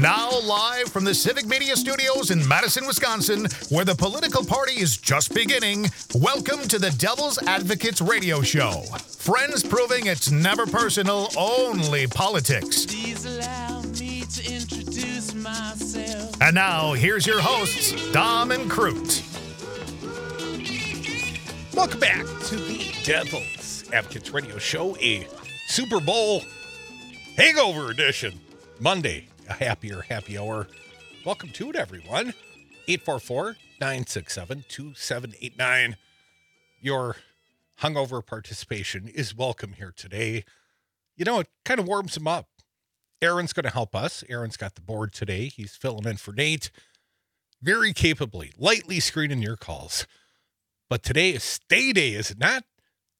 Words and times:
Now, 0.00 0.38
live 0.40 0.90
from 0.90 1.02
the 1.02 1.14
Civic 1.14 1.46
Media 1.46 1.74
Studios 1.74 2.30
in 2.30 2.46
Madison, 2.46 2.86
Wisconsin, 2.86 3.48
where 3.68 3.84
the 3.84 3.96
political 3.96 4.44
party 4.44 4.74
is 4.74 4.96
just 4.96 5.34
beginning, 5.34 5.90
welcome 6.14 6.60
to 6.68 6.78
the 6.78 6.90
Devil's 6.90 7.42
Advocates 7.48 8.00
Radio 8.00 8.40
Show. 8.40 8.82
Friends 9.18 9.64
proving 9.64 10.06
it's 10.06 10.30
never 10.30 10.66
personal, 10.66 11.30
only 11.36 12.06
politics. 12.06 12.86
Please 12.86 13.24
allow 13.24 13.82
me 13.98 14.20
to 14.20 14.54
introduce 14.54 15.34
myself. 15.34 16.40
And 16.42 16.54
now, 16.54 16.92
here's 16.92 17.26
your 17.26 17.40
hosts, 17.40 17.92
Dom 18.12 18.52
and 18.52 18.70
Crute. 18.70 19.24
Welcome 21.74 21.98
back 21.98 22.24
to 22.44 22.54
the 22.56 22.94
Devil's 23.02 23.84
Advocates 23.92 24.30
Radio 24.30 24.58
Show, 24.58 24.96
a 24.98 25.26
Super 25.66 25.98
Bowl 25.98 26.44
hangover 27.36 27.90
edition. 27.90 28.38
Monday, 28.78 29.26
a 29.48 29.54
happier 29.54 30.02
happy 30.02 30.38
hour. 30.38 30.66
Welcome 31.24 31.50
to 31.50 31.70
it, 31.70 31.76
everyone. 31.76 32.34
844 32.86 33.56
967 33.80 34.64
2789. 34.68 35.96
Your 36.80 37.16
hungover 37.80 38.24
participation 38.24 39.08
is 39.08 39.34
welcome 39.34 39.74
here 39.74 39.92
today. 39.96 40.44
You 41.16 41.24
know, 41.24 41.40
it 41.40 41.48
kind 41.64 41.80
of 41.80 41.86
warms 41.86 42.14
them 42.14 42.28
up. 42.28 42.48
Aaron's 43.20 43.52
going 43.52 43.64
to 43.64 43.70
help 43.70 43.96
us. 43.96 44.22
Aaron's 44.28 44.56
got 44.56 44.74
the 44.74 44.80
board 44.80 45.12
today. 45.12 45.46
He's 45.46 45.74
filling 45.74 46.06
in 46.06 46.16
for 46.16 46.32
Nate 46.32 46.70
very 47.60 47.92
capably, 47.92 48.52
lightly 48.56 49.00
screening 49.00 49.42
your 49.42 49.56
calls. 49.56 50.06
But 50.88 51.02
today 51.02 51.30
is 51.30 51.42
stay 51.42 51.92
day, 51.92 52.12
is 52.12 52.30
it 52.30 52.38
not? 52.38 52.64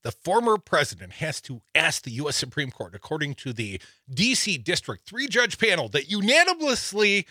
The 0.03 0.13
former 0.13 0.59
president 0.59 1.15
has 1.15 1.41
to 1.43 1.61
ask 1.75 2.03
the 2.03 2.13
U.S. 2.13 2.37
Supreme 2.37 2.71
Court, 2.71 2.95
according 2.95 3.35
to 3.37 3.53
the 3.53 3.81
D.C. 4.13 4.59
District 4.59 5.07
three 5.07 5.27
judge 5.27 5.59
panel 5.59 5.89
that 5.89 6.09
unanimously 6.11 7.27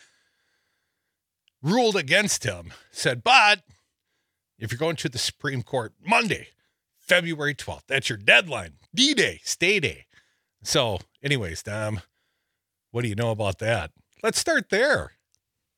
ruled 1.62 1.95
against 1.95 2.44
him, 2.44 2.73
said, 2.92 3.23
but 3.23 3.62
if 4.60 4.72
you're 4.72 4.78
going 4.78 4.95
to 4.98 5.10
the 5.10 5.18
Supreme 5.18 5.64
Court 5.64 5.94
Monday, 6.06 6.48
February 7.00 7.56
12th, 7.56 7.84
that's 7.88 8.10
your 8.10 8.18
deadline, 8.18 8.73
D 8.94 9.14
Day, 9.14 9.40
stay 9.44 9.80
day. 9.80 10.06
So, 10.64 11.00
anyways, 11.23 11.64
Dom, 11.64 12.02
what 12.92 13.04
do 13.04 13.08
you 13.08 13.16
know 13.16 13.32
about 13.32 13.60
that? 13.60 13.92
Let's 14.23 14.40
start 14.40 14.70
there. 14.70 15.12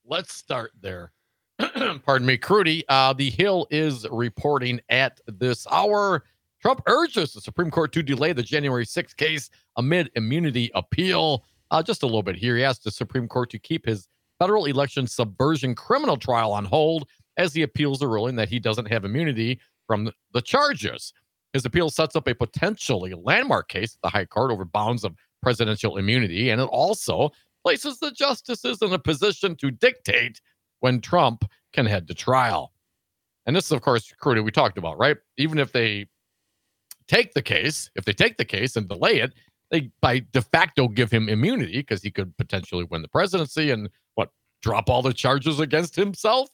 let's 0.06 0.34
start 0.34 0.72
there. 0.82 1.12
Pardon 1.60 2.26
me, 2.26 2.38
Crutey. 2.38 2.84
Uh, 2.90 3.14
the 3.14 3.30
Hill 3.30 3.68
is 3.70 4.08
reporting 4.10 4.80
at 4.90 5.20
this 5.28 5.68
hour. 5.70 6.24
Trump 6.62 6.82
urges 6.88 7.34
the 7.34 7.42
Supreme 7.42 7.72
Court 7.72 7.92
to 7.94 8.04
delay 8.04 8.34
the 8.34 8.44
January 8.44 8.86
6th 8.86 9.16
case 9.16 9.50
amid 9.78 10.10
immunity 10.16 10.70
appeal. 10.76 11.46
Uh, 11.72 11.82
just 11.82 12.04
a 12.04 12.06
little 12.06 12.24
bit 12.24 12.36
here. 12.36 12.58
He 12.58 12.64
asked 12.64 12.84
the 12.84 12.92
Supreme 12.92 13.28
Court 13.28 13.50
to 13.52 13.60
keep 13.60 13.86
his 13.86 14.08
federal 14.40 14.66
election 14.66 15.08
subversion 15.08 15.76
criminal 15.76 16.18
trial 16.18 16.52
on 16.52 16.66
hold 16.66 17.08
as 17.38 17.54
he 17.54 17.62
appeals 17.62 18.00
the 18.00 18.08
ruling 18.08 18.36
that 18.36 18.50
he 18.50 18.60
doesn't 18.60 18.88
have 18.88 19.06
immunity 19.06 19.60
from 19.88 20.12
the 20.34 20.42
charges. 20.42 21.14
His 21.54 21.66
appeal 21.66 21.90
sets 21.90 22.16
up 22.16 22.28
a 22.28 22.36
potentially 22.36 23.14
landmark 23.14 23.70
case 23.70 23.96
at 23.96 24.02
the 24.04 24.10
High 24.10 24.26
Court 24.26 24.52
over 24.52 24.66
bounds 24.66 25.04
of 25.04 25.16
presidential 25.42 25.98
immunity, 25.98 26.50
and 26.50 26.62
it 26.62 26.66
also 26.66 27.32
places 27.64 28.00
the 28.00 28.12
justices 28.12 28.82
in 28.82 28.94
a 28.94 29.00
position 29.00 29.56
to 29.58 29.72
dictate 29.72 30.42
when 30.82 31.02
Trump 31.02 31.46
can 31.74 31.86
head 31.86 32.08
to 32.08 32.14
trial. 32.14 32.74
And 33.46 33.56
this 33.56 33.66
is, 33.66 33.72
of 33.72 33.82
course, 33.82 34.14
Crutey, 34.22 34.44
we 34.44 34.52
talked 34.52 34.78
about, 34.78 34.98
right? 34.98 35.18
Even 35.38 35.58
if 35.58 35.72
they 35.72 36.08
take 37.10 37.34
the 37.34 37.42
case, 37.42 37.90
if 37.96 38.06
they 38.06 38.14
take 38.14 38.38
the 38.38 38.46
case 38.46 38.76
and 38.76 38.88
delay 38.88 39.20
it, 39.20 39.34
they 39.72 39.92
by 40.02 40.20
de 40.32 40.42
facto 40.42 40.88
give 40.88 41.12
him 41.12 41.28
immunity 41.28 41.80
because 41.80 42.02
he 42.02 42.12
could 42.12 42.36
potentially 42.38 42.86
win 42.86 43.02
the 43.02 43.08
presidency 43.08 43.72
and 43.72 43.90
what 44.16 44.30
drop 44.62 44.90
all 44.90 45.02
the 45.02 45.14
charges 45.14 45.60
against 45.60 45.96
himself. 45.96 46.50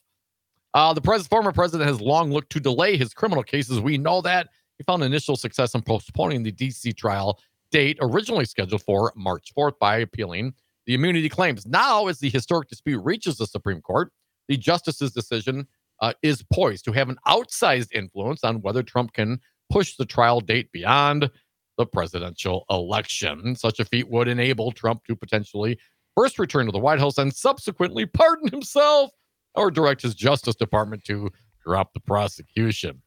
Uh, 0.74 0.92
the 0.92 1.00
pres- 1.00 1.26
former 1.26 1.52
president 1.52 1.88
has 1.88 2.00
long 2.00 2.30
looked 2.30 2.50
to 2.50 2.60
delay 2.60 2.96
his 2.96 3.14
criminal 3.14 3.42
cases. 3.42 3.80
We 3.80 3.96
know 3.96 4.20
that 4.22 4.48
he 4.76 4.84
found 4.84 5.02
initial 5.02 5.36
success 5.36 5.74
in 5.74 5.82
postponing 5.82 6.42
the 6.42 6.52
D.C. 6.52 6.92
trial 6.92 7.38
date 7.70 7.96
originally 8.00 8.44
scheduled 8.44 8.82
for 8.82 9.12
March 9.16 9.52
4th 9.56 9.78
by 9.80 9.98
appealing 9.98 10.54
the 10.86 10.94
immunity 10.94 11.28
claims. 11.28 11.66
Now, 11.66 12.08
as 12.08 12.18
the 12.18 12.30
historic 12.30 12.68
dispute 12.68 13.00
reaches 13.00 13.38
the 13.38 13.46
Supreme 13.46 13.80
Court, 13.80 14.12
the 14.48 14.56
justice's 14.56 15.12
decision 15.12 15.66
uh, 16.00 16.12
is 16.22 16.44
poised 16.52 16.84
to 16.84 16.92
have 16.92 17.08
an 17.08 17.16
outsized 17.26 17.92
influence 17.92 18.44
on 18.44 18.60
whether 18.60 18.82
Trump 18.82 19.12
can 19.14 19.40
push 19.70 19.96
the 19.96 20.04
trial 20.04 20.40
date 20.40 20.70
beyond 20.72 21.30
the 21.78 21.86
presidential 21.86 22.64
election. 22.70 23.54
Such 23.56 23.80
a 23.80 23.84
feat 23.84 24.08
would 24.08 24.28
enable 24.28 24.72
Trump 24.72 25.04
to 25.04 25.16
potentially 25.16 25.78
first 26.16 26.38
return 26.38 26.66
to 26.66 26.72
the 26.72 26.78
White 26.78 26.98
House 26.98 27.18
and 27.18 27.34
subsequently 27.34 28.06
pardon 28.06 28.48
himself 28.52 29.10
or 29.54 29.70
direct 29.70 30.02
his 30.02 30.14
Justice 30.14 30.56
Department 30.56 31.04
to 31.04 31.30
drop 31.64 31.92
the 31.92 32.00
prosecution. 32.00 33.02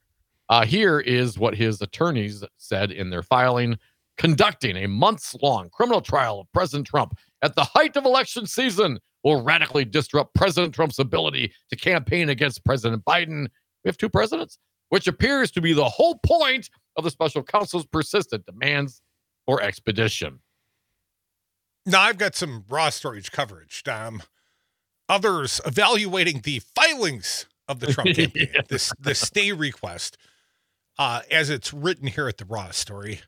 Uh, 0.50 0.66
here 0.66 1.00
is 1.00 1.38
what 1.38 1.56
his 1.56 1.82
attorneys 1.82 2.44
said 2.58 2.92
in 2.92 3.10
their 3.10 3.22
filing 3.22 3.78
conducting 4.20 4.76
a 4.76 4.88
months 4.88 5.34
long 5.42 5.70
criminal 5.70 6.02
trial 6.02 6.42
of 6.42 6.52
President 6.52 6.86
Trump 6.86 7.18
at 7.42 7.56
the 7.56 7.64
height 7.64 7.96
of 7.96 8.06
election 8.06 8.46
season 8.46 9.00
will 9.24 9.42
radically 9.42 9.86
disrupt 9.86 10.36
President 10.36 10.76
Trump's 10.76 11.00
ability 11.00 11.52
to 11.70 11.76
campaign 11.78 12.30
against 12.30 12.66
President 12.66 13.04
Biden. 13.06 13.48
We 13.84 13.88
have 13.88 13.98
two 13.98 14.10
presidents, 14.10 14.60
which 14.90 15.08
appears 15.08 15.52
to 15.52 15.62
be 15.62 15.74
the 15.74 15.90
whole 15.90 16.20
point 16.26 16.70
of 16.96 17.04
the 17.04 17.12
special 17.12 17.44
counsel's 17.44 17.86
persistent 17.86 18.46
demands 18.46 19.02
for 19.46 19.62
expedition. 19.62 20.40
Now, 21.86 22.02
I've 22.02 22.18
got 22.18 22.36
some 22.36 22.66
raw 22.70 22.90
storage 22.90 23.32
coverage, 23.32 23.84
Dom. 23.84 24.22
Others 25.08 25.62
evaluating 25.66 26.42
the 26.42 26.62
filings 26.76 27.48
of 27.68 27.80
the 27.80 27.88
Trump 27.88 28.10
campaign, 28.16 28.50
this 28.68 28.94
the 29.00 29.16
stay 29.16 29.52
request, 29.52 30.18
uh, 31.00 31.22
as 31.32 31.50
it's 31.50 31.74
written 31.74 32.08
here 32.08 32.28
at 32.28 32.38
the 32.38 32.46
Raw 32.46 32.72
story. 32.72 33.22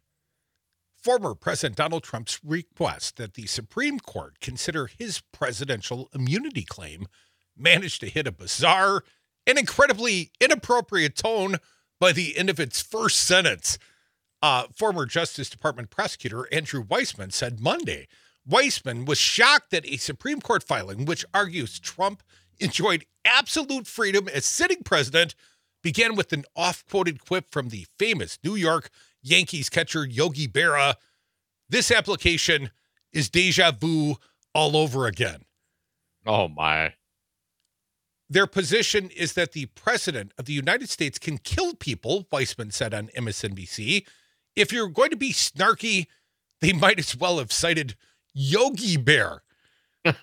Former 1.01 1.33
President 1.33 1.77
Donald 1.77 2.03
Trump's 2.03 2.39
request 2.43 3.17
that 3.17 3.33
the 3.33 3.47
Supreme 3.47 3.99
Court 3.99 4.39
consider 4.39 4.85
his 4.85 5.21
presidential 5.31 6.09
immunity 6.13 6.63
claim 6.63 7.07
managed 7.57 8.01
to 8.01 8.09
hit 8.09 8.27
a 8.27 8.31
bizarre 8.31 9.03
and 9.45 9.57
incredibly 9.57 10.31
inappropriate 10.39 11.15
tone 11.15 11.57
by 11.99 12.11
the 12.11 12.37
end 12.37 12.49
of 12.49 12.59
its 12.59 12.81
first 12.81 13.17
sentence. 13.17 13.77
Uh, 14.41 14.63
former 14.75 15.05
Justice 15.05 15.49
Department 15.49 15.89
prosecutor 15.89 16.47
Andrew 16.51 16.83
Weissman 16.87 17.29
said 17.29 17.59
Monday 17.59 18.07
Weissman 18.45 19.05
was 19.05 19.17
shocked 19.17 19.71
that 19.71 19.85
a 19.85 19.97
Supreme 19.97 20.41
Court 20.41 20.63
filing, 20.63 21.05
which 21.05 21.25
argues 21.33 21.79
Trump 21.79 22.23
enjoyed 22.59 23.05
absolute 23.25 23.87
freedom 23.87 24.27
as 24.27 24.45
sitting 24.45 24.83
president, 24.83 25.35
began 25.83 26.15
with 26.15 26.33
an 26.33 26.45
off 26.55 26.83
quoted 26.89 27.23
quip 27.23 27.51
from 27.51 27.69
the 27.69 27.85
famous 27.97 28.37
New 28.43 28.55
York 28.55 28.89
Yankees 29.21 29.69
catcher 29.69 30.05
Yogi 30.05 30.47
Berra. 30.47 30.95
This 31.69 31.91
application 31.91 32.71
is 33.13 33.29
deja 33.29 33.71
vu 33.71 34.15
all 34.53 34.75
over 34.75 35.05
again. 35.07 35.43
Oh, 36.25 36.47
my. 36.47 36.93
Their 38.31 38.47
position 38.47 39.09
is 39.09 39.33
that 39.33 39.51
the 39.51 39.65
president 39.75 40.31
of 40.37 40.45
the 40.45 40.53
United 40.53 40.89
States 40.89 41.19
can 41.19 41.37
kill 41.37 41.73
people, 41.75 42.27
Weissman 42.31 42.71
said 42.71 42.93
on 42.93 43.09
MSNBC. 43.09 44.05
If 44.55 44.71
you're 44.71 44.87
going 44.87 45.09
to 45.09 45.17
be 45.17 45.33
snarky, 45.33 46.05
they 46.61 46.71
might 46.71 46.97
as 46.97 47.13
well 47.17 47.39
have 47.39 47.51
cited 47.51 47.95
Yogi 48.33 48.95
Bear. 48.95 49.43
Not 50.05 50.21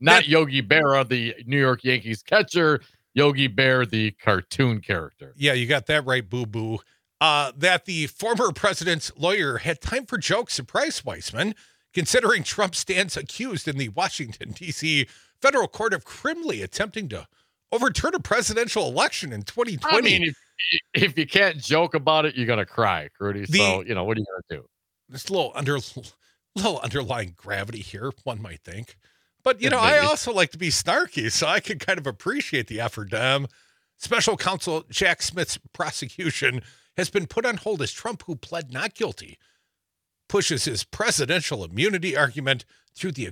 That- 0.00 0.28
Yogi 0.28 0.60
Berra, 0.60 1.08
the 1.08 1.34
New 1.46 1.58
York 1.58 1.82
Yankees 1.84 2.22
catcher, 2.22 2.82
Yogi 3.14 3.46
Bear, 3.46 3.86
the 3.86 4.10
cartoon 4.10 4.82
character. 4.82 5.32
Yeah, 5.38 5.54
you 5.54 5.66
got 5.66 5.86
that 5.86 6.04
right, 6.04 6.28
boo 6.28 6.44
boo. 6.44 6.80
Uh, 7.18 7.52
that 7.56 7.86
the 7.86 8.08
former 8.08 8.52
president's 8.52 9.10
lawyer 9.16 9.56
had 9.56 9.80
time 9.80 10.04
for 10.04 10.18
jokes 10.18 10.52
surprised 10.52 11.02
Weissman, 11.06 11.54
considering 11.96 12.42
Trump 12.42 12.74
stands 12.74 13.16
accused 13.16 13.66
in 13.66 13.78
the 13.78 13.88
Washington, 13.88 14.52
D.C. 14.52 15.06
federal 15.40 15.66
court 15.66 15.94
of 15.94 16.04
criminally 16.04 16.60
attempting 16.60 17.08
to 17.08 17.26
overturn 17.72 18.14
a 18.14 18.20
presidential 18.20 18.86
election 18.86 19.32
in 19.32 19.42
2020. 19.42 19.96
I 19.96 20.00
mean, 20.02 20.22
if, 20.24 20.36
if 20.92 21.18
you 21.18 21.26
can't 21.26 21.56
joke 21.56 21.94
about 21.94 22.26
it, 22.26 22.34
you're 22.34 22.46
gonna 22.46 22.66
cry, 22.66 23.08
Rudy. 23.18 23.46
So 23.46 23.82
you 23.82 23.94
know 23.94 24.04
what 24.04 24.18
are 24.18 24.20
you 24.20 24.26
gonna 24.26 24.60
do? 24.62 24.68
this 25.08 25.30
little 25.30 25.52
under 25.54 25.78
little 26.54 26.80
underlying 26.80 27.34
gravity 27.34 27.80
here, 27.80 28.12
one 28.24 28.42
might 28.42 28.60
think. 28.60 28.98
But 29.42 29.62
you 29.62 29.70
know, 29.70 29.78
I 29.78 29.98
also 29.98 30.34
like 30.34 30.50
to 30.50 30.58
be 30.58 30.68
snarky, 30.68 31.32
so 31.32 31.46
I 31.46 31.60
can 31.60 31.78
kind 31.78 31.98
of 31.98 32.06
appreciate 32.06 32.66
the 32.66 32.78
effort. 32.78 33.14
Um, 33.14 33.46
Special 33.96 34.36
Counsel 34.36 34.84
Jack 34.90 35.22
Smith's 35.22 35.58
prosecution 35.72 36.60
has 36.98 37.08
been 37.08 37.26
put 37.26 37.46
on 37.46 37.56
hold 37.56 37.80
as 37.80 37.90
Trump, 37.90 38.24
who 38.26 38.36
pled 38.36 38.70
not 38.70 38.94
guilty, 38.94 39.38
pushes 40.28 40.64
his 40.64 40.84
presidential 40.84 41.64
immunity 41.64 42.16
argument 42.16 42.64
through 42.94 43.12
the 43.12 43.30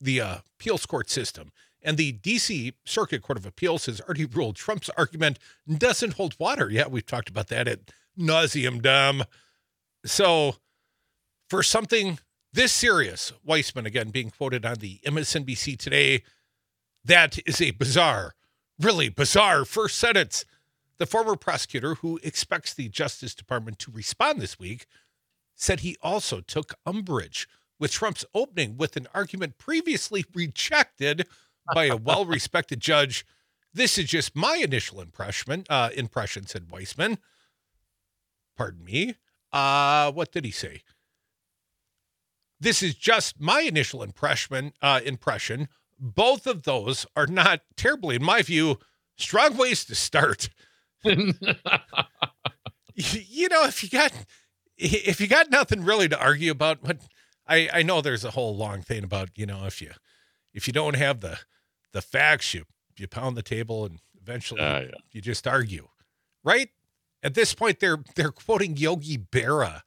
the 0.00 0.20
uh, 0.20 0.36
appeals 0.58 0.86
court 0.86 1.08
system. 1.08 1.52
And 1.82 1.96
the 1.96 2.12
D.C. 2.12 2.74
Circuit 2.84 3.22
Court 3.22 3.38
of 3.38 3.46
Appeals 3.46 3.86
has 3.86 4.00
already 4.00 4.24
ruled 4.24 4.56
Trump's 4.56 4.90
argument 4.96 5.38
doesn't 5.78 6.14
hold 6.14 6.34
water. 6.38 6.68
Yeah, 6.68 6.88
we've 6.88 7.06
talked 7.06 7.28
about 7.28 7.46
that 7.48 7.68
at 7.68 7.92
nauseum, 8.18 8.82
Dom. 8.82 9.24
So, 10.04 10.56
for 11.48 11.62
something 11.62 12.18
this 12.52 12.72
serious, 12.72 13.32
Weissman 13.44 13.86
again 13.86 14.10
being 14.10 14.30
quoted 14.30 14.64
on 14.64 14.76
the 14.76 14.98
MSNBC 15.06 15.78
today, 15.78 16.22
that 17.04 17.38
is 17.46 17.60
a 17.60 17.70
bizarre, 17.72 18.34
really 18.80 19.08
bizarre 19.08 19.64
first 19.64 19.98
sentence. 19.98 20.44
The 20.98 21.06
former 21.06 21.36
prosecutor, 21.36 21.96
who 21.96 22.18
expects 22.22 22.72
the 22.72 22.88
Justice 22.88 23.34
Department 23.34 23.78
to 23.80 23.90
respond 23.90 24.40
this 24.40 24.58
week, 24.58 24.86
said 25.56 25.80
he 25.80 25.96
also 26.02 26.40
took 26.40 26.74
umbrage 26.86 27.48
with 27.78 27.90
Trump's 27.90 28.24
opening 28.34 28.76
with 28.76 28.96
an 28.96 29.08
argument 29.14 29.58
previously 29.58 30.24
rejected 30.34 31.26
by 31.74 31.86
a 31.86 31.96
well-respected 31.96 32.80
judge. 32.92 33.26
This 33.74 33.98
is 33.98 34.06
just 34.06 34.36
my 34.36 34.56
initial 34.56 35.00
impression. 35.00 35.64
Uh, 35.68 35.90
impression, 35.94 36.46
said 36.46 36.70
Weissman. 36.70 37.18
Pardon 38.56 38.84
me. 38.84 39.16
Uh, 39.52 40.12
what 40.12 40.32
did 40.32 40.44
he 40.44 40.50
say? 40.50 40.82
This 42.58 42.82
is 42.82 42.94
just 42.94 43.40
my 43.40 43.60
initial 43.60 44.02
impression. 44.02 44.72
Uh, 44.80 45.00
impression. 45.04 45.68
Both 45.98 46.46
of 46.46 46.62
those 46.62 47.06
are 47.16 47.26
not 47.26 47.60
terribly, 47.76 48.16
in 48.16 48.22
my 48.22 48.42
view, 48.42 48.78
strong 49.16 49.56
ways 49.56 49.84
to 49.86 49.94
start. 49.94 50.48
you 51.04 51.34
know, 53.48 53.64
if 53.64 53.82
you 53.82 53.88
got 53.90 54.12
if 54.78 55.20
you 55.20 55.26
got 55.26 55.50
nothing 55.50 55.84
really 55.84 56.08
to 56.08 56.18
argue 56.20 56.50
about, 56.50 56.78
but 56.82 56.98
I 57.46 57.68
I 57.72 57.82
know 57.82 58.00
there's 58.00 58.24
a 58.24 58.30
whole 58.32 58.56
long 58.56 58.82
thing 58.82 59.04
about 59.04 59.30
you 59.36 59.46
know 59.46 59.64
if 59.64 59.80
you 59.80 59.90
if 60.52 60.66
you 60.66 60.72
don't 60.72 60.96
have 60.96 61.20
the 61.20 61.38
the 61.92 62.02
facts, 62.02 62.54
you 62.54 62.64
you 62.96 63.06
pound 63.08 63.36
the 63.36 63.42
table 63.42 63.84
and 63.84 64.00
eventually 64.20 64.60
Ah, 64.60 64.80
yeah. 64.80 64.90
you 65.12 65.20
just 65.20 65.46
argue, 65.46 65.88
right? 66.44 66.70
At 67.22 67.34
this 67.34 67.54
point, 67.54 67.80
they're 67.80 67.98
they're 68.14 68.32
quoting 68.32 68.76
Yogi 68.76 69.18
Berra 69.18 69.82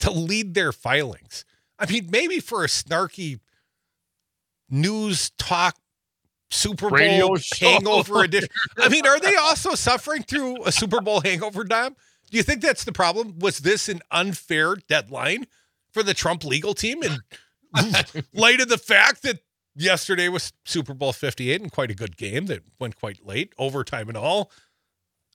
to 0.00 0.10
lead 0.10 0.54
their 0.54 0.72
filings. 0.72 1.44
I 1.78 1.90
mean, 1.90 2.08
maybe 2.10 2.40
for 2.40 2.64
a 2.64 2.68
snarky 2.68 3.40
news 4.70 5.30
talk 5.38 5.76
Super 6.50 6.88
Bowl 6.90 7.36
hangover 7.60 8.22
edition. 8.24 8.48
I 8.78 8.88
mean, 8.88 9.06
are 9.06 9.18
they 9.20 9.36
also 9.36 9.74
suffering 9.74 10.22
through 10.22 10.64
a 10.64 10.72
Super 10.72 11.00
Bowl 11.00 11.20
hangover, 11.20 11.64
Dom? 11.64 11.96
Do 12.30 12.36
you 12.36 12.42
think 12.42 12.60
that's 12.60 12.84
the 12.84 12.92
problem? 12.92 13.38
Was 13.38 13.58
this 13.58 13.88
an 13.88 14.00
unfair 14.10 14.76
deadline 14.88 15.46
for 15.92 16.02
the 16.02 16.14
Trump 16.14 16.44
legal 16.44 16.74
team 16.74 17.02
in 17.02 17.18
light 18.34 18.60
of 18.60 18.68
the 18.68 18.78
fact 18.78 19.22
that 19.22 19.40
yesterday 19.74 20.28
was 20.28 20.52
Super 20.64 20.94
Bowl 20.94 21.12
58 21.12 21.60
and 21.62 21.70
quite 21.72 21.90
a 21.90 21.94
good 21.94 22.16
game 22.16 22.46
that 22.46 22.62
went 22.80 22.96
quite 22.96 23.24
late, 23.24 23.52
overtime 23.58 24.08
and 24.08 24.16
all? 24.16 24.50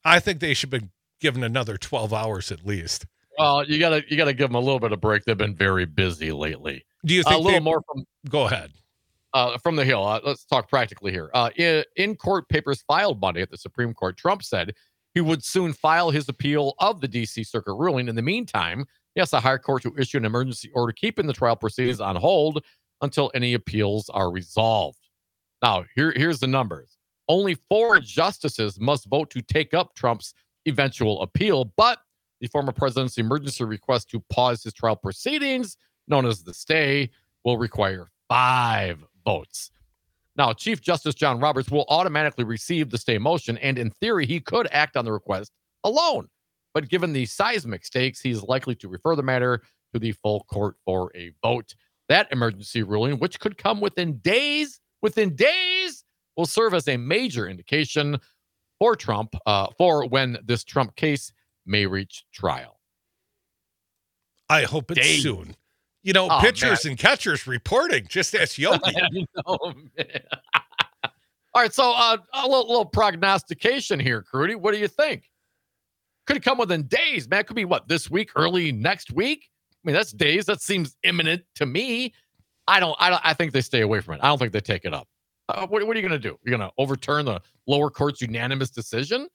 I 0.04 0.20
think 0.20 0.40
they 0.40 0.54
should 0.54 0.70
be 0.70 0.88
given 1.20 1.42
another 1.44 1.76
12 1.76 2.12
hours 2.12 2.50
at 2.52 2.66
least. 2.66 3.06
Well, 3.38 3.64
you 3.64 3.78
gotta 3.78 4.02
you 4.08 4.16
gotta 4.16 4.34
give 4.34 4.48
them 4.50 4.56
a 4.56 4.60
little 4.60 4.80
bit 4.80 4.92
of 4.92 5.00
break. 5.00 5.24
They've 5.24 5.36
been 5.38 5.54
very 5.56 5.86
busy 5.86 6.32
lately. 6.32 6.84
Do 7.06 7.14
you 7.14 7.22
think 7.22 7.34
A 7.36 7.38
little 7.38 7.52
they- 7.60 7.64
more 7.64 7.82
from 7.90 8.04
Go 8.28 8.46
ahead. 8.46 8.72
uh, 9.32 9.56
from 9.58 9.76
the 9.76 9.84
Hill. 9.84 10.04
Uh, 10.06 10.20
let's 10.24 10.44
talk 10.44 10.68
practically 10.68 11.10
here. 11.12 11.30
Uh, 11.32 11.48
in, 11.56 11.82
in 11.96 12.14
court 12.16 12.48
papers 12.50 12.82
filed 12.86 13.20
Monday 13.20 13.40
at 13.40 13.50
the 13.50 13.56
Supreme 13.56 13.94
Court, 13.94 14.16
Trump 14.18 14.42
said 14.44 14.74
he 15.14 15.20
would 15.20 15.44
soon 15.44 15.72
file 15.72 16.10
his 16.10 16.28
appeal 16.28 16.74
of 16.78 17.00
the 17.00 17.08
D.C. 17.08 17.44
Circuit 17.44 17.74
ruling. 17.74 18.08
In 18.08 18.16
the 18.16 18.22
meantime, 18.22 18.86
he 19.14 19.20
asked 19.20 19.32
the 19.32 19.40
higher 19.40 19.58
court 19.58 19.82
to 19.82 19.94
issue 19.98 20.16
an 20.16 20.24
emergency 20.24 20.70
order 20.74 20.92
keeping 20.92 21.26
the 21.26 21.32
trial 21.32 21.56
proceedings 21.56 22.00
on 22.00 22.16
hold 22.16 22.64
until 23.02 23.30
any 23.34 23.54
appeals 23.54 24.08
are 24.10 24.30
resolved. 24.30 24.98
Now, 25.62 25.84
here, 25.94 26.12
here's 26.16 26.40
the 26.40 26.46
numbers. 26.46 26.96
Only 27.28 27.56
four 27.68 28.00
justices 28.00 28.80
must 28.80 29.06
vote 29.06 29.30
to 29.30 29.42
take 29.42 29.74
up 29.74 29.94
Trump's 29.94 30.34
eventual 30.66 31.22
appeal, 31.22 31.72
but 31.76 31.98
the 32.40 32.48
former 32.48 32.72
president's 32.72 33.18
emergency 33.18 33.64
request 33.64 34.10
to 34.10 34.20
pause 34.30 34.62
his 34.62 34.72
trial 34.72 34.96
proceedings, 34.96 35.76
known 36.08 36.26
as 36.26 36.42
the 36.42 36.54
stay, 36.54 37.10
will 37.44 37.58
require 37.58 38.10
five 38.28 39.04
votes. 39.24 39.70
Now, 40.36 40.52
Chief 40.52 40.80
Justice 40.80 41.14
John 41.14 41.40
Roberts 41.40 41.70
will 41.70 41.84
automatically 41.88 42.44
receive 42.44 42.90
the 42.90 42.98
stay 42.98 43.18
motion, 43.18 43.58
and 43.58 43.78
in 43.78 43.90
theory, 43.90 44.26
he 44.26 44.40
could 44.40 44.68
act 44.72 44.96
on 44.96 45.04
the 45.04 45.12
request 45.12 45.52
alone. 45.84 46.28
But 46.74 46.88
given 46.88 47.12
the 47.12 47.26
seismic 47.26 47.84
stakes, 47.84 48.20
he's 48.20 48.42
likely 48.42 48.74
to 48.76 48.88
refer 48.88 49.14
the 49.14 49.22
matter 49.22 49.62
to 49.92 49.98
the 49.98 50.12
full 50.12 50.44
court 50.44 50.76
for 50.86 51.10
a 51.14 51.32
vote. 51.42 51.74
That 52.08 52.28
emergency 52.32 52.82
ruling, 52.82 53.18
which 53.18 53.40
could 53.40 53.58
come 53.58 53.80
within 53.80 54.18
days, 54.18 54.80
within 55.02 55.36
days, 55.36 56.04
will 56.36 56.46
serve 56.46 56.72
as 56.72 56.88
a 56.88 56.96
major 56.96 57.46
indication 57.46 58.18
for 58.78 58.96
Trump 58.96 59.34
uh, 59.46 59.68
for 59.76 60.06
when 60.08 60.38
this 60.44 60.64
Trump 60.64 60.96
case 60.96 61.30
may 61.66 61.86
reach 61.86 62.24
trial. 62.32 62.80
I 64.48 64.62
hope 64.64 64.90
it's 64.90 65.00
Dang. 65.00 65.20
soon. 65.20 65.56
You 66.02 66.12
know, 66.12 66.28
Oh, 66.30 66.40
pitchers 66.40 66.84
and 66.84 66.98
catchers 66.98 67.46
reporting. 67.46 68.06
Just 68.08 68.34
ask 68.34 68.58
Yogi. 68.58 68.92
Know, 69.46 69.58
man. 69.96 70.06
All 71.54 71.60
right, 71.60 71.72
so 71.72 71.92
uh, 71.94 72.16
a 72.32 72.46
little, 72.46 72.66
little 72.66 72.86
prognostication 72.86 74.00
here, 74.00 74.24
Crutey. 74.32 74.56
What 74.56 74.72
do 74.72 74.80
you 74.80 74.88
think? 74.88 75.30
Could 76.26 76.38
it 76.38 76.42
come 76.42 76.56
within 76.56 76.84
days, 76.84 77.28
man? 77.28 77.44
Could 77.44 77.56
be 77.56 77.66
what 77.66 77.88
this 77.88 78.10
week, 78.10 78.30
early 78.36 78.72
next 78.72 79.12
week. 79.12 79.50
I 79.84 79.88
mean, 79.88 79.94
that's 79.94 80.12
days. 80.12 80.46
That 80.46 80.62
seems 80.62 80.96
imminent 81.02 81.42
to 81.56 81.66
me. 81.66 82.14
I 82.68 82.80
don't. 82.80 82.96
I 82.98 83.10
don't. 83.10 83.20
I 83.24 83.34
think 83.34 83.52
they 83.52 83.60
stay 83.60 83.80
away 83.82 84.00
from 84.00 84.14
it. 84.14 84.20
I 84.22 84.28
don't 84.28 84.38
think 84.38 84.52
they 84.52 84.60
take 84.60 84.84
it 84.84 84.94
up. 84.94 85.08
Uh, 85.48 85.66
what, 85.66 85.86
what 85.86 85.96
are 85.96 86.00
you 86.00 86.08
going 86.08 86.20
to 86.20 86.28
do? 86.28 86.38
You're 86.44 86.56
going 86.56 86.68
to 86.68 86.74
overturn 86.78 87.24
the 87.24 87.40
lower 87.66 87.90
court's 87.90 88.22
unanimous 88.22 88.70
decision? 88.70 89.28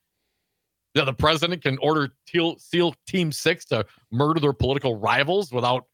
That 0.96 1.06
the 1.06 1.14
president 1.14 1.62
can 1.62 1.78
order 1.80 2.10
Teal, 2.26 2.58
SEAL 2.58 2.96
Team 3.06 3.32
Six 3.32 3.66
to 3.66 3.86
murder 4.12 4.40
their 4.40 4.54
political 4.54 4.96
rivals 4.96 5.52
without 5.52 5.86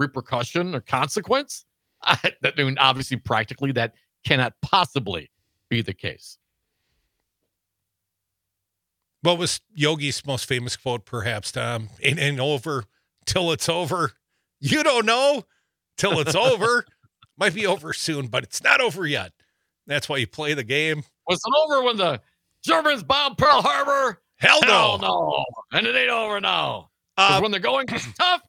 repercussion 0.00 0.74
or 0.74 0.80
consequence? 0.80 1.64
I, 2.02 2.18
I 2.44 2.62
mean, 2.62 2.78
obviously, 2.78 3.18
practically, 3.18 3.72
that 3.72 3.94
cannot 4.24 4.54
possibly 4.62 5.30
be 5.68 5.82
the 5.82 5.94
case. 5.94 6.38
What 9.22 9.38
was 9.38 9.60
Yogi's 9.74 10.24
most 10.26 10.46
famous 10.46 10.76
quote, 10.76 11.04
perhaps, 11.04 11.52
Tom? 11.52 11.90
Ain't, 12.02 12.18
ain't 12.18 12.40
over 12.40 12.84
till 13.26 13.52
it's 13.52 13.68
over. 13.68 14.12
You 14.60 14.82
don't 14.82 15.04
know 15.04 15.44
till 15.98 16.18
it's 16.20 16.34
over. 16.34 16.84
Might 17.38 17.54
be 17.54 17.66
over 17.66 17.92
soon, 17.92 18.28
but 18.28 18.44
it's 18.44 18.62
not 18.62 18.80
over 18.80 19.06
yet. 19.06 19.32
That's 19.86 20.08
why 20.08 20.18
you 20.18 20.26
play 20.26 20.54
the 20.54 20.64
game. 20.64 21.02
Was 21.28 21.40
it 21.44 21.52
over 21.64 21.84
when 21.84 21.96
the 21.96 22.20
Germans 22.64 23.02
bombed 23.02 23.38
Pearl 23.38 23.62
Harbor? 23.62 24.22
Hell 24.36 24.60
no. 24.62 24.68
Hell 24.68 24.98
no. 24.98 25.44
And 25.72 25.86
it 25.86 25.94
ain't 25.94 26.10
over 26.10 26.40
now. 26.40 26.90
Uh, 27.16 27.40
when 27.40 27.50
they're 27.50 27.60
going 27.60 27.86
tough, 27.86 28.40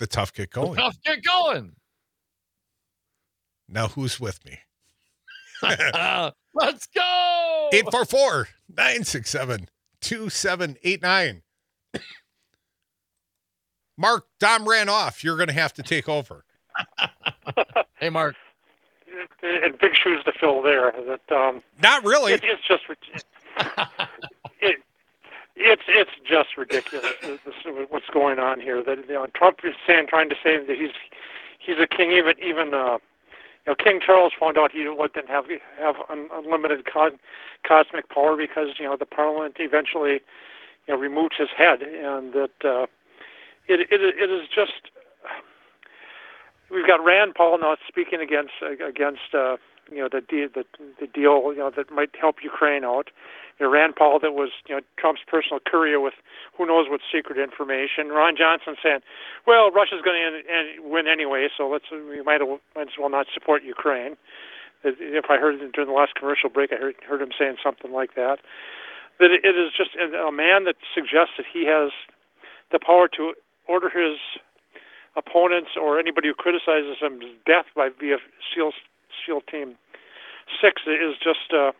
the 0.00 0.06
tough 0.06 0.32
get 0.32 0.50
going. 0.50 0.76
tough, 0.76 0.96
get 1.04 1.22
going. 1.22 1.76
Now 3.68 3.86
who's 3.88 4.18
with 4.18 4.44
me? 4.44 4.58
Uh, 5.62 6.30
let's 6.54 6.86
go. 6.86 7.68
844 7.72 8.48
967 8.76 9.68
2789. 10.00 11.42
Mark, 13.98 14.26
Dom 14.40 14.66
ran 14.68 14.88
off. 14.88 15.22
You're 15.22 15.36
going 15.36 15.48
to 15.48 15.54
have 15.54 15.74
to 15.74 15.82
take 15.84 16.08
over. 16.08 16.44
Hey, 17.98 18.08
Mark. 18.08 18.34
and 19.42 19.78
big 19.78 19.94
shoes 19.94 20.24
to 20.24 20.32
fill 20.32 20.62
there. 20.62 20.94
That 21.06 21.36
um, 21.36 21.62
Not 21.82 22.02
really. 22.02 22.32
it, 22.32 22.40
it's 22.42 22.66
just 22.66 22.84
it, 24.62 24.76
it's 25.60 25.82
it's 25.88 26.10
just 26.24 26.56
ridiculous. 26.56 27.12
What's 27.90 28.08
going 28.12 28.38
on 28.38 28.60
here? 28.60 28.82
That 28.82 29.06
you 29.06 29.14
know, 29.14 29.26
Trump 29.34 29.58
is 29.64 29.74
saying, 29.86 30.06
trying 30.08 30.30
to 30.30 30.36
say 30.42 30.58
that 30.58 30.76
he's 30.76 30.96
he's 31.58 31.76
a 31.78 31.86
king. 31.86 32.12
Even 32.12 32.34
even 32.42 32.74
uh, 32.74 32.98
you 33.66 33.68
know, 33.68 33.74
King 33.74 34.00
Charles 34.04 34.32
found 34.38 34.56
out 34.56 34.72
he 34.72 34.78
didn't 34.78 35.28
have 35.28 35.44
have 35.78 35.96
un, 36.08 36.28
unlimited 36.32 36.86
co- 36.90 37.16
cosmic 37.66 38.08
power 38.08 38.36
because 38.36 38.68
you 38.78 38.86
know 38.86 38.96
the 38.96 39.06
Parliament 39.06 39.56
eventually 39.58 40.20
you 40.88 40.94
know 40.94 40.96
removed 40.96 41.34
his 41.38 41.50
head, 41.56 41.82
and 41.82 42.32
that 42.32 42.56
uh, 42.64 42.86
it, 43.68 43.80
it 43.90 44.00
it 44.00 44.30
is 44.30 44.48
just. 44.54 44.90
We've 46.70 46.86
got 46.86 47.04
Rand 47.04 47.34
Paul 47.34 47.58
now 47.58 47.76
speaking 47.88 48.20
against 48.20 48.54
against 48.62 49.34
uh, 49.34 49.56
you 49.90 49.98
know 49.98 50.08
the 50.10 50.20
de- 50.20 50.48
the 50.48 50.64
the 51.00 51.06
deal 51.06 51.52
you 51.52 51.58
know 51.58 51.70
that 51.74 51.90
might 51.90 52.10
help 52.18 52.36
Ukraine 52.42 52.84
out. 52.84 53.10
You 53.58 53.66
know, 53.66 53.72
Rand 53.72 53.94
Paul 53.96 54.18
that 54.20 54.32
was 54.32 54.50
you 54.68 54.74
know 54.76 54.80
Trump's 54.98 55.22
personal 55.26 55.60
courier 55.60 56.00
with 56.00 56.14
who 56.56 56.66
knows 56.66 56.86
what 56.88 57.00
secret 57.12 57.38
information. 57.38 58.08
Ron 58.08 58.36
Johnson 58.36 58.76
saying, 58.82 59.00
"Well, 59.46 59.70
Russia's 59.70 60.02
going 60.02 60.20
to 60.20 60.82
win 60.82 61.06
anyway, 61.06 61.48
so 61.56 61.68
let's 61.68 61.90
we 61.90 62.22
might 62.22 62.40
might 62.74 62.88
as 62.88 62.98
well 62.98 63.10
not 63.10 63.26
support 63.32 63.62
Ukraine." 63.64 64.16
If 64.82 65.26
I 65.28 65.36
heard 65.36 65.58
during 65.72 65.90
the 65.90 65.96
last 65.96 66.14
commercial 66.14 66.48
break, 66.48 66.72
I 66.72 66.76
heard 66.76 66.96
heard 67.06 67.20
him 67.20 67.32
saying 67.38 67.56
something 67.62 67.92
like 67.92 68.14
that. 68.14 68.38
That 69.18 69.30
it 69.30 69.56
is 69.56 69.72
just 69.76 69.90
a 69.96 70.32
man 70.32 70.64
that 70.64 70.76
suggests 70.94 71.36
that 71.36 71.44
he 71.52 71.66
has 71.66 71.92
the 72.72 72.78
power 72.78 73.08
to 73.16 73.34
order 73.68 73.90
his 73.90 74.16
opponents 75.16 75.70
or 75.80 75.98
anybody 75.98 76.28
who 76.28 76.34
criticizes 76.34 76.96
him 77.00 77.20
death 77.46 77.66
by 77.74 77.88
via 77.98 78.16
SEAL 78.54 78.72
SEAL 79.24 79.42
Team 79.50 79.76
Six 80.60 80.82
is 80.86 81.14
just. 81.22 81.52
Uh, 81.52 81.72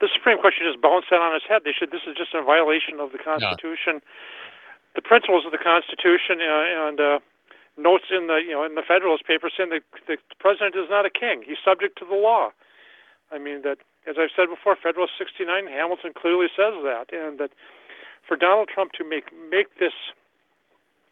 the 0.00 0.08
Supreme 0.08 0.40
Court 0.40 0.56
should 0.56 0.64
just 0.64 0.80
bounce 0.80 1.04
that 1.12 1.20
on 1.20 1.36
its 1.36 1.44
head. 1.44 1.62
They 1.68 1.76
should. 1.76 1.92
This 1.92 2.08
is 2.08 2.16
just 2.16 2.32
a 2.32 2.40
violation 2.40 3.00
of 3.04 3.12
the 3.12 3.20
Constitution, 3.20 4.00
yeah. 4.00 4.96
the 4.96 5.04
principles 5.04 5.44
of 5.44 5.52
the 5.52 5.60
Constitution, 5.60 6.40
uh, 6.40 6.88
and 6.88 6.96
uh, 6.96 7.18
notes 7.76 8.08
in 8.08 8.26
the 8.26 8.40
you 8.40 8.56
know 8.56 8.64
in 8.64 8.74
the 8.74 8.86
Federalist 8.86 9.28
Papers 9.28 9.52
saying 9.56 9.70
that 9.70 9.84
the 10.08 10.16
president 10.40 10.74
is 10.74 10.88
not 10.88 11.04
a 11.04 11.12
king. 11.12 11.44
He's 11.44 11.60
subject 11.60 12.00
to 12.00 12.08
the 12.08 12.16
law. 12.16 12.50
I 13.30 13.38
mean 13.38 13.62
that, 13.62 13.78
as 14.08 14.16
I've 14.18 14.32
said 14.34 14.48
before, 14.48 14.74
Federalist 14.74 15.14
69, 15.20 15.68
Hamilton 15.68 16.12
clearly 16.16 16.48
says 16.48 16.80
that, 16.82 17.12
and 17.12 17.38
that 17.38 17.52
for 18.26 18.36
Donald 18.36 18.68
Trump 18.72 18.92
to 18.96 19.04
make 19.04 19.28
make 19.36 19.78
this 19.78 19.94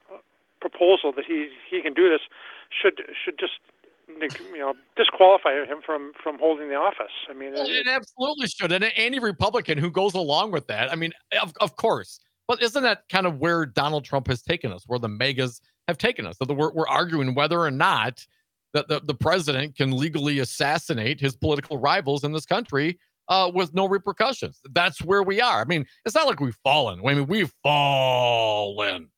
uh, 0.09 0.19
proposal 0.61 1.13
that 1.13 1.29
he 1.29 1.53
he 1.69 1.85
can 1.85 1.93
do 1.93 2.09
this 2.09 2.25
should 2.73 3.05
should 3.13 3.39
just 3.39 3.61
you 4.09 4.59
know 4.59 4.75
disqualify 4.97 5.53
him 5.65 5.79
from 5.85 6.13
from 6.23 6.39
holding 6.39 6.69
the 6.69 6.75
office. 6.75 7.13
I 7.29 7.35
mean, 7.35 7.53
well, 7.55 7.67
it, 7.67 7.71
it, 7.71 7.89
absolutely 7.89 8.49
should. 8.49 8.73
And 8.73 8.91
any 8.97 9.19
Republican 9.19 9.79
who 9.79 9.91
goes 9.91 10.15
along 10.15 10.53
with 10.53 10.67
that, 10.69 10.91
I 10.93 10.97
mean, 10.97 11.13
of 11.41 11.53
of 11.61 11.77
course. 11.77 12.21
But 12.47 12.63
isn't 12.63 12.83
that 12.83 13.03
kind 13.11 13.27
of 13.27 13.39
where 13.39 13.67
Donald 13.67 14.07
Trump 14.07 14.27
has 14.29 14.43
taken 14.43 14.73
us, 14.73 14.85
where 14.87 14.99
the 14.99 15.09
MAGAs 15.09 15.61
have 15.87 15.99
taken 15.99 16.27
us? 16.27 16.37
So 16.43 16.53
we're, 16.53 16.73
we're 16.73 16.89
arguing 16.89 17.35
whether 17.35 17.61
or 17.61 17.71
not 17.71 18.25
that 18.73 18.89
the, 18.89 19.01
the 19.01 19.15
president 19.15 19.77
can 19.77 19.93
legally 19.93 20.39
assassinate 20.39 21.21
his 21.21 21.37
political 21.37 21.77
rivals 21.77 22.25
in 22.25 22.33
this 22.33 22.47
country 22.47 22.99
uh, 23.29 23.51
with 23.55 23.75
no 23.75 23.87
repercussions. 23.87 24.61
That's 24.73 25.03
where 25.03 25.23
we 25.23 25.41
are. 25.41 25.61
I 25.61 25.65
mean, 25.65 25.85
it's 26.07 26.15
not 26.15 26.27
like 26.27 26.41
we've 26.41 26.59
fallen. 26.65 27.01
I 27.07 27.15
mean, 27.15 27.27
we've 27.27 27.53
fallen. 27.63 29.11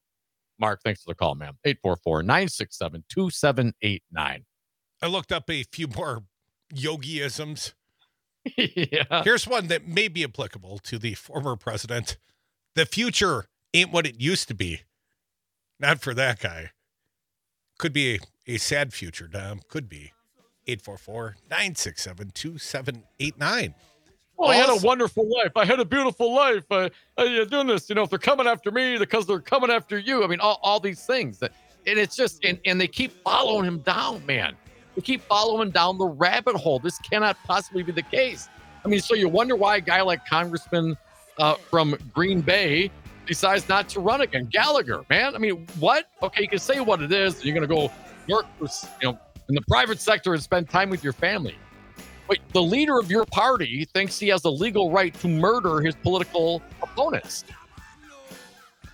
Mark, 0.58 0.80
thanks 0.84 1.02
for 1.02 1.10
the 1.10 1.14
call, 1.14 1.34
man. 1.36 1.52
844 1.64 2.22
967 2.22 3.04
2789. 3.08 4.44
I 5.02 5.06
looked 5.06 5.32
up 5.32 5.50
a 5.50 5.62
few 5.64 5.88
more 5.88 6.24
yogiisms. 6.74 7.72
yeah. 8.56 9.22
Here's 9.24 9.46
one 9.46 9.68
that 9.68 9.86
may 9.86 10.08
be 10.08 10.24
applicable 10.24 10.78
to 10.84 10.98
the 10.98 11.14
former 11.14 11.56
president. 11.56 12.16
The 12.74 12.86
future 12.86 13.46
ain't 13.74 13.92
what 13.92 14.06
it 14.06 14.20
used 14.20 14.48
to 14.48 14.54
be. 14.54 14.82
Not 15.78 16.00
for 16.00 16.14
that 16.14 16.40
guy. 16.40 16.70
Could 17.78 17.92
be 17.92 18.14
a, 18.14 18.20
a 18.46 18.58
sad 18.58 18.92
future, 18.92 19.26
Dom. 19.26 19.60
Could 19.68 19.88
be. 19.88 20.12
844 20.66 21.36
967 21.50 22.30
2789. 22.34 23.74
Well, 24.36 24.50
I 24.50 24.54
had 24.54 24.70
a 24.70 24.86
wonderful 24.86 25.28
life. 25.28 25.52
I 25.56 25.64
had 25.64 25.80
a 25.80 25.84
beautiful 25.84 26.34
life. 26.34 26.64
Uh, 26.70 26.88
you're 27.18 27.44
doing 27.44 27.66
this, 27.66 27.88
you 27.88 27.94
know, 27.94 28.04
if 28.04 28.10
they're 28.10 28.18
coming 28.18 28.46
after 28.46 28.70
me 28.70 28.96
because 28.96 29.26
they're 29.26 29.40
coming 29.40 29.70
after 29.70 29.98
you. 29.98 30.24
I 30.24 30.28
mean, 30.28 30.40
all, 30.40 30.58
all 30.62 30.80
these 30.80 31.04
things 31.04 31.38
that, 31.40 31.52
and 31.86 31.98
it's 31.98 32.16
just, 32.16 32.42
and, 32.44 32.58
and 32.64 32.80
they 32.80 32.86
keep 32.88 33.12
following 33.22 33.66
him 33.66 33.78
down, 33.80 34.24
man. 34.24 34.56
They 35.00 35.04
keep 35.14 35.22
following 35.22 35.70
down 35.70 35.96
the 35.96 36.08
rabbit 36.08 36.56
hole. 36.56 36.78
This 36.78 36.98
cannot 36.98 37.38
possibly 37.44 37.82
be 37.82 37.90
the 37.90 38.02
case. 38.02 38.50
I 38.84 38.88
mean, 38.88 39.00
so 39.00 39.14
you 39.14 39.30
wonder 39.30 39.56
why 39.56 39.76
a 39.76 39.80
guy 39.80 40.02
like 40.02 40.26
Congressman 40.26 40.94
uh, 41.38 41.54
from 41.54 41.96
Green 42.12 42.42
Bay 42.42 42.90
decides 43.26 43.66
not 43.66 43.88
to 43.90 44.00
run 44.00 44.20
again. 44.20 44.44
Gallagher, 44.52 45.02
man. 45.08 45.34
I 45.34 45.38
mean, 45.38 45.66
what? 45.78 46.10
Okay, 46.22 46.42
you 46.42 46.48
can 46.48 46.58
say 46.58 46.80
what 46.80 47.00
it 47.00 47.12
is. 47.12 47.42
You're 47.42 47.54
going 47.54 47.66
to 47.66 47.74
go 47.74 47.90
work, 48.28 48.44
you 48.60 48.68
know, 49.04 49.18
in 49.48 49.54
the 49.54 49.62
private 49.68 50.00
sector 50.00 50.34
and 50.34 50.42
spend 50.42 50.68
time 50.68 50.90
with 50.90 51.02
your 51.02 51.14
family. 51.14 51.56
But 52.28 52.36
the 52.52 52.62
leader 52.62 52.98
of 52.98 53.10
your 53.10 53.24
party 53.24 53.86
thinks 53.94 54.18
he 54.18 54.28
has 54.28 54.44
a 54.44 54.50
legal 54.50 54.90
right 54.90 55.14
to 55.20 55.28
murder 55.28 55.80
his 55.80 55.94
political 55.94 56.60
opponents. 56.82 57.44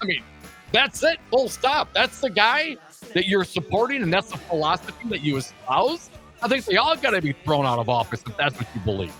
I 0.00 0.04
mean, 0.04 0.22
that's 0.70 1.02
it. 1.02 1.18
Full 1.30 1.48
stop. 1.48 1.92
That's 1.92 2.20
the 2.20 2.30
guy 2.30 2.76
that 3.14 3.26
you're 3.26 3.44
supporting, 3.44 4.02
and 4.02 4.12
that's 4.12 4.30
the 4.30 4.38
philosophy 4.38 5.08
that 5.08 5.22
you 5.22 5.36
espouse. 5.36 6.10
I 6.42 6.48
think 6.48 6.64
they 6.64 6.76
all 6.76 6.96
got 6.96 7.10
to 7.10 7.22
be 7.22 7.32
thrown 7.32 7.64
out 7.66 7.78
of 7.78 7.88
office 7.88 8.22
if 8.26 8.36
that's 8.36 8.56
what 8.56 8.66
you 8.75 8.80
believe. 8.82 9.14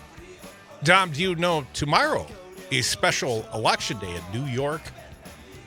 Dom, 0.83 1.11
do 1.11 1.21
you 1.21 1.35
know 1.35 1.65
tomorrow 1.73 2.27
is 2.69 2.85
special 2.85 3.47
election 3.53 3.97
day 3.99 4.13
in 4.15 4.41
New 4.41 4.47
York? 4.47 4.81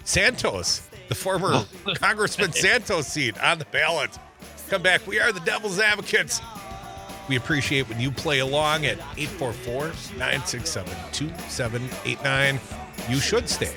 Santos, 0.04 0.88
the 1.08 1.14
former 1.14 1.64
Congressman 1.96 2.52
Santos 2.52 3.06
seat 3.08 3.38
on 3.42 3.58
the 3.58 3.64
ballot. 3.66 4.10
Come 4.68 4.82
back. 4.82 5.06
We 5.06 5.20
are 5.20 5.32
the 5.32 5.40
Devil's 5.40 5.80
Advocates. 5.80 6.40
We 7.28 7.36
appreciate 7.36 7.88
when 7.88 8.00
you 8.00 8.10
play 8.10 8.40
along 8.40 8.86
at 8.86 8.98
844 9.16 10.16
967 10.18 10.92
2789. 11.12 12.60
You 13.08 13.20
should 13.20 13.48
stay. 13.48 13.74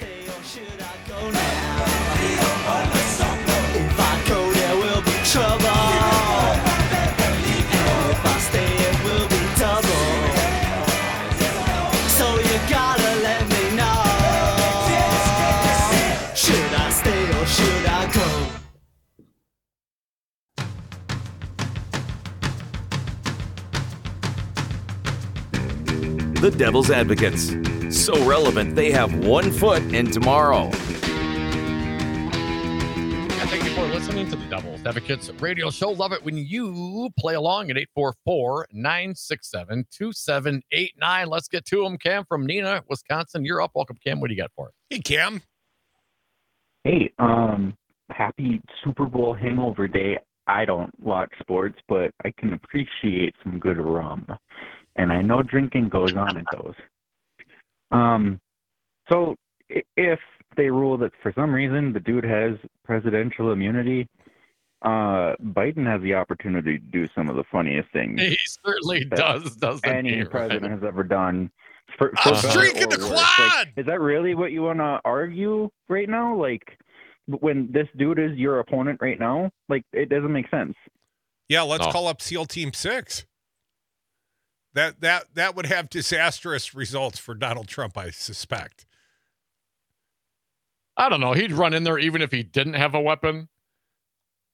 The 26.43 26.51
Devil's 26.51 26.91
Advocates. 26.91 27.55
So 27.89 28.13
relevant, 28.25 28.75
they 28.75 28.91
have 28.91 29.25
one 29.25 29.49
foot 29.49 29.81
in 29.93 30.11
tomorrow. 30.11 30.69
Listening 34.03 34.29
to 34.31 34.35
the 34.35 34.45
Devil's 34.47 34.85
Advocates 34.85 35.29
radio 35.39 35.69
show. 35.71 35.89
Love 35.89 36.11
it 36.11 36.21
when 36.25 36.35
you 36.35 37.09
play 37.17 37.35
along 37.35 37.71
at 37.71 37.77
844 37.77 38.67
967 38.73 39.85
2789. 39.89 41.27
Let's 41.29 41.47
get 41.47 41.65
to 41.67 41.83
them. 41.83 41.97
Cam 41.97 42.25
from 42.25 42.45
Neenah, 42.45 42.81
Wisconsin. 42.89 43.45
You're 43.45 43.61
up. 43.61 43.71
Welcome, 43.73 43.95
Cam. 44.05 44.19
What 44.19 44.27
do 44.27 44.33
you 44.33 44.41
got 44.41 44.51
for 44.57 44.67
us? 44.67 44.73
Hey, 44.89 44.99
Cam. 44.99 45.41
Hey, 46.83 47.13
um, 47.17 47.75
happy 48.09 48.61
Super 48.83 49.05
Bowl 49.05 49.33
hangover 49.33 49.87
day. 49.87 50.19
I 50.47 50.65
don't 50.65 50.91
watch 50.99 51.31
sports, 51.39 51.79
but 51.87 52.11
I 52.25 52.33
can 52.37 52.51
appreciate 52.51 53.33
some 53.41 53.57
good 53.57 53.77
rum 53.77 54.27
and 54.97 55.13
I 55.13 55.21
know 55.21 55.41
drinking 55.43 55.87
goes 55.87 56.13
on 56.13 56.35
at 56.35 56.45
those. 56.51 56.75
Um, 57.91 58.41
so 59.09 59.35
if 59.69 60.19
they 60.55 60.69
rule 60.69 60.97
that 60.97 61.11
for 61.21 61.31
some 61.35 61.53
reason 61.53 61.93
the 61.93 61.99
dude 61.99 62.23
has 62.23 62.55
presidential 62.83 63.51
immunity, 63.51 64.07
uh, 64.83 65.35
Biden 65.41 65.85
has 65.85 66.01
the 66.01 66.13
opportunity 66.13 66.77
to 66.77 66.85
do 66.85 67.07
some 67.15 67.29
of 67.29 67.35
the 67.35 67.43
funniest 67.51 67.89
things. 67.93 68.19
He 68.21 68.37
certainly 68.65 69.05
does. 69.05 69.55
Doesn't 69.55 69.85
any 69.87 70.17
he, 70.17 70.23
president 70.25 70.63
right? 70.63 70.71
has 70.71 70.83
ever 70.83 71.03
done. 71.03 71.49
For, 71.97 72.11
I'm 72.25 72.35
for 72.35 72.41
better 72.47 72.49
streaking 72.49 72.83
or 72.93 72.97
the 72.97 73.07
worse. 73.07 73.35
quad! 73.35 73.67
Like, 73.67 73.73
is 73.77 73.85
that 73.85 73.99
really 74.01 74.35
what 74.35 74.51
you 74.51 74.63
want 74.63 74.79
to 74.79 74.99
argue 75.05 75.69
right 75.89 76.09
now? 76.09 76.35
Like, 76.35 76.77
when 77.27 77.71
this 77.71 77.87
dude 77.97 78.19
is 78.19 78.37
your 78.37 78.59
opponent 78.59 78.99
right 79.01 79.19
now, 79.19 79.51
like 79.69 79.83
it 79.93 80.09
doesn't 80.09 80.31
make 80.33 80.49
sense. 80.49 80.73
Yeah, 81.47 81.61
let's 81.61 81.85
No. 81.85 81.91
call 81.91 82.07
up 82.07 82.21
SEAL 82.21 82.45
Team 82.47 82.73
Six. 82.73 83.25
That 84.73 85.01
that 85.01 85.35
that 85.35 85.55
would 85.55 85.67
have 85.67 85.89
disastrous 85.89 86.73
results 86.73 87.19
for 87.19 87.35
Donald 87.35 87.67
Trump, 87.67 87.97
I 87.97 88.09
suspect. 88.09 88.85
I 90.97 91.09
don't 91.09 91.19
know. 91.21 91.33
He'd 91.33 91.51
run 91.51 91.73
in 91.73 91.83
there 91.83 91.97
even 91.97 92.21
if 92.21 92.31
he 92.31 92.43
didn't 92.43 92.73
have 92.75 92.93
a 92.95 93.01
weapon. 93.01 93.49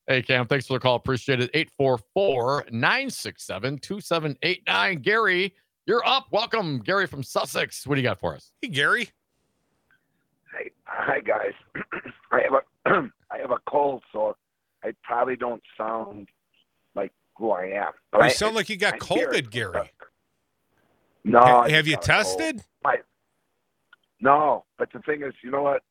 Hey, 0.07 0.21
Cam, 0.21 0.47
thanks 0.47 0.65
for 0.67 0.73
the 0.73 0.79
call. 0.79 0.95
Appreciate 0.95 1.39
it. 1.39 1.51
844 1.53 2.65
967 2.71 3.77
2789. 3.79 4.99
Gary, 5.01 5.53
you're 5.85 6.05
up. 6.07 6.27
Welcome, 6.31 6.79
Gary 6.79 7.05
from 7.07 7.21
Sussex. 7.23 7.85
What 7.85 7.95
do 7.95 8.01
you 8.01 8.07
got 8.07 8.19
for 8.19 8.33
us? 8.35 8.51
Hey, 8.61 8.69
Gary. 8.69 9.09
Hey, 10.57 10.71
hi 10.85 11.19
guys. 11.19 11.53
I 12.31 12.41
have 12.41 12.53
a 12.53 13.09
I 13.31 13.37
have 13.37 13.51
a 13.51 13.59
cold, 13.69 14.01
so 14.11 14.35
I 14.83 14.93
probably 15.03 15.35
don't 15.35 15.61
sound 15.77 16.27
like 16.95 17.11
who 17.37 17.51
I 17.51 17.65
am. 17.65 17.91
But 18.11 18.19
You 18.19 18.23
I, 18.25 18.29
sound 18.29 18.55
like 18.55 18.69
you 18.69 18.77
got 18.77 18.93
I'm 18.93 18.99
Gary. 19.17 19.41
COVID, 19.41 19.51
Gary. 19.51 19.91
No, 21.23 21.39
Ha- 21.39 21.67
have 21.67 21.85
you 21.85 21.95
got 21.97 22.09
a 22.09 22.23
cold. 22.23 22.39
tested? 22.39 22.63
No, 24.21 24.65
but 24.77 24.91
the 24.91 24.99
thing 24.99 25.21
is, 25.23 25.33
you 25.41 25.49
know 25.51 25.61
what? 25.61 25.81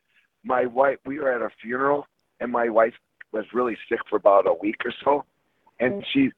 My 0.49 0.65
wife, 0.65 0.97
we 1.05 1.19
were 1.21 1.31
at 1.31 1.43
a 1.43 1.51
funeral, 1.63 2.07
and 2.41 2.51
my 2.51 2.71
wife 2.71 2.95
was 3.33 3.45
really 3.53 3.77
sick 3.89 3.99
for 4.09 4.17
about 4.17 4.47
a 4.47 4.55
week 4.55 4.77
or 4.85 4.93
so, 5.05 5.25
and 5.79 6.03
she 6.13 6.31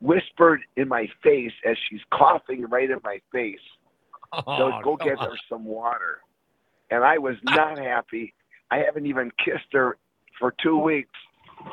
whispered 0.00 0.60
in 0.76 0.86
my 0.86 1.08
face 1.20 1.50
as 1.68 1.76
she's 1.90 2.00
coughing 2.12 2.64
right 2.66 2.88
in 2.88 2.98
my 3.02 3.20
face, 3.32 3.58
Oh, 4.32 4.42
"Go 4.44 4.80
go 4.82 4.96
get 4.96 5.18
her 5.18 5.36
some 5.48 5.64
water." 5.64 6.20
And 6.92 7.02
I 7.02 7.18
was 7.18 7.34
not 7.42 7.78
happy. 7.78 8.34
I 8.70 8.78
haven't 8.78 9.06
even 9.06 9.32
kissed 9.44 9.72
her 9.72 9.98
for 10.38 10.54
two 10.62 10.78
weeks, 10.78 11.18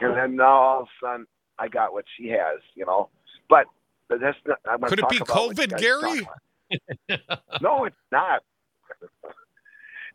and 0.02 0.18
then 0.18 0.36
now 0.36 0.46
all 0.46 0.82
of 0.82 0.88
a 0.88 1.06
sudden 1.06 1.28
I 1.60 1.68
got 1.68 1.94
what 1.94 2.06
she 2.18 2.30
has, 2.30 2.60
you 2.74 2.86
know. 2.88 3.10
But 3.50 3.68
but 4.10 4.20
that's 4.20 4.38
not. 4.48 4.58
I'm 4.66 4.80
gonna 4.80 4.90
Could 4.90 5.00
it 5.00 5.02
talk 5.04 5.12
be 5.12 5.18
about 5.18 5.48
what 5.48 5.58
you 5.60 5.68
COVID, 5.68 5.80
Gary? 5.80 7.20
no, 7.62 7.86
it's 7.86 7.96
not. 8.12 8.42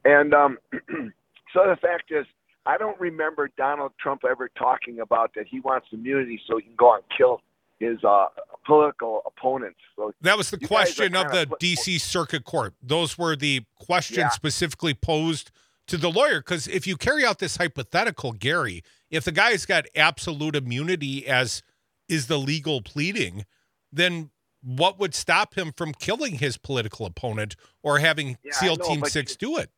and 0.05 0.35
um, 0.35 0.59
so 1.53 1.61
the 1.69 1.77
fact 1.77 2.11
is, 2.11 2.27
I 2.67 2.77
don't 2.77 2.99
remember 3.01 3.51
Donald 3.57 3.93
Trump 4.01 4.23
ever 4.29 4.51
talking 4.59 5.01
about 5.01 5.33
that 5.37 5.47
he 5.47 5.61
wants 5.61 5.89
immunity 5.93 6.41
so 6.47 6.59
he 6.59 6.65
can 6.65 6.75
go 6.77 6.93
out 6.93 7.05
and 7.09 7.17
kill 7.17 7.41
his 7.79 8.03
uh, 8.05 8.27
political 8.67 9.23
opponents. 9.25 9.79
So 9.97 10.13
That 10.21 10.37
was 10.37 10.51
the 10.51 10.59
You 10.61 10.67
guys 10.67 10.91
are 10.99 11.09
question 11.09 11.15
of 11.17 11.31
the 11.33 11.47
DC 11.61 12.01
Circuit 12.01 12.45
Court. 12.45 12.75
Those 12.83 13.17
were 13.17 13.37
the 13.37 13.63
questions 13.77 14.19
Yeah. 14.19 14.29
specifically 14.31 14.95
posed 14.95 15.51
to 15.87 15.97
the 15.97 16.11
lawyer. 16.11 16.41
Because 16.41 16.67
if 16.67 16.87
you 16.87 16.97
carry 16.97 17.25
out 17.25 17.39
this 17.39 17.57
hypothetical, 17.57 18.33
Gary, 18.33 18.83
if 19.11 19.25
the 19.25 19.33
guy's 19.33 19.65
got 19.65 19.87
absolute 19.95 20.57
immunity 20.57 21.27
as 21.27 21.63
is 22.09 22.27
the 22.27 22.39
legal 22.39 22.83
pleading, 22.83 23.45
then 23.93 24.31
what 24.61 24.99
would 24.99 25.15
stop 25.15 25.57
him 25.57 25.73
from 25.77 25.93
killing 25.93 26.39
his 26.39 26.59
political 26.59 27.07
opponent 27.07 27.55
or 27.83 27.99
having 27.99 28.39
Yeah, 28.43 28.53
SEAL 28.53 28.77
know, 28.77 28.85
Team 28.85 29.05
Six 29.05 29.37
do 29.37 29.57
it? 29.57 29.71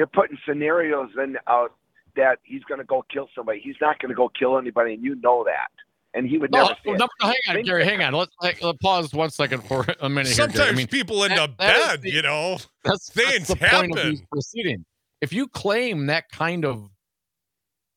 You're 0.00 0.06
putting 0.06 0.38
scenarios 0.48 1.10
in 1.22 1.36
out 1.46 1.74
that 2.16 2.38
he's 2.42 2.64
going 2.64 2.78
to 2.78 2.84
go 2.84 3.04
kill 3.12 3.28
somebody. 3.36 3.60
He's 3.62 3.76
not 3.82 3.98
going 3.98 4.08
to 4.08 4.14
go 4.14 4.30
kill 4.30 4.56
anybody, 4.56 4.94
and 4.94 5.04
you 5.04 5.14
know 5.16 5.44
that. 5.44 5.68
And 6.14 6.26
he 6.26 6.38
would 6.38 6.50
No, 6.50 6.68
never 6.68 6.74
no, 6.86 6.92
no, 6.96 7.06
hang 7.20 7.34
on, 7.48 7.54
Think 7.56 7.66
Gary. 7.66 7.84
Hang 7.84 8.02
on. 8.02 8.14
Let's, 8.14 8.32
like, 8.40 8.62
let's 8.62 8.78
pause 8.78 9.12
one 9.12 9.28
second 9.28 9.62
for 9.62 9.84
a 10.00 10.08
minute. 10.08 10.28
Sometimes 10.32 10.58
Gary. 10.58 10.70
I 10.70 10.72
mean, 10.72 10.86
people 10.86 11.22
end 11.22 11.32
that- 11.32 11.38
up 11.40 11.58
that 11.58 11.76
is 11.76 11.86
dead, 11.86 12.02
the- 12.02 12.10
you 12.12 12.22
know. 12.22 12.56
that's, 12.82 13.10
Things 13.12 13.46
that's 13.46 13.48
the 13.48 13.56
point 13.56 13.92
of 13.92 13.98
happen. 13.98 14.10
these 14.10 14.22
proceedings. 14.32 14.84
If 15.20 15.34
you 15.34 15.46
claim 15.48 16.06
that 16.06 16.30
kind 16.30 16.64
of 16.64 16.88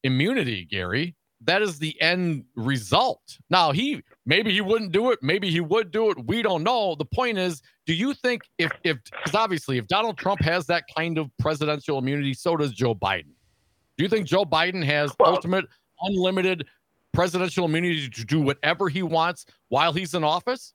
immunity, 0.04 0.66
Gary, 0.66 1.16
that 1.46 1.62
is 1.62 1.80
the 1.80 2.00
end 2.02 2.46
result. 2.56 3.38
Now, 3.50 3.72
he 3.72 4.04
maybe 4.26 4.52
he 4.52 4.62
wouldn't 4.62 4.92
do 4.92 5.12
it, 5.12 5.20
maybe 5.22 5.50
he 5.50 5.60
would 5.60 5.92
do 5.92 6.12
it. 6.12 6.26
We 6.26 6.42
don't 6.42 6.64
know. 6.64 6.96
The 6.96 7.06
point 7.06 7.38
is, 7.38 7.62
do 7.86 7.94
you 7.94 8.14
think 8.14 8.44
if 8.58 8.72
if 8.84 8.98
because 9.04 9.36
obviously 9.36 9.78
if 9.78 9.88
Donald 9.88 10.18
Trump 10.18 10.42
has 10.42 10.66
that 10.68 10.84
kind 10.96 11.18
of 11.18 11.30
presidential 11.40 11.98
immunity, 11.98 12.34
so 12.34 12.56
does 12.56 12.72
Joe 12.72 12.96
Biden. 12.96 13.34
Do 13.98 14.04
you 14.04 14.10
think 14.10 14.28
Joe 14.28 14.46
Biden 14.46 14.84
has 14.84 15.14
Well- 15.20 15.36
ultimate 15.36 15.66
unlimited 16.02 16.68
presidential 17.14 17.66
immunity 17.66 18.10
to 18.10 18.26
do 18.26 18.42
whatever 18.42 18.90
he 18.90 19.04
wants 19.04 19.46
while 19.70 19.94
he's 19.94 20.14
in 20.14 20.24
office? 20.24 20.74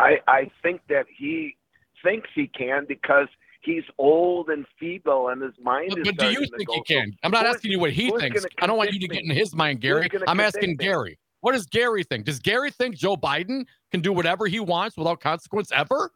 I, 0.00 0.18
I 0.26 0.50
think 0.62 0.80
that 0.88 1.06
he 1.16 1.56
thinks 2.04 2.28
he 2.34 2.46
can 2.48 2.84
because 2.86 3.28
he's 3.68 3.84
old 3.98 4.48
and 4.48 4.66
feeble 4.80 5.28
and 5.28 5.42
his 5.42 5.52
mind 5.62 5.90
But, 5.90 5.98
is 6.00 6.04
but 6.06 6.18
do 6.18 6.30
you 6.32 6.46
think 6.56 6.66
go. 6.68 6.74
he 6.74 6.82
can? 6.82 7.12
I'm 7.22 7.30
not 7.30 7.46
asking 7.46 7.70
you 7.70 7.78
what 7.78 7.92
he 7.92 8.10
thinks. 8.18 8.44
I 8.60 8.66
don't 8.66 8.76
want 8.78 8.92
you 8.92 8.98
to 9.00 9.06
convince 9.08 9.26
get 9.28 9.30
in 9.30 9.36
his 9.40 9.54
mind, 9.54 9.80
Gary. 9.80 10.08
I'm 10.26 10.40
asking 10.40 10.60
convince 10.62 10.78
me? 10.78 10.84
Gary. 10.84 11.18
What 11.40 11.52
does 11.52 11.66
Gary 11.66 12.02
think? 12.02 12.24
Does 12.24 12.40
Gary 12.40 12.70
think 12.70 12.96
Joe 12.96 13.16
Biden 13.16 13.64
can 13.92 14.00
do 14.00 14.12
whatever 14.12 14.46
he 14.46 14.58
wants 14.60 14.96
without 14.96 15.20
consequence 15.20 15.70
ever? 15.72 16.10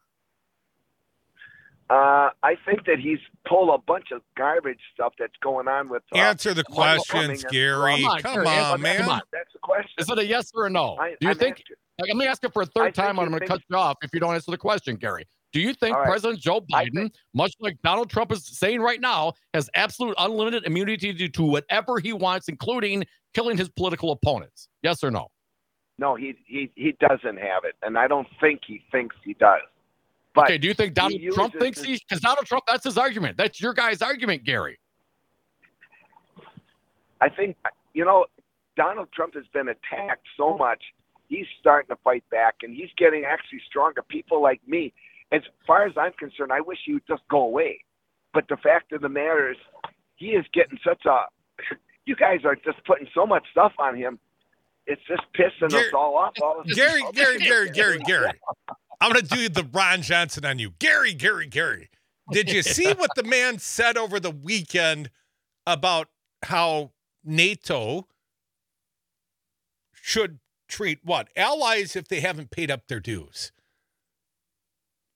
Uh, 1.91 2.31
I 2.43 2.55
think 2.65 2.87
that 2.87 2.99
he's 2.99 3.19
pulled 3.47 3.69
a 3.69 3.77
bunch 3.87 4.13
of 4.13 4.23
garbage 4.37 4.79
stuff 4.95 5.13
that's 5.19 5.37
going 5.43 5.69
on 5.69 5.91
with. 5.91 6.03
Uh, 6.15 6.19
Answer 6.19 6.55
the 6.55 6.65
Michael 6.71 7.05
questions, 7.05 7.45
Gary. 7.51 7.97
Come 7.97 8.05
on, 8.07 8.21
Come 8.23 8.39
on, 8.39 8.47
answer- 8.47 8.79
man. 8.79 8.97
come 8.99 9.09
on. 9.11 9.21
That's 9.31 9.53
the 9.53 9.59
question. 9.59 9.91
Is 9.99 10.09
it 10.09 10.19
a 10.19 10.25
yes 10.25 10.51
or 10.55 10.67
a 10.67 10.71
no? 10.71 10.97
I, 10.99 11.11
do 11.11 11.17
you 11.21 11.31
I'm 11.31 11.37
think? 11.37 11.57
asking- 11.57 11.77
like, 11.99 12.09
let 12.09 12.17
me 12.17 12.27
ask 12.27 12.43
it 12.45 12.53
for 12.55 12.63
a 12.63 12.65
I 12.65 12.69
third 12.75 12.85
think 12.85 12.95
time, 12.95 13.19
and 13.19 13.27
I'm 13.27 13.29
going 13.29 13.41
to 13.43 13.47
cut 13.47 13.61
you 13.69 13.77
off 13.77 13.99
if 14.03 14.11
you 14.15 14.21
don't 14.21 14.33
answer 14.35 14.51
the 14.51 14.57
question, 14.57 14.97
Gary. 14.97 15.27
Do 15.53 15.61
you 15.61 15.75
think 15.75 15.97
right. 15.97 16.07
President 16.07 16.41
Joe 16.41 16.61
Biden, 16.63 16.95
think- 16.95 17.15
much 17.35 17.55
like 17.61 17.77
Donald 17.83 18.11
Trump 18.11 18.33
is 18.33 18.45
saying 18.47 18.81
right 18.81 19.01
now, 19.01 19.35
has 19.53 19.69
absolute 19.75 20.15
unlimited 20.19 20.65
immunity 20.65 21.13
to 21.13 21.29
do 21.29 21.45
whatever 21.45 21.99
he 21.99 22.13
wants, 22.13 22.49
including 22.49 23.05
killing 23.35 23.57
his 23.57 23.69
political 23.69 24.13
opponents? 24.13 24.69
Yes 24.83 25.05
or 25.05 25.11
no? 25.11 25.31
No, 25.99 26.17
he 26.17 26.35
he 26.47 26.71
he 26.75 26.97
doesn't 26.99 27.37
have 27.39 27.65
it, 27.65 27.77
and 27.83 27.99
I 27.99 28.09
don't 28.09 28.27
think 28.41 28.63
he 28.67 28.83
thinks 28.91 29.15
he 29.23 29.35
does. 29.35 29.61
But 30.35 30.45
okay, 30.45 30.59
do 30.59 30.67
you 30.67 30.75
think 30.75 30.95
Donald 30.95 31.21
Trump 31.33 31.55
thinks 31.59 31.79
his- 31.79 31.87
he? 31.87 32.05
Because 32.09 32.23
Donald 32.23 32.47
Trump, 32.47 32.65
that's 32.67 32.85
his 32.85 32.97
argument. 32.97 33.37
That's 33.37 33.61
your 33.61 33.75
guy's 33.75 34.01
argument, 34.01 34.45
Gary. 34.45 34.79
I 37.21 37.29
think 37.29 37.57
you 37.93 38.05
know 38.07 38.25
Donald 38.75 39.09
Trump 39.13 39.35
has 39.35 39.45
been 39.53 39.69
attacked 39.69 40.27
so 40.37 40.57
much. 40.57 40.83
He's 41.29 41.47
starting 41.61 41.95
to 41.95 42.03
fight 42.03 42.25
back, 42.31 42.57
and 42.63 42.75
he's 42.75 42.91
getting 42.97 43.25
actually 43.25 43.61
stronger. 43.69 44.03
People 44.03 44.43
like 44.43 44.61
me, 44.67 44.93
as 45.33 45.41
far 45.67 45.87
as 45.87 45.93
I'm 45.97 46.13
concerned, 46.19 46.53
I 46.53 46.61
wish 46.61 46.79
he 46.85 46.95
would 46.95 47.07
just 47.09 47.23
go 47.31 47.43
away. 47.43 47.85
But 48.35 48.45
the 48.49 48.57
fact 48.57 48.93
of 48.93 49.01
the 49.01 49.09
matter 49.09 49.51
is, 49.51 49.57
he 50.17 50.29
is 50.29 50.45
getting 50.53 50.79
such 50.85 51.05
a. 51.07 51.25
You 52.05 52.17
guys 52.17 52.41
are 52.45 52.57
just 52.57 52.85
putting 52.85 53.07
so 53.15 53.25
much 53.25 53.45
stuff 53.53 53.71
on 53.79 53.97
him. 53.97 54.19
It's 54.89 55.01
just 55.07 55.23
pissing 55.39 55.71
Gary- 55.71 55.87
us 55.87 55.93
all 55.95 56.17
off. 56.17 56.33
All 56.43 56.65
Gary. 56.75 57.05
Gary, 57.13 57.39
Gary, 57.39 57.71
Gary, 57.71 57.99
Gary. 58.01 58.33
I'm 59.01 59.13
going 59.13 59.25
to 59.25 59.37
do 59.37 59.49
the 59.49 59.63
Ron 59.73 60.03
Johnson 60.03 60.45
on 60.45 60.59
you. 60.59 60.73
Gary, 60.81 61.15
Gary, 61.15 61.47
Gary. 61.47 61.91
Did 62.33 62.51
you 62.51 62.63
see 62.63 62.93
what 62.93 63.11
the 63.15 63.23
man 63.23 63.61
said 63.61 63.97
over 63.97 64.19
the 64.19 64.33
weekend 64.33 65.11
about 65.65 66.09
how 66.43 66.91
NATO 67.25 68.09
should 69.93 70.41
treat 70.67 70.99
what? 71.05 71.29
Allies 71.37 71.95
if 71.95 72.09
they 72.09 72.19
haven't 72.19 72.51
paid 72.51 72.69
up 72.69 72.89
their 72.89 72.99
dues? 72.99 73.53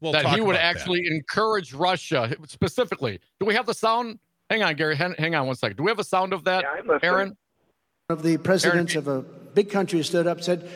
We'll 0.01 0.13
that 0.13 0.27
he 0.27 0.41
would 0.41 0.57
about 0.57 0.63
that. 0.63 0.77
actually 0.77 1.07
encourage 1.07 1.73
Russia 1.73 2.35
specifically. 2.47 3.19
Do 3.41 3.47
we 3.47 3.55
have 3.55 3.67
the 3.67 3.75
sound? 3.75 4.19
Hang 4.51 4.63
on, 4.63 4.75
Gary. 4.75 4.95
Hang, 4.97 5.15
hang 5.19 5.35
on 5.35 5.47
one 5.47 5.57
second. 5.57 5.77
Do 5.77 5.83
we 5.85 5.91
have 5.91 5.99
a 5.99 6.05
sound 6.05 6.33
of 6.33 6.45
that, 6.45 6.63
Yeah, 6.65 6.71
I'm 6.81 6.87
listening. 6.87 7.01
Aaron? 7.03 7.37
of 8.09 8.23
the 8.23 8.37
presidents 8.37 8.95
of 8.95 9.09
a 9.09 9.23
big 9.23 9.69
country 9.71 10.01
stood 10.05 10.27
up 10.29 10.37
and 10.37 10.45
said, 10.45 10.71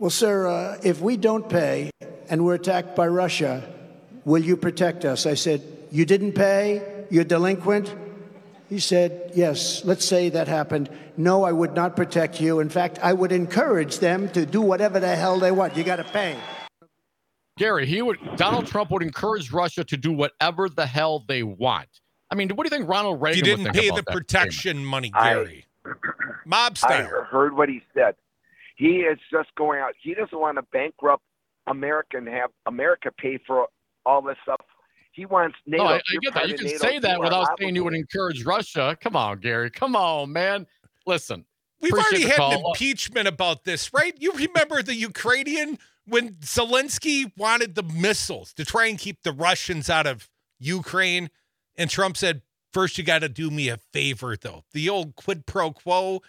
Well, 0.00 0.10
sir, 0.10 0.48
uh, 0.48 0.78
if 0.82 1.00
we 1.00 1.16
don't 1.16 1.48
pay 1.48 1.90
and 2.28 2.44
we're 2.44 2.54
attacked 2.54 2.96
by 2.96 3.06
Russia, 3.06 3.62
will 4.24 4.42
you 4.42 4.56
protect 4.56 5.04
us? 5.04 5.26
I 5.26 5.34
said, 5.34 5.62
You 5.92 6.04
didn't 6.04 6.32
pay? 6.32 7.04
You're 7.10 7.22
delinquent? 7.24 7.94
He 8.68 8.80
said, 8.80 9.30
Yes, 9.36 9.84
let's 9.84 10.04
say 10.04 10.28
that 10.30 10.48
happened. 10.48 10.88
No, 11.16 11.44
I 11.44 11.52
would 11.52 11.74
not 11.74 11.94
protect 11.94 12.40
you. 12.40 12.58
In 12.58 12.68
fact, 12.68 12.98
I 13.00 13.12
would 13.12 13.30
encourage 13.30 14.00
them 14.00 14.28
to 14.30 14.44
do 14.44 14.60
whatever 14.60 14.98
the 14.98 15.14
hell 15.14 15.38
they 15.38 15.52
want. 15.52 15.76
You 15.76 15.84
got 15.84 15.96
to 15.96 16.04
pay. 16.04 16.36
Gary, 17.58 17.86
he 17.86 18.02
would. 18.02 18.18
Donald 18.36 18.66
Trump 18.66 18.90
would 18.90 19.02
encourage 19.02 19.50
Russia 19.50 19.82
to 19.84 19.96
do 19.96 20.12
whatever 20.12 20.68
the 20.68 20.86
hell 20.86 21.24
they 21.26 21.42
want. 21.42 21.88
I 22.30 22.34
mean, 22.34 22.50
what 22.50 22.64
do 22.64 22.74
you 22.74 22.78
think 22.78 22.88
Ronald 22.90 23.22
Reagan 23.22 23.38
you 23.38 23.44
didn't 23.44 23.64
think 23.64 23.76
pay 23.76 23.88
about 23.88 23.96
the 23.96 24.02
that 24.02 24.12
protection 24.12 24.84
money, 24.84 25.10
I- 25.14 25.34
Gary. 25.34 25.66
Mob 26.44 26.76
I 26.82 27.02
heard 27.02 27.56
what 27.56 27.68
he 27.68 27.82
said. 27.94 28.16
He 28.76 28.98
is 28.98 29.18
just 29.30 29.48
going 29.56 29.80
out. 29.80 29.94
He 30.02 30.14
doesn't 30.14 30.38
want 30.38 30.58
to 30.58 30.62
bankrupt 30.72 31.22
America 31.66 32.16
and 32.18 32.28
have 32.28 32.50
America 32.66 33.10
pay 33.16 33.38
for 33.46 33.68
all 34.04 34.20
this 34.20 34.36
stuff. 34.42 34.60
He 35.12 35.24
wants 35.26 35.56
NATO. 35.66 35.84
No, 35.84 35.90
I, 35.90 35.96
I 35.96 36.00
get 36.20 36.34
that. 36.34 36.48
You 36.48 36.56
can 36.56 36.66
NATO. 36.66 36.78
say 36.78 36.98
that 36.98 37.20
without 37.20 37.48
saying 37.58 37.74
you 37.74 37.84
would 37.84 37.94
encourage 37.94 38.44
Russia. 38.44 38.96
Come 39.00 39.16
on, 39.16 39.38
Gary. 39.38 39.70
Come 39.70 39.96
on, 39.96 40.32
man. 40.32 40.66
Listen, 41.06 41.44
We've 41.80 41.92
already 41.92 42.24
the 42.24 42.30
had 42.30 42.40
an 42.40 42.64
impeachment 42.66 43.28
about 43.28 43.64
this, 43.64 43.92
right? 43.94 44.14
You 44.18 44.32
remember 44.32 44.82
the 44.82 44.94
Ukrainian 44.94 45.78
when 46.06 46.34
Zelensky 46.34 47.30
wanted 47.36 47.74
the 47.74 47.82
missiles 47.82 48.52
to 48.54 48.64
try 48.64 48.86
and 48.86 48.98
keep 48.98 49.22
the 49.22 49.32
Russians 49.32 49.90
out 49.90 50.06
of 50.06 50.28
Ukraine, 50.58 51.30
and 51.76 51.90
Trump 51.90 52.16
said, 52.16 52.42
First, 52.72 52.98
you 52.98 53.04
got 53.04 53.20
to 53.20 53.28
do 53.28 53.50
me 53.50 53.68
a 53.68 53.78
favor, 53.78 54.36
though. 54.36 54.64
The 54.72 54.88
old 54.90 55.16
quid 55.16 55.46
pro 55.46 55.70
quo. 55.70 56.20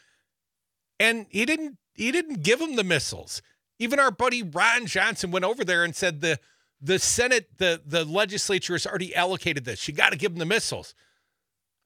And 0.99 1.25
he 1.29 1.45
didn't 1.45 1.77
he 1.93 2.11
didn't 2.11 2.41
give 2.41 2.61
him 2.61 2.75
the 2.75 2.83
missiles. 2.83 3.41
Even 3.79 3.99
our 3.99 4.11
buddy 4.11 4.43
Ron 4.43 4.85
Johnson 4.85 5.31
went 5.31 5.45
over 5.45 5.65
there 5.65 5.83
and 5.83 5.95
said 5.95 6.21
the 6.21 6.39
the 6.79 6.99
Senate, 6.99 7.57
the 7.57 7.81
the 7.85 8.05
legislature 8.05 8.73
has 8.73 8.85
already 8.87 9.13
allocated 9.13 9.65
this. 9.65 9.87
You 9.87 9.93
got 9.93 10.11
to 10.11 10.17
give 10.17 10.31
him 10.31 10.37
the 10.37 10.45
missiles. 10.45 10.95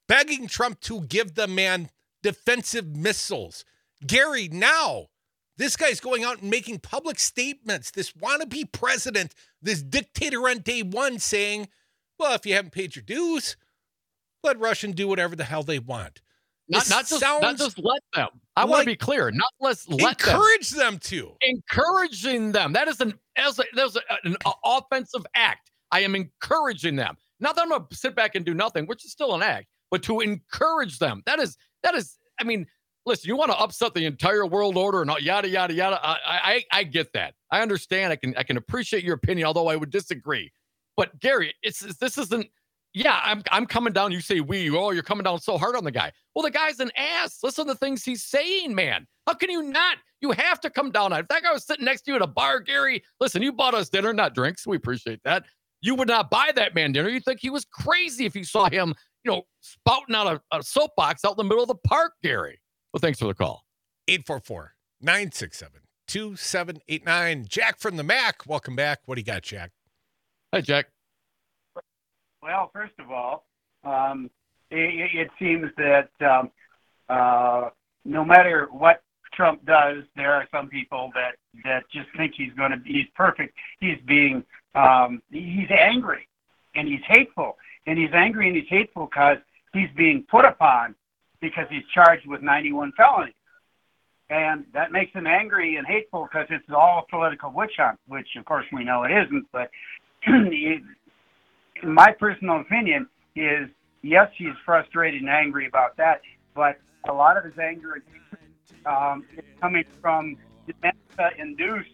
Begging 0.07 0.47
Trump 0.47 0.79
to 0.81 1.01
give 1.01 1.35
the 1.35 1.47
man 1.47 1.89
defensive 2.21 2.95
missiles. 2.95 3.65
Gary, 4.05 4.47
now 4.51 5.07
this 5.61 5.75
guy's 5.77 5.99
going 5.99 6.23
out 6.23 6.41
and 6.41 6.49
making 6.49 6.79
public 6.79 7.19
statements. 7.19 7.91
This 7.91 8.13
wannabe 8.13 8.71
president, 8.71 9.35
this 9.61 9.83
dictator 9.83 10.49
on 10.49 10.59
day 10.59 10.81
one 10.81 11.19
saying, 11.19 11.67
well, 12.17 12.33
if 12.33 12.47
you 12.47 12.55
haven't 12.55 12.71
paid 12.71 12.95
your 12.95 13.03
dues, 13.03 13.57
let 14.43 14.57
Russian 14.59 14.91
do 14.91 15.07
whatever 15.07 15.35
the 15.35 15.43
hell 15.43 15.61
they 15.61 15.77
want. 15.77 16.21
not 16.67 16.89
not 16.89 17.05
just 17.05 17.21
not 17.21 17.57
just 17.57 17.77
let 17.77 18.01
them. 18.15 18.29
I 18.55 18.65
want 18.65 18.81
to 18.81 18.85
be 18.87 18.95
clear. 18.95 19.29
Not 19.29 19.51
let's 19.59 19.87
let. 19.87 20.19
Encourage 20.19 20.71
them 20.71 20.97
to. 20.97 21.33
encouraging 21.43 22.53
them. 22.53 22.73
That 22.73 22.87
is 22.87 22.99
an 22.99 23.13
as 23.37 23.59
a, 23.59 23.63
that 23.75 23.83
was 23.83 23.97
a- 23.97 24.27
an 24.27 24.35
offensive 24.65 25.25
act. 25.35 25.69
I 25.91 25.99
am 25.99 26.15
encouraging 26.15 26.95
them. 26.95 27.17
Not 27.39 27.55
that 27.55 27.61
I'm 27.61 27.69
going 27.69 27.85
to 27.87 27.95
sit 27.95 28.15
back 28.15 28.33
and 28.33 28.43
do 28.43 28.55
nothing, 28.55 28.87
which 28.87 29.05
is 29.05 29.11
still 29.11 29.35
an 29.35 29.43
act, 29.43 29.67
but 29.91 30.01
to 30.03 30.21
encourage 30.21 30.97
them. 30.97 31.21
That 31.27 31.37
is 31.37 31.55
that 31.83 31.93
is. 31.93 32.17
I 32.39 32.45
mean, 32.45 32.65
listen, 33.11 33.27
you 33.27 33.35
want 33.35 33.51
to 33.51 33.57
upset 33.59 33.93
the 33.93 34.05
entire 34.05 34.45
world 34.45 34.77
order 34.77 35.01
and 35.01 35.11
yada 35.19 35.49
yada 35.49 35.73
yada. 35.73 35.99
I, 36.01 36.17
I 36.25 36.63
I 36.79 36.83
get 36.83 37.11
that. 37.13 37.33
I 37.51 37.61
understand. 37.61 38.13
I 38.13 38.15
can 38.15 38.33
I 38.37 38.43
can 38.43 38.57
appreciate 38.57 39.03
your 39.03 39.15
opinion, 39.15 39.45
although 39.45 39.67
I 39.67 39.75
would 39.75 39.91
disagree. 39.91 40.51
But 40.95 41.19
Gary, 41.19 41.53
it's 41.61 41.79
this 41.97 42.17
isn't. 42.17 42.47
Yeah, 42.93 43.19
I'm 43.23 43.43
I'm 43.51 43.65
coming 43.65 43.93
down. 43.93 44.11
You 44.11 44.21
say 44.21 44.39
we. 44.39 44.69
Oh, 44.69 44.91
you're 44.91 45.03
coming 45.03 45.23
down 45.23 45.39
so 45.39 45.57
hard 45.57 45.75
on 45.75 45.83
the 45.83 45.91
guy. 45.91 46.11
Well, 46.35 46.43
the 46.43 46.51
guy's 46.51 46.79
an 46.79 46.91
ass. 46.95 47.39
Listen 47.43 47.67
to 47.67 47.73
the 47.73 47.77
things 47.77 48.03
he's 48.03 48.23
saying, 48.23 48.73
man. 48.73 49.07
How 49.27 49.33
can 49.33 49.49
you 49.49 49.61
not? 49.61 49.97
You 50.21 50.31
have 50.31 50.61
to 50.61 50.69
come 50.69 50.91
down 50.91 51.11
on. 51.11 51.19
it. 51.19 51.21
If 51.23 51.27
that 51.29 51.43
guy 51.43 51.51
was 51.51 51.65
sitting 51.65 51.85
next 51.85 52.03
to 52.03 52.11
you 52.11 52.15
at 52.15 52.21
a 52.21 52.27
bar, 52.27 52.59
Gary, 52.59 53.03
listen, 53.19 53.41
you 53.41 53.51
bought 53.51 53.73
us 53.73 53.89
dinner, 53.89 54.13
not 54.13 54.35
drinks. 54.35 54.65
We 54.65 54.77
appreciate 54.77 55.21
that. 55.23 55.43
You 55.81 55.95
would 55.95 56.07
not 56.07 56.29
buy 56.29 56.51
that 56.55 56.75
man 56.75 56.91
dinner. 56.91 57.09
You'd 57.09 57.25
think 57.25 57.39
he 57.41 57.49
was 57.49 57.65
crazy 57.65 58.25
if 58.25 58.35
you 58.35 58.43
saw 58.43 58.69
him, 58.69 58.93
you 59.23 59.31
know, 59.31 59.43
spouting 59.61 60.15
out 60.15 60.27
a, 60.51 60.57
a 60.57 60.63
soapbox 60.63 61.25
out 61.25 61.31
in 61.31 61.37
the 61.37 61.43
middle 61.43 61.63
of 61.63 61.67
the 61.67 61.75
park, 61.87 62.13
Gary. 62.21 62.60
Well, 62.93 62.99
thanks 62.99 63.19
for 63.19 63.25
the 63.25 63.33
call. 63.33 63.65
844 64.07 64.75
967 64.99 65.81
2789. 66.07 67.45
Jack 67.47 67.79
from 67.79 67.95
the 67.95 68.03
Mac. 68.03 68.45
Welcome 68.45 68.75
back. 68.75 68.99
What 69.05 69.15
do 69.15 69.21
you 69.21 69.25
got, 69.25 69.43
Jack? 69.43 69.71
Hi, 70.53 70.59
Jack. 70.59 70.87
Well, 72.43 72.69
first 72.73 72.93
of 72.99 73.11
all, 73.11 73.45
um, 73.85 74.29
it, 74.69 75.11
it 75.13 75.29
seems 75.39 75.71
that 75.77 76.09
um, 76.19 76.51
uh, 77.07 77.69
no 78.03 78.25
matter 78.25 78.67
what 78.71 79.03
Trump 79.33 79.65
does, 79.65 80.03
there 80.17 80.33
are 80.33 80.47
some 80.51 80.67
people 80.67 81.11
that 81.13 81.35
that 81.63 81.83
just 81.89 82.09
think 82.17 82.33
he's 82.35 82.51
going 82.53 82.71
to 82.71 82.77
be 82.77 82.91
he's 82.91 83.07
perfect. 83.15 83.55
He's 83.79 83.99
being 84.05 84.43
um, 84.75 85.21
he's 85.31 85.69
angry 85.69 86.27
and 86.75 86.87
he's 86.87 87.03
hateful, 87.07 87.57
and 87.85 87.97
he's 87.97 88.11
angry 88.13 88.47
and 88.47 88.57
he's 88.57 88.67
hateful 88.67 89.05
because 89.05 89.37
he's 89.73 89.89
being 89.95 90.25
put 90.29 90.43
upon 90.43 90.95
because 91.41 91.65
he's 91.69 91.83
charged 91.93 92.27
with 92.27 92.41
91 92.41 92.93
felonies. 92.95 93.33
And 94.29 94.65
that 94.73 94.93
makes 94.93 95.11
him 95.13 95.27
angry 95.27 95.75
and 95.75 95.85
hateful 95.85 96.29
because 96.31 96.47
it's 96.49 96.69
all 96.69 97.05
political 97.09 97.51
witch 97.51 97.73
hunt, 97.77 97.99
which 98.07 98.27
of 98.37 98.45
course 98.45 98.65
we 98.71 98.85
know 98.85 99.03
it 99.03 99.11
isn't. 99.11 99.45
But 99.51 99.69
it, 100.25 100.81
my 101.83 102.13
personal 102.17 102.61
opinion 102.61 103.07
is 103.35 103.67
yes, 104.01 104.29
he's 104.37 104.53
frustrated 104.65 105.21
and 105.21 105.29
angry 105.29 105.67
about 105.67 105.97
that, 105.97 106.21
but 106.55 106.79
a 107.09 107.13
lot 107.13 107.37
of 107.37 107.43
his 107.43 107.57
anger 107.57 107.95
and 107.95 108.03
um, 108.85 109.25
is 109.37 109.43
coming 109.59 109.83
from 110.01 110.37
dementia-induced 110.65 111.89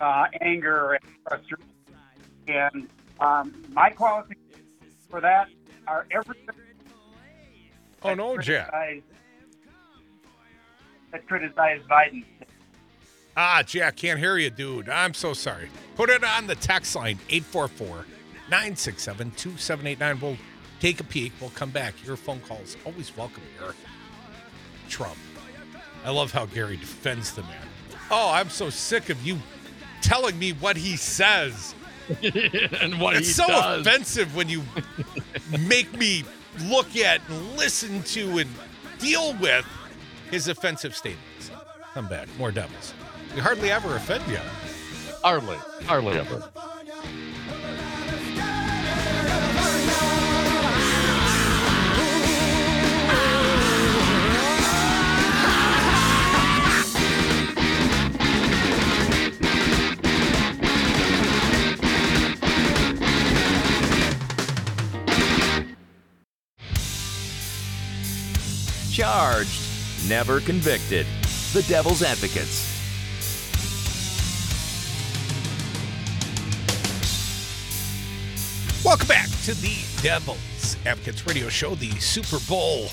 uh, 0.00 0.24
anger 0.40 0.94
and 0.94 1.04
frustration. 1.26 1.66
And 2.48 2.88
um, 3.20 3.64
my 3.70 3.90
qualifications 3.90 4.94
for 5.08 5.20
that 5.20 5.48
are 5.86 6.06
everything 6.10 6.71
Oh, 8.04 8.14
no, 8.14 8.36
Jack. 8.38 8.70
criticize- 8.70 9.02
that 11.12 11.26
criticize 11.28 11.80
Biden. 11.90 12.24
Ah, 13.36 13.62
Jack, 13.66 13.96
can't 13.96 14.18
hear 14.18 14.36
you, 14.38 14.50
dude. 14.50 14.88
I'm 14.88 15.14
so 15.14 15.32
sorry. 15.34 15.68
Put 15.94 16.10
it 16.10 16.22
on 16.24 16.46
the 16.46 16.54
text 16.54 16.94
line 16.96 17.18
844 17.30 18.06
967 18.50 19.30
2789. 19.32 20.20
We'll 20.20 20.36
take 20.80 21.00
a 21.00 21.04
peek. 21.04 21.32
We'll 21.40 21.50
come 21.50 21.70
back. 21.70 21.94
Your 22.04 22.16
phone 22.16 22.40
calls 22.40 22.76
always 22.84 23.14
welcome 23.16 23.42
here. 23.58 23.74
Trump. 24.88 25.16
I 26.04 26.10
love 26.10 26.32
how 26.32 26.46
Gary 26.46 26.76
defends 26.76 27.32
the 27.32 27.42
man. 27.42 27.66
Oh, 28.10 28.30
I'm 28.32 28.50
so 28.50 28.68
sick 28.68 29.08
of 29.08 29.24
you 29.26 29.38
telling 30.02 30.38
me 30.38 30.52
what 30.54 30.76
he 30.76 30.96
says. 30.96 31.74
and 32.80 33.00
what 33.00 33.16
it's 33.16 33.28
he 33.28 33.32
so 33.32 33.46
does. 33.46 33.86
offensive 33.86 34.34
when 34.34 34.48
you 34.48 34.62
make 35.66 35.96
me 35.96 36.24
look 36.60 36.96
at 36.96 37.20
and 37.28 37.56
listen 37.56 38.02
to 38.04 38.38
and 38.38 38.50
deal 38.98 39.34
with 39.34 39.66
his 40.30 40.48
offensive 40.48 40.94
statements. 40.96 41.50
Come 41.94 42.08
back. 42.08 42.28
More 42.38 42.50
devils. 42.50 42.94
We 43.34 43.40
hardly 43.40 43.70
ever 43.70 43.96
offend 43.96 44.24
you. 44.30 44.38
Hardly, 45.22 45.56
hardly 45.86 46.18
ever. 46.18 46.42
Charged, 69.02 69.60
never 70.08 70.38
convicted. 70.38 71.08
The 71.52 71.64
Devil's 71.68 72.04
Advocates. 72.04 72.68
Welcome 78.84 79.08
back 79.08 79.28
to 79.42 79.54
the 79.60 79.76
Devils 80.04 80.76
Advocates 80.86 81.26
Radio 81.26 81.48
Show, 81.48 81.74
the 81.74 81.90
Super 81.98 82.38
Bowl 82.48 82.90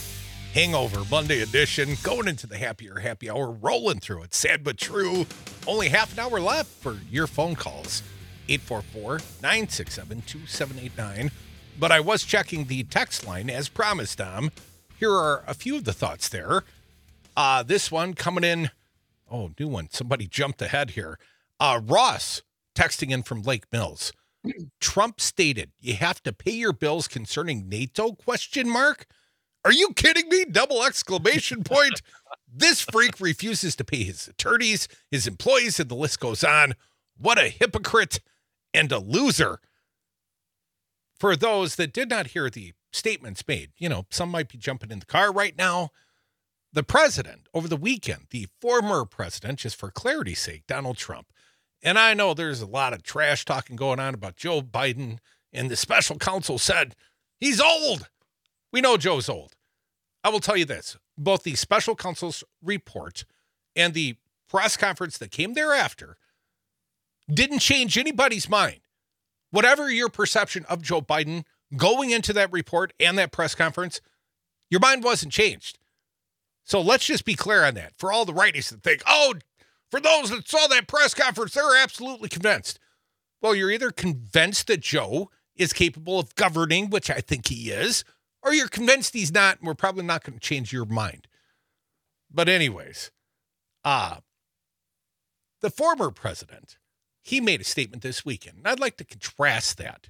Hangover 0.55 1.03
Monday 1.11 1.41
edition. 1.41 1.95
Going 2.01 2.27
into 2.27 2.47
the 2.47 2.57
happier 2.57 2.97
happy 2.97 3.29
hour, 3.29 3.51
rolling 3.51 3.99
through 3.99 4.23
it. 4.23 4.33
Sad 4.33 4.63
but 4.63 4.79
true. 4.79 5.27
Only 5.67 5.89
half 5.89 6.13
an 6.13 6.21
hour 6.21 6.39
left 6.39 6.69
for 6.81 6.97
your 7.11 7.27
phone 7.27 7.53
calls 7.53 8.01
844 8.47 9.19
967 9.43 10.23
2789. 10.25 11.29
But 11.79 11.91
I 11.91 11.99
was 11.99 12.23
checking 12.23 12.65
the 12.65 12.83
text 12.85 13.27
line 13.27 13.51
as 13.51 13.69
promised, 13.69 14.17
Dom. 14.17 14.49
Here 14.99 15.13
are 15.13 15.45
a 15.47 15.53
few 15.53 15.77
of 15.77 15.85
the 15.85 15.93
thoughts 15.93 16.27
there. 16.27 16.63
Uh, 17.37 17.63
this 17.63 17.89
one 17.89 18.15
coming 18.15 18.43
in. 18.43 18.69
Oh, 19.31 19.51
new 19.57 19.69
one. 19.69 19.87
Somebody 19.89 20.27
jumped 20.27 20.61
ahead 20.61 20.91
here. 20.91 21.17
Uh, 21.57 21.79
Ross 21.81 22.41
texting 22.75 23.09
in 23.09 23.23
from 23.23 23.41
Lake 23.41 23.63
Mills. 23.71 24.11
Trump 24.81 25.21
stated 25.21 25.71
you 25.79 25.93
have 25.93 26.21
to 26.23 26.33
pay 26.33 26.51
your 26.51 26.73
bills 26.73 27.07
concerning 27.07 27.69
NATO 27.69 28.11
question 28.11 28.69
mark. 28.69 29.05
Are 29.63 29.71
you 29.71 29.93
kidding 29.93 30.27
me? 30.27 30.43
Double 30.43 30.83
exclamation 30.83 31.63
point. 31.63 32.01
this 32.53 32.81
freak 32.81 33.21
refuses 33.21 33.77
to 33.77 33.85
pay 33.85 34.03
his 34.03 34.27
attorneys, 34.27 34.89
his 35.09 35.27
employees, 35.27 35.79
and 35.79 35.87
the 35.87 35.95
list 35.95 36.19
goes 36.19 36.43
on. 36.43 36.73
What 37.17 37.39
a 37.39 37.47
hypocrite 37.47 38.19
and 38.73 38.91
a 38.91 38.99
loser. 38.99 39.61
For 41.17 41.37
those 41.37 41.77
that 41.77 41.93
did 41.93 42.09
not 42.09 42.27
hear 42.27 42.49
the 42.49 42.73
statements 42.91 43.47
made, 43.47 43.71
you 43.77 43.89
know, 43.89 44.05
some 44.09 44.29
might 44.29 44.49
be 44.49 44.57
jumping 44.57 44.91
in 44.91 44.99
the 44.99 45.05
car 45.05 45.31
right 45.31 45.57
now. 45.57 45.89
The 46.71 46.83
president 46.83 47.47
over 47.53 47.67
the 47.67 47.77
weekend, 47.77 48.27
the 48.29 48.47
former 48.61 49.05
president, 49.05 49.59
just 49.59 49.75
for 49.75 49.89
clarity's 49.89 50.39
sake, 50.39 50.67
Donald 50.67 50.97
Trump, 50.97 51.27
and 51.81 51.97
I 51.97 52.13
know 52.13 52.33
there's 52.33 52.61
a 52.61 52.67
lot 52.67 52.93
of 52.93 53.03
trash 53.03 53.45
talking 53.45 53.75
going 53.75 53.99
on 53.99 54.13
about 54.13 54.35
Joe 54.35 54.61
Biden, 54.61 55.19
and 55.53 55.71
the 55.71 55.75
special 55.75 56.17
counsel 56.17 56.57
said 56.57 56.95
he's 57.39 57.61
old. 57.61 58.09
We 58.71 58.81
know 58.81 58.97
Joe's 58.97 59.29
old. 59.29 59.55
I 60.23 60.29
will 60.29 60.41
tell 60.41 60.57
you 60.57 60.65
this 60.65 60.97
both 61.17 61.43
the 61.43 61.55
special 61.55 61.95
counsel's 61.95 62.43
report 62.61 63.25
and 63.75 63.93
the 63.93 64.15
press 64.49 64.77
conference 64.77 65.17
that 65.17 65.31
came 65.31 65.53
thereafter 65.53 66.17
didn't 67.31 67.59
change 67.59 67.97
anybody's 67.97 68.49
mind. 68.49 68.81
Whatever 69.51 69.89
your 69.89 70.09
perception 70.09 70.65
of 70.65 70.81
Joe 70.81 71.01
Biden 71.01 71.43
going 71.75 72.11
into 72.11 72.33
that 72.33 72.51
report 72.51 72.93
and 72.99 73.17
that 73.17 73.31
press 73.31 73.55
conference, 73.55 74.01
your 74.69 74.79
mind 74.79 75.03
wasn't 75.03 75.33
changed. 75.33 75.77
So 76.63 76.81
let's 76.81 77.05
just 77.05 77.25
be 77.25 77.35
clear 77.35 77.63
on 77.63 77.73
that. 77.75 77.93
For 77.97 78.11
all 78.11 78.25
the 78.25 78.33
righties 78.33 78.69
that 78.69 78.83
think, 78.83 79.01
oh, 79.07 79.35
for 79.89 79.99
those 79.99 80.29
that 80.29 80.47
saw 80.47 80.67
that 80.67 80.87
press 80.87 81.13
conference, 81.13 81.53
they're 81.53 81.81
absolutely 81.81 82.29
convinced. 82.29 82.79
Well, 83.41 83.55
you're 83.55 83.71
either 83.71 83.91
convinced 83.91 84.67
that 84.67 84.81
Joe 84.81 85.31
is 85.55 85.73
capable 85.73 86.19
of 86.19 86.35
governing, 86.35 86.89
which 86.89 87.09
I 87.09 87.21
think 87.21 87.47
he 87.47 87.71
is, 87.71 88.03
or 88.43 88.53
you're 88.53 88.67
convinced 88.67 89.13
he's 89.13 89.33
not, 89.33 89.59
and 89.59 89.67
we're 89.67 89.73
probably 89.73 90.03
not 90.03 90.23
going 90.23 90.37
to 90.37 90.39
change 90.39 90.71
your 90.71 90.85
mind. 90.85 91.27
But, 92.31 92.47
anyways, 92.47 93.11
uh, 93.83 94.17
the 95.61 95.69
former 95.69 96.11
president, 96.11 96.77
he 97.21 97.41
made 97.41 97.61
a 97.61 97.65
statement 97.65 98.03
this 98.03 98.23
weekend, 98.23 98.59
and 98.59 98.67
I'd 98.67 98.79
like 98.79 98.97
to 98.97 99.03
contrast 99.03 99.77
that. 99.79 100.09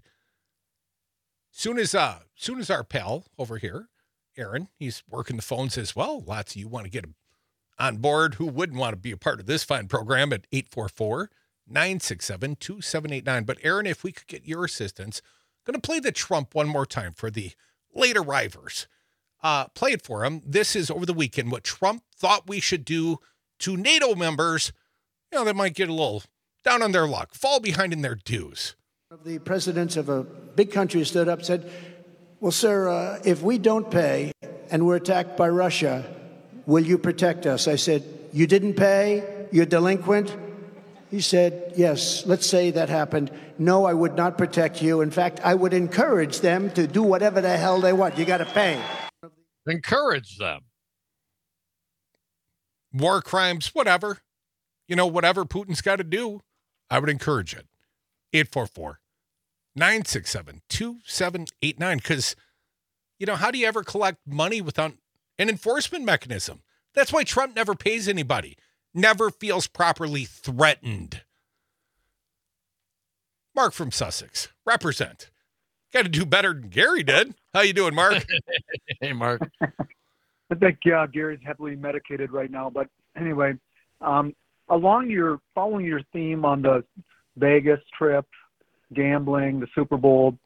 Soon 1.60 1.78
as 1.78 1.94
uh 1.94 2.20
soon 2.38 2.62
as 2.62 2.70
our 2.70 2.86
pal 2.86 3.26
over 3.38 3.58
here, 3.58 3.90
Aaron, 4.38 4.70
he's 4.78 5.04
working 5.10 5.36
the 5.36 5.42
phones 5.42 5.78
as 5.78 5.94
well. 5.94 6.22
Lots 6.22 6.54
of 6.54 6.62
you 6.62 6.70
want 6.70 6.86
to 6.86 6.90
get 6.90 7.04
on 7.78 7.98
board. 7.98 8.36
Who 8.36 8.46
wouldn't 8.46 8.80
want 8.80 8.94
to 8.94 8.98
be 8.98 9.12
a 9.12 9.18
part 9.18 9.42
of 9.42 9.46
this 9.46 9.66
fine 9.66 9.90
program 9.90 10.32
at 10.32 10.48
844 10.54 11.30
967 11.68 12.56
2789? 12.56 13.44
But, 13.44 13.58
Aaron, 13.62 13.88
if 13.88 14.06
we 14.06 14.14
could 14.14 14.28
get 14.28 14.48
your 14.48 14.64
assistance, 14.64 15.22
going 15.66 15.74
to 15.74 15.86
play 15.86 16.00
the 16.00 16.14
Trump 16.14 16.56
one 16.56 16.70
more 16.70 16.86
time 16.86 17.12
for 17.12 17.30
the 17.30 17.52
late 17.94 18.16
arrivers. 18.16 18.88
Uh, 19.44 19.68
play 19.68 19.92
it 19.92 20.02
for 20.02 20.24
him. 20.24 20.42
This 20.46 20.78
is 20.78 20.90
over 20.90 21.06
the 21.06 21.14
weekend 21.14 21.52
what 21.52 21.66
Trump 21.66 22.04
thought 22.16 22.48
we 22.48 22.62
should 22.62 22.86
do 22.86 23.18
to 23.60 23.76
NATO 23.76 24.16
members, 24.16 24.72
you 25.30 25.38
know, 25.38 25.44
that 25.44 25.58
might 25.58 25.76
get 25.76 25.90
a 25.90 25.94
little 25.94 26.24
down 26.64 26.82
on 26.82 26.94
their 26.94 27.06
luck, 27.06 27.34
fall 27.34 27.60
behind 27.60 27.92
in 27.92 28.02
their 28.02 28.16
dues. 28.16 28.78
Of 29.12 29.24
the 29.24 29.40
presidents 29.40 29.98
of 29.98 30.08
a 30.08 30.24
big 30.24 30.72
country 30.72 31.04
stood 31.04 31.28
up 31.28 31.40
and 31.40 31.46
said, 31.48 31.72
Well, 32.40 32.52
sir, 32.52 32.90
uh, 32.90 33.20
if 33.26 33.42
we 33.42 33.58
don't 33.58 33.90
pay 33.90 34.32
and 34.70 34.86
we're 34.86 34.98
attacked 34.98 35.36
by 35.36 35.50
Russia, 35.50 36.06
Will 36.70 36.86
you 36.86 37.00
protect 37.00 37.48
us? 37.48 37.68
I 37.68 37.78
said, 37.78 38.04
You 38.32 38.46
didn't 38.46 38.76
pay? 38.76 39.48
You're 39.52 39.66
delinquent? 39.66 40.38
He 41.10 41.22
said, 41.22 41.74
Yes, 41.76 42.24
let's 42.28 42.46
say 42.46 42.70
that 42.70 42.90
happened. 42.90 43.32
No, 43.58 43.86
I 43.86 43.96
would 43.96 44.14
not 44.14 44.38
protect 44.38 44.80
you. 44.80 45.02
In 45.02 45.10
fact, 45.10 45.40
I 45.44 45.56
would 45.56 45.74
encourage 45.74 46.42
them 46.42 46.70
to 46.74 46.86
do 46.86 47.02
whatever 47.02 47.42
the 47.42 47.58
hell 47.58 47.82
they 47.82 47.94
want. 47.94 48.20
You 48.20 48.26
got 48.26 48.38
to 48.38 48.46
pay. 48.46 48.80
Encourage 49.66 50.38
them. 50.38 50.62
War 52.94 53.24
crimes, 53.24 53.74
whatever. 53.74 54.20
You 54.88 54.96
know, 54.96 55.08
whatever 55.08 55.46
Putin's 55.46 55.82
got 55.82 55.96
to 55.96 56.04
do, 56.04 56.42
I 56.92 57.00
would 57.00 57.10
encourage 57.10 57.56
it. 57.56 57.66
844 58.34 59.00
967 59.76 60.62
2789. 60.70 61.98
Because, 61.98 62.36
you 63.18 63.26
know, 63.26 63.36
how 63.36 63.52
do 63.52 63.58
you 63.58 63.68
ever 63.68 63.84
collect 63.84 64.20
money 64.26 64.62
without 64.62 64.94
an 65.38 65.50
enforcement 65.50 66.06
mechanism? 66.06 66.62
That's 66.94 67.14
why 67.14 67.24
Trump 67.24 67.56
never 67.56 67.76
pays 67.76 68.08
anybody, 68.08 68.58
never 68.94 69.30
feels 69.30 69.68
properly 69.68 70.26
threatened. 70.26 71.22
Mark 73.56 73.74
from 73.74 73.92
Sussex, 73.92 74.50
represent. 74.66 75.30
Got 75.92 76.04
to 76.04 76.10
do 76.10 76.26
better 76.26 76.54
than 76.54 76.70
Gary 76.70 77.04
did. 77.04 77.34
How 77.54 77.62
you 77.62 77.74
doing, 77.74 77.96
Mark? 77.96 78.24
hey, 79.02 79.14
Mark. 79.14 79.42
I 79.62 80.56
think 80.56 80.80
uh, 80.86 81.08
Gary's 81.08 81.40
heavily 81.44 81.76
medicated 81.76 82.32
right 82.32 82.50
now, 82.50 82.70
but 82.70 82.88
anyway, 83.16 83.54
um, 84.02 84.34
along 84.70 85.10
your 85.10 85.40
following 85.54 85.86
your 85.86 86.02
theme 86.14 86.46
on 86.46 86.62
the 86.62 86.84
Vegas 87.38 87.80
trip, 87.98 88.26
gambling, 88.94 89.60
the 89.60 89.68
Super 89.76 89.98
Bowl, 89.98 90.38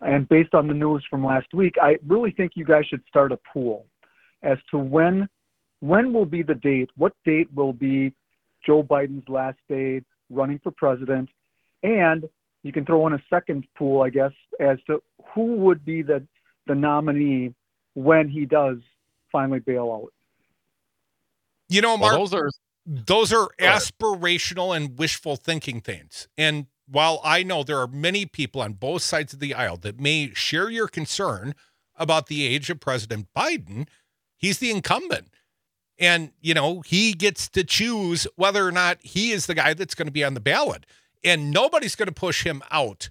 and 0.00 0.28
based 0.28 0.54
on 0.54 0.66
the 0.66 0.74
news 0.74 1.04
from 1.08 1.24
last 1.24 1.52
week, 1.54 1.76
I 1.80 1.96
really 2.06 2.32
think 2.32 2.52
you 2.54 2.64
guys 2.64 2.86
should 2.86 3.02
start 3.08 3.32
a 3.32 3.38
pool 3.52 3.86
as 4.42 4.58
to 4.70 4.78
when 4.78 5.28
when 5.80 6.12
will 6.12 6.26
be 6.26 6.42
the 6.42 6.54
date, 6.54 6.90
what 6.96 7.12
date 7.24 7.48
will 7.54 7.72
be 7.72 8.14
Joe 8.64 8.84
Biden's 8.84 9.28
last 9.28 9.58
day 9.68 10.02
running 10.30 10.60
for 10.62 10.70
president, 10.70 11.28
and 11.82 12.28
you 12.62 12.72
can 12.72 12.84
throw 12.84 13.06
in 13.08 13.14
a 13.14 13.22
second 13.28 13.66
pool, 13.76 14.02
I 14.02 14.10
guess, 14.10 14.30
as 14.60 14.78
to 14.86 15.02
who 15.34 15.56
would 15.56 15.84
be 15.84 16.02
the 16.02 16.24
the 16.66 16.74
nominee 16.74 17.54
when 17.94 18.28
he 18.28 18.46
does 18.46 18.78
finally 19.30 19.58
bail 19.58 19.90
out. 19.92 20.12
You 21.68 21.80
know, 21.80 21.96
Mark, 21.96 22.12
Well, 22.12 22.20
those 22.20 22.34
are 22.34 22.50
those 22.84 23.32
are 23.32 23.48
aspirational 23.58 24.76
and 24.76 24.98
wishful 24.98 25.36
thinking 25.36 25.80
things. 25.80 26.28
And 26.36 26.66
while 26.88 27.20
I 27.24 27.42
know 27.42 27.62
there 27.62 27.78
are 27.78 27.86
many 27.86 28.26
people 28.26 28.60
on 28.60 28.74
both 28.74 29.02
sides 29.02 29.32
of 29.32 29.40
the 29.40 29.54
aisle 29.54 29.76
that 29.78 30.00
may 30.00 30.32
share 30.34 30.68
your 30.68 30.88
concern 30.88 31.54
about 31.96 32.26
the 32.26 32.46
age 32.46 32.70
of 32.70 32.80
President 32.80 33.28
Biden, 33.36 33.88
he's 34.36 34.58
the 34.58 34.70
incumbent. 34.70 35.28
And, 35.98 36.32
you 36.40 36.54
know, 36.54 36.80
he 36.80 37.12
gets 37.12 37.48
to 37.50 37.62
choose 37.62 38.26
whether 38.34 38.66
or 38.66 38.72
not 38.72 38.98
he 39.02 39.30
is 39.30 39.46
the 39.46 39.54
guy 39.54 39.74
that's 39.74 39.94
going 39.94 40.06
to 40.08 40.12
be 40.12 40.24
on 40.24 40.34
the 40.34 40.40
ballot. 40.40 40.84
And 41.22 41.52
nobody's 41.52 41.94
going 41.94 42.08
to 42.08 42.12
push 42.14 42.44
him 42.44 42.62
out. 42.72 43.08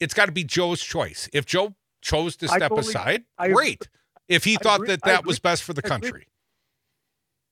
It's 0.00 0.14
got 0.14 0.26
to 0.26 0.32
be 0.32 0.42
Joe's 0.44 0.82
choice. 0.82 1.28
If 1.34 1.44
Joe 1.44 1.74
chose 2.00 2.36
to 2.36 2.48
step 2.48 2.70
totally- 2.70 2.80
aside, 2.88 3.24
I- 3.36 3.48
great. 3.50 3.88
If 4.28 4.44
he 4.44 4.54
I 4.54 4.62
thought 4.62 4.76
agree- 4.76 4.88
that 4.88 5.02
that 5.02 5.26
was 5.26 5.38
best 5.40 5.62
for 5.62 5.74
the 5.74 5.82
I 5.84 5.86
agree. 5.96 6.08
country. 6.10 6.26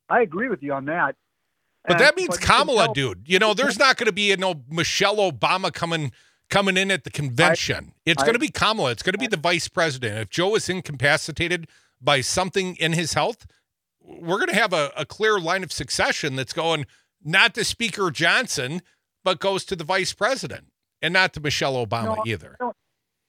I 0.08 0.22
agree 0.22 0.48
with 0.48 0.62
you 0.62 0.72
on 0.72 0.86
that. 0.86 1.16
But 1.86 1.98
that 1.98 2.16
means 2.16 2.28
but 2.28 2.40
Kamala, 2.40 2.92
dude. 2.94 3.24
You 3.26 3.38
know, 3.38 3.54
there's 3.54 3.78
not 3.78 3.96
going 3.96 4.06
to 4.06 4.12
be 4.12 4.32
a 4.32 4.36
no 4.36 4.62
Michelle 4.68 5.16
Obama 5.16 5.72
coming 5.72 6.12
coming 6.50 6.76
in 6.76 6.90
at 6.90 7.04
the 7.04 7.10
convention. 7.10 7.94
it's 8.04 8.22
going 8.22 8.34
to 8.34 8.40
be 8.40 8.48
Kamala. 8.48 8.90
It's 8.90 9.02
going 9.02 9.14
to 9.14 9.18
be 9.18 9.26
the 9.26 9.36
vice 9.36 9.68
president. 9.68 10.18
If 10.18 10.30
Joe 10.30 10.56
is 10.56 10.68
incapacitated 10.68 11.68
by 12.00 12.20
something 12.20 12.76
in 12.76 12.92
his 12.92 13.14
health, 13.14 13.46
we're 14.02 14.38
going 14.38 14.48
to 14.48 14.56
have 14.56 14.72
a, 14.72 14.90
a 14.96 15.06
clear 15.06 15.38
line 15.38 15.62
of 15.62 15.72
succession 15.72 16.36
that's 16.36 16.52
going 16.52 16.86
not 17.24 17.54
to 17.54 17.64
Speaker 17.64 18.10
Johnson, 18.10 18.82
but 19.22 19.38
goes 19.38 19.64
to 19.66 19.76
the 19.76 19.84
vice 19.84 20.12
president, 20.12 20.66
and 21.00 21.12
not 21.14 21.32
to 21.34 21.40
Michelle 21.40 21.74
Obama 21.74 22.16
No, 22.16 22.22
either. 22.26 22.56
I 22.60 22.64
don't, 22.64 22.76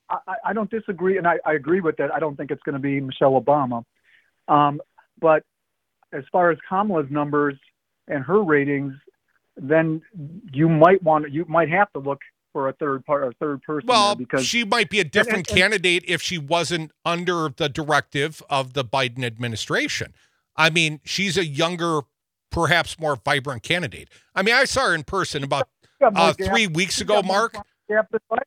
I, 0.10 0.36
I 0.46 0.54
don't 0.54 0.70
disagree, 0.70 1.18
and 1.18 1.28
I, 1.28 1.38
I 1.46 1.54
agree 1.54 1.82
with 1.82 1.98
that. 1.98 2.14
I 2.14 2.20
don't 2.20 2.36
think 2.36 2.52
it's 2.52 2.64
going 2.64 2.74
to 2.74 2.80
be 2.80 3.00
Michelle 3.00 3.40
Obama. 3.40 3.84
Um, 4.48 4.82
but 5.20 5.44
as 6.12 6.24
far 6.32 6.52
as 6.52 6.58
Kamala's 6.68 7.10
numbers 7.10 7.58
and 8.12 8.24
her 8.24 8.44
ratings, 8.44 8.94
then 9.58 10.02
you 10.54 10.70
might 10.70 11.02
want 11.02 11.26
to, 11.26 11.32
you 11.32 11.46
might 11.48 11.70
have 11.70 11.92
to 11.94 12.00
look 12.00 12.20
for 12.54 12.68
a 12.70 12.74
third 12.74 13.06
part, 13.06 13.24
a 13.24 13.32
third 13.40 13.62
person 13.64 13.88
Well, 13.88 14.16
because 14.16 14.46
she 14.46 14.66
might 14.66 14.90
be 14.90 15.00
a 15.00 15.04
different 15.04 15.50
and- 15.50 15.58
candidate 15.58 16.04
if 16.08 16.22
she 16.22 16.38
wasn't 16.38 16.92
under 17.06 17.50
the 17.50 17.70
directive 17.70 18.44
of 18.50 18.74
the 18.74 18.84
Biden 18.84 19.24
administration. 19.24 20.14
I 20.56 20.70
mean, 20.70 21.00
she's 21.06 21.38
a 21.38 21.46
younger, 21.46 22.02
perhaps 22.52 23.00
more 23.00 23.16
vibrant 23.16 23.64
candidate. 23.64 24.10
I 24.36 24.42
mean, 24.42 24.54
I 24.54 24.66
saw 24.66 24.88
her 24.88 24.96
in 24.96 25.04
person 25.04 25.44
about 25.44 25.70
uh, 26.02 26.34
three 26.34 26.68
weeks 26.68 27.00
ago, 27.00 27.22
Mark. 27.24 27.56
gap 27.90 28.12
than 28.12 28.20
Biden. 28.30 28.40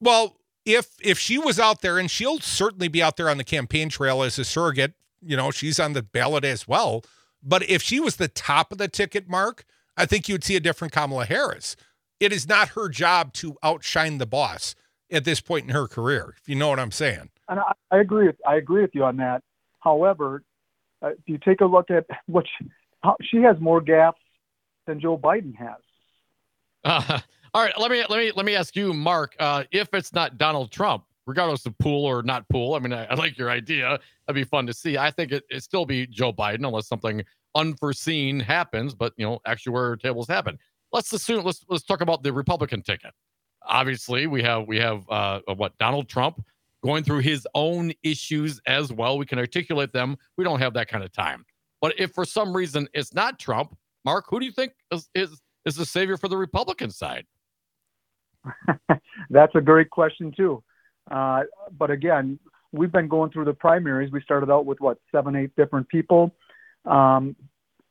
Well, 0.00 0.36
if 0.64 0.96
if 1.02 1.18
she 1.18 1.38
was 1.38 1.58
out 1.60 1.82
there, 1.82 1.98
and 1.98 2.10
she'll 2.10 2.40
certainly 2.40 2.88
be 2.88 3.02
out 3.02 3.16
there 3.16 3.28
on 3.30 3.38
the 3.38 3.44
campaign 3.44 3.88
trail 3.88 4.22
as 4.22 4.38
a 4.38 4.44
surrogate, 4.44 4.94
you 5.22 5.36
know, 5.36 5.50
she's 5.50 5.78
on 5.78 5.92
the 5.92 6.02
ballot 6.02 6.44
as 6.44 6.66
well. 6.66 7.04
But 7.42 7.68
if 7.68 7.82
she 7.82 8.00
was 8.00 8.16
the 8.16 8.28
top 8.28 8.72
of 8.72 8.78
the 8.78 8.88
ticket, 8.88 9.28
Mark, 9.28 9.64
I 9.96 10.06
think 10.06 10.28
you 10.28 10.34
would 10.34 10.44
see 10.44 10.56
a 10.56 10.60
different 10.60 10.92
Kamala 10.92 11.24
Harris. 11.26 11.76
It 12.18 12.32
is 12.32 12.46
not 12.46 12.70
her 12.70 12.88
job 12.88 13.32
to 13.34 13.56
outshine 13.62 14.18
the 14.18 14.26
boss 14.26 14.74
at 15.10 15.24
this 15.24 15.40
point 15.40 15.64
in 15.64 15.70
her 15.70 15.88
career, 15.88 16.34
if 16.40 16.48
you 16.48 16.54
know 16.54 16.68
what 16.68 16.78
I'm 16.78 16.90
saying. 16.90 17.30
And 17.48 17.60
I, 17.60 17.72
I 17.90 17.98
agree. 17.98 18.26
With, 18.26 18.36
I 18.46 18.56
agree 18.56 18.82
with 18.82 18.94
you 18.94 19.04
on 19.04 19.16
that. 19.16 19.42
However, 19.80 20.42
uh, 21.02 21.08
if 21.08 21.18
you 21.26 21.38
take 21.38 21.60
a 21.60 21.66
look 21.66 21.90
at 21.90 22.06
what 22.26 22.44
she, 22.46 22.70
how, 23.02 23.16
she 23.22 23.38
has 23.38 23.58
more 23.58 23.80
gaps 23.80 24.20
than 24.86 25.00
Joe 25.00 25.16
Biden 25.16 25.54
has. 25.56 25.78
Uh, 26.84 27.20
all 27.54 27.62
right, 27.62 27.78
let 27.78 27.90
me 27.90 28.04
let 28.08 28.18
me 28.18 28.32
let 28.34 28.44
me 28.44 28.54
ask 28.54 28.76
you, 28.76 28.92
Mark. 28.92 29.34
Uh, 29.38 29.64
if 29.70 29.92
it's 29.94 30.12
not 30.12 30.38
Donald 30.38 30.70
Trump, 30.70 31.04
regardless 31.30 31.64
of 31.64 31.78
pool 31.78 32.04
or 32.04 32.22
not 32.22 32.48
pool, 32.48 32.74
I 32.74 32.80
mean, 32.80 32.92
I, 32.92 33.04
I 33.04 33.14
like 33.14 33.38
your 33.38 33.50
idea. 33.50 33.98
That'd 34.26 34.34
be 34.34 34.44
fun 34.44 34.66
to 34.66 34.74
see. 34.74 34.98
I 34.98 35.10
think 35.10 35.30
it 35.30 35.44
it 35.48 35.62
still 35.62 35.86
be 35.86 36.06
Joe 36.06 36.32
Biden 36.32 36.66
unless 36.66 36.88
something 36.88 37.22
unforeseen 37.54 38.40
happens. 38.40 38.94
But 38.94 39.14
you 39.16 39.26
know, 39.26 39.40
where 39.66 39.96
tables 39.96 40.28
happen. 40.28 40.58
Let's 40.92 41.12
assume. 41.12 41.44
Let's 41.44 41.64
let's 41.68 41.84
talk 41.84 42.00
about 42.00 42.24
the 42.24 42.32
Republican 42.32 42.82
ticket. 42.82 43.12
Obviously, 43.62 44.26
we 44.26 44.42
have 44.42 44.66
we 44.66 44.78
have 44.78 45.08
uh, 45.08 45.40
what 45.56 45.78
Donald 45.78 46.08
Trump 46.08 46.44
going 46.82 47.04
through 47.04 47.20
his 47.20 47.46
own 47.54 47.92
issues 48.02 48.60
as 48.66 48.92
well. 48.92 49.18
We 49.18 49.26
can 49.26 49.38
articulate 49.38 49.92
them. 49.92 50.16
We 50.36 50.44
don't 50.44 50.58
have 50.58 50.74
that 50.74 50.88
kind 50.88 51.04
of 51.04 51.12
time. 51.12 51.44
But 51.80 51.94
if 51.98 52.12
for 52.12 52.24
some 52.24 52.54
reason 52.54 52.88
it's 52.92 53.14
not 53.14 53.38
Trump, 53.38 53.76
Mark, 54.04 54.24
who 54.28 54.40
do 54.40 54.46
you 54.46 54.52
think 54.52 54.72
is 54.92 55.08
is, 55.14 55.40
is 55.64 55.76
the 55.76 55.86
savior 55.86 56.16
for 56.16 56.28
the 56.28 56.36
Republican 56.36 56.90
side? 56.90 57.26
That's 59.30 59.54
a 59.54 59.60
great 59.60 59.90
question 59.90 60.32
too. 60.36 60.62
Uh, 61.10 61.42
but 61.76 61.90
again, 61.90 62.38
we've 62.72 62.92
been 62.92 63.08
going 63.08 63.30
through 63.30 63.46
the 63.46 63.54
primaries. 63.54 64.12
We 64.12 64.20
started 64.22 64.50
out 64.50 64.66
with 64.66 64.80
what 64.80 64.98
seven, 65.12 65.36
eight 65.36 65.54
different 65.56 65.88
people. 65.88 66.34
Um, 66.84 67.36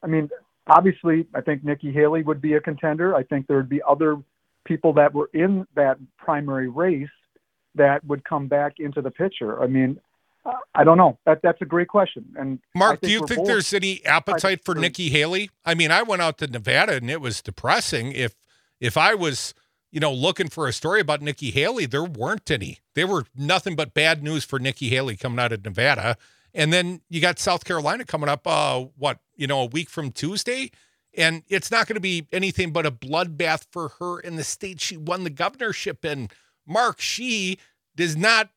I 0.02 0.08
mean, 0.08 0.30
obviously, 0.68 1.28
I 1.34 1.42
think 1.42 1.64
Nikki 1.64 1.92
Haley 1.92 2.24
would 2.24 2.42
be 2.42 2.54
a 2.54 2.62
contender. 2.62 3.16
I 3.16 3.24
think 3.24 3.48
there 3.48 3.58
would 3.58 3.70
be 3.70 3.82
other 3.88 4.18
people 4.66 4.94
that 4.94 5.14
were 5.14 5.30
in 5.34 5.66
that 5.76 5.98
primary 6.18 6.70
race 6.70 7.08
that 7.76 8.04
would 8.06 8.24
come 8.24 8.48
back 8.48 8.74
into 8.80 9.02
the 9.02 9.12
picture. 9.12 9.62
I 9.62 9.68
mean, 9.68 10.00
I 10.74 10.84
don't 10.84 10.98
know. 10.98 11.18
That 11.26 11.42
that's 11.44 11.62
a 11.62 11.66
great 11.66 11.88
question. 11.90 12.26
And 12.38 12.60
Mark, 12.74 13.02
do 13.02 13.12
you 13.12 13.26
think 13.28 13.40
both- 13.40 13.48
there's 13.48 13.74
any 13.74 14.04
appetite 14.06 14.64
for 14.64 14.74
for- 14.74 14.82
Nikki 14.82 15.10
Haley? 15.10 15.50
I 15.66 15.76
mean, 15.76 15.92
I 15.92 16.02
went 16.02 16.22
out 16.22 16.38
to 16.40 16.48
Nevada 16.48 16.94
and 16.94 17.10
it 17.10 17.22
was 17.22 17.42
depressing. 17.42 18.12
If 18.14 18.36
if 18.80 18.96
I 18.96 19.14
was, 19.14 19.54
you 19.92 20.00
know, 20.00 20.14
looking 20.14 20.50
for 20.50 20.68
a 20.68 20.74
story 20.74 21.02
about 21.02 21.22
Nikki 21.22 21.52
Haley, 21.52 21.86
there 21.86 22.04
weren't 22.04 22.50
any. 22.52 22.80
They 22.96 23.06
were 23.06 23.26
nothing 23.36 23.76
but 23.76 23.94
bad 23.94 24.24
news 24.24 24.44
for 24.44 24.60
Nikki 24.60 24.90
Haley 24.90 25.18
coming 25.18 25.40
out 25.40 25.52
of 25.52 25.64
Nevada. 25.64 26.18
And 26.54 26.74
then 26.74 27.02
you 27.10 27.22
got 27.22 27.40
South 27.40 27.64
Carolina 27.66 28.06
coming 28.06 28.30
up 28.30 28.48
uh 28.48 28.86
what, 28.98 29.20
you 29.36 29.48
know, 29.48 29.62
a 29.62 29.66
week 29.66 29.90
from 29.90 30.12
Tuesday, 30.12 30.72
and 31.16 31.44
it's 31.48 31.72
not 31.72 31.88
going 31.88 31.96
to 31.96 32.02
be 32.02 32.28
anything 32.32 32.72
but 32.72 32.86
a 32.86 32.92
bloodbath 32.92 33.66
for 33.72 33.90
her 34.00 34.20
in 34.20 34.36
the 34.36 34.44
state 34.44 34.80
she 34.80 34.98
won 34.98 35.24
the 35.24 35.30
governorship 35.30 36.06
in. 36.06 36.30
Mark, 36.68 37.00
she 37.02 37.58
does 37.96 38.16
not 38.16 38.50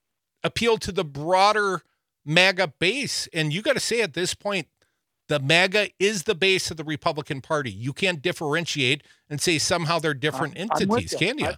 appeal 0.45 0.77
to 0.79 0.92
the 0.92 1.05
broader 1.05 1.83
MAGA 2.25 2.75
base. 2.79 3.29
And 3.33 3.53
you 3.53 3.62
got 3.62 3.75
to 3.75 3.81
say 3.81 4.01
at 4.01 4.14
this 4.14 4.35
point, 4.35 4.68
the 5.29 5.39
MAGA 5.41 5.89
is 5.99 6.25
the 6.25 6.35
base 6.35 6.71
of 6.71 6.77
the 6.77 6.85
Republican 6.85 7.41
Party. 7.41 7.71
You 7.71 7.93
can't 7.93 8.21
differentiate 8.21 9.03
and 9.31 9.41
say 9.41 9.59
somehow 9.59 9.99
they're 9.99 10.15
different 10.15 10.55
I'm 10.57 10.69
entities, 10.73 11.13
you. 11.13 11.19
can 11.19 11.39
you? 11.39 11.51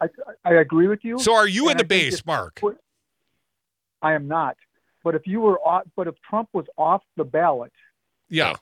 I, 0.00 0.08
I 0.44 0.54
agree 0.54 0.88
with 0.88 1.04
you. 1.04 1.18
so 1.18 1.34
are 1.34 1.48
you 1.48 1.68
in 1.70 1.78
the 1.78 1.84
I 1.84 1.86
base, 1.86 2.24
Mark? 2.26 2.60
I 4.02 4.12
am 4.12 4.28
not. 4.28 4.56
But 5.02 5.14
if 5.14 5.26
you 5.26 5.40
were 5.40 5.58
off, 5.60 5.84
but 5.96 6.06
if 6.06 6.14
Trump 6.28 6.48
was 6.52 6.66
off 6.76 7.02
the 7.16 7.24
ballot, 7.24 7.72
Yeah. 8.28 8.54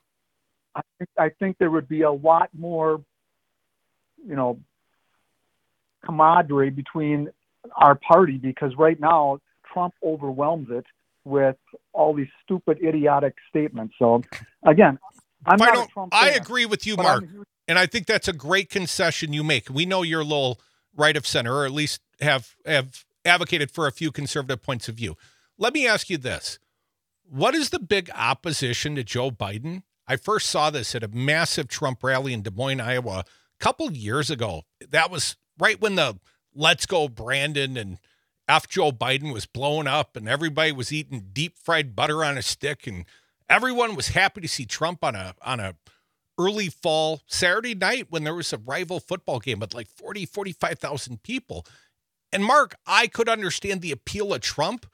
I 0.75 0.83
think, 0.99 1.11
I 1.19 1.29
think 1.39 1.59
there 1.59 1.71
would 1.71 1.89
be 1.89 2.03
a 2.03 2.11
lot 2.11 2.51
more, 2.53 3.03
you 4.27 4.35
know, 4.35 4.59
camaraderie 6.05 6.71
between 6.71 7.31
our 7.77 7.95
party 7.95 8.37
because 8.37 8.73
right 8.77 8.99
now 8.99 9.39
Trump 9.73 9.95
overwhelms 10.03 10.69
it, 10.71 10.85
with 11.25 11.57
all 11.93 12.15
these 12.15 12.29
stupid, 12.43 12.79
idiotic 12.83 13.35
statements. 13.49 13.95
So, 13.99 14.23
again, 14.67 14.99
I'm 15.47 15.61
I 15.61 15.67
not 15.67 15.89
a 15.89 15.93
Trump 15.93 16.15
I 16.15 16.31
fan, 16.33 16.41
agree 16.41 16.67
with 16.67 16.87
you, 16.87 16.97
Mark, 16.97 17.25
huge- 17.25 17.47
and 17.69 17.79
I 17.79 17.87
think 17.87 18.07
that's 18.07 18.29
a 18.29 18.33
great 18.33 18.71
concession 18.71 19.33
you 19.33 19.45
make. 19.45 19.71
We 19.71 19.87
know 19.87 20.03
you're 20.03 20.21
a 20.21 20.25
little 20.25 20.61
right 20.97 21.17
of 21.17 21.27
center, 21.27 21.55
or 21.55 21.67
at 21.67 21.73
least 21.73 22.01
have 22.21 22.55
have 22.67 23.05
advocated 23.25 23.71
for 23.71 23.87
a 23.87 23.93
few 23.93 24.13
conservative 24.13 24.63
points 24.63 24.89
of 24.89 24.97
view. 24.97 25.17
Let 25.59 25.75
me 25.75 25.87
ask 25.87 26.11
you 26.11 26.19
this: 26.19 26.59
What 27.29 27.55
is 27.55 27.71
the 27.71 27.79
big 27.81 28.11
opposition 28.15 28.95
to 28.97 29.05
Joe 29.05 29.31
Biden? 29.31 29.83
I 30.07 30.17
first 30.17 30.49
saw 30.51 30.71
this 30.71 30.95
at 30.95 31.03
a 31.03 31.09
massive 31.09 31.69
Trump 31.69 32.05
rally 32.05 32.33
in 32.35 32.43
Des 32.43 32.51
Moines, 32.51 32.81
Iowa, 32.81 33.21
a 33.21 33.25
couple 33.65 33.91
years 33.93 34.31
ago. 34.31 34.63
That 34.91 35.11
was 35.11 35.37
right 35.59 35.81
when 35.81 35.95
the 35.97 36.19
"Let's 36.55 36.87
Go 36.87 37.09
Brandon" 37.09 37.77
and 37.77 37.99
F 38.49 38.69
Joe 38.69 38.93
Biden 38.93 39.33
was 39.33 39.47
blowing 39.47 39.87
up, 39.87 40.17
and 40.17 40.29
everybody 40.29 40.73
was 40.73 40.93
eating 40.93 41.31
deep 41.33 41.57
fried 41.57 41.97
butter 41.97 42.25
on 42.25 42.37
a 42.37 42.43
stick, 42.43 42.87
and 42.87 43.05
everyone 43.49 43.95
was 43.95 44.09
happy 44.09 44.41
to 44.41 44.49
see 44.49 44.67
Trump 44.67 45.03
on 45.05 45.15
a 45.15 45.35
on 45.43 45.61
a 45.61 45.77
early 46.39 46.69
fall 46.69 47.23
Saturday 47.27 47.75
night 47.75 48.07
when 48.11 48.25
there 48.25 48.35
was 48.35 48.53
a 48.53 48.59
rival 48.59 49.01
football 49.01 49.39
game 49.39 49.61
with 49.61 49.73
like 49.75 49.89
40, 49.89 50.27
45,000 50.27 51.23
people. 51.23 51.65
And 52.33 52.45
Mark, 52.45 52.75
I 52.87 53.07
could 53.07 53.29
understand 53.29 53.81
the 53.81 53.93
appeal 53.93 54.35
of 54.35 54.41
Trump, 54.41 54.87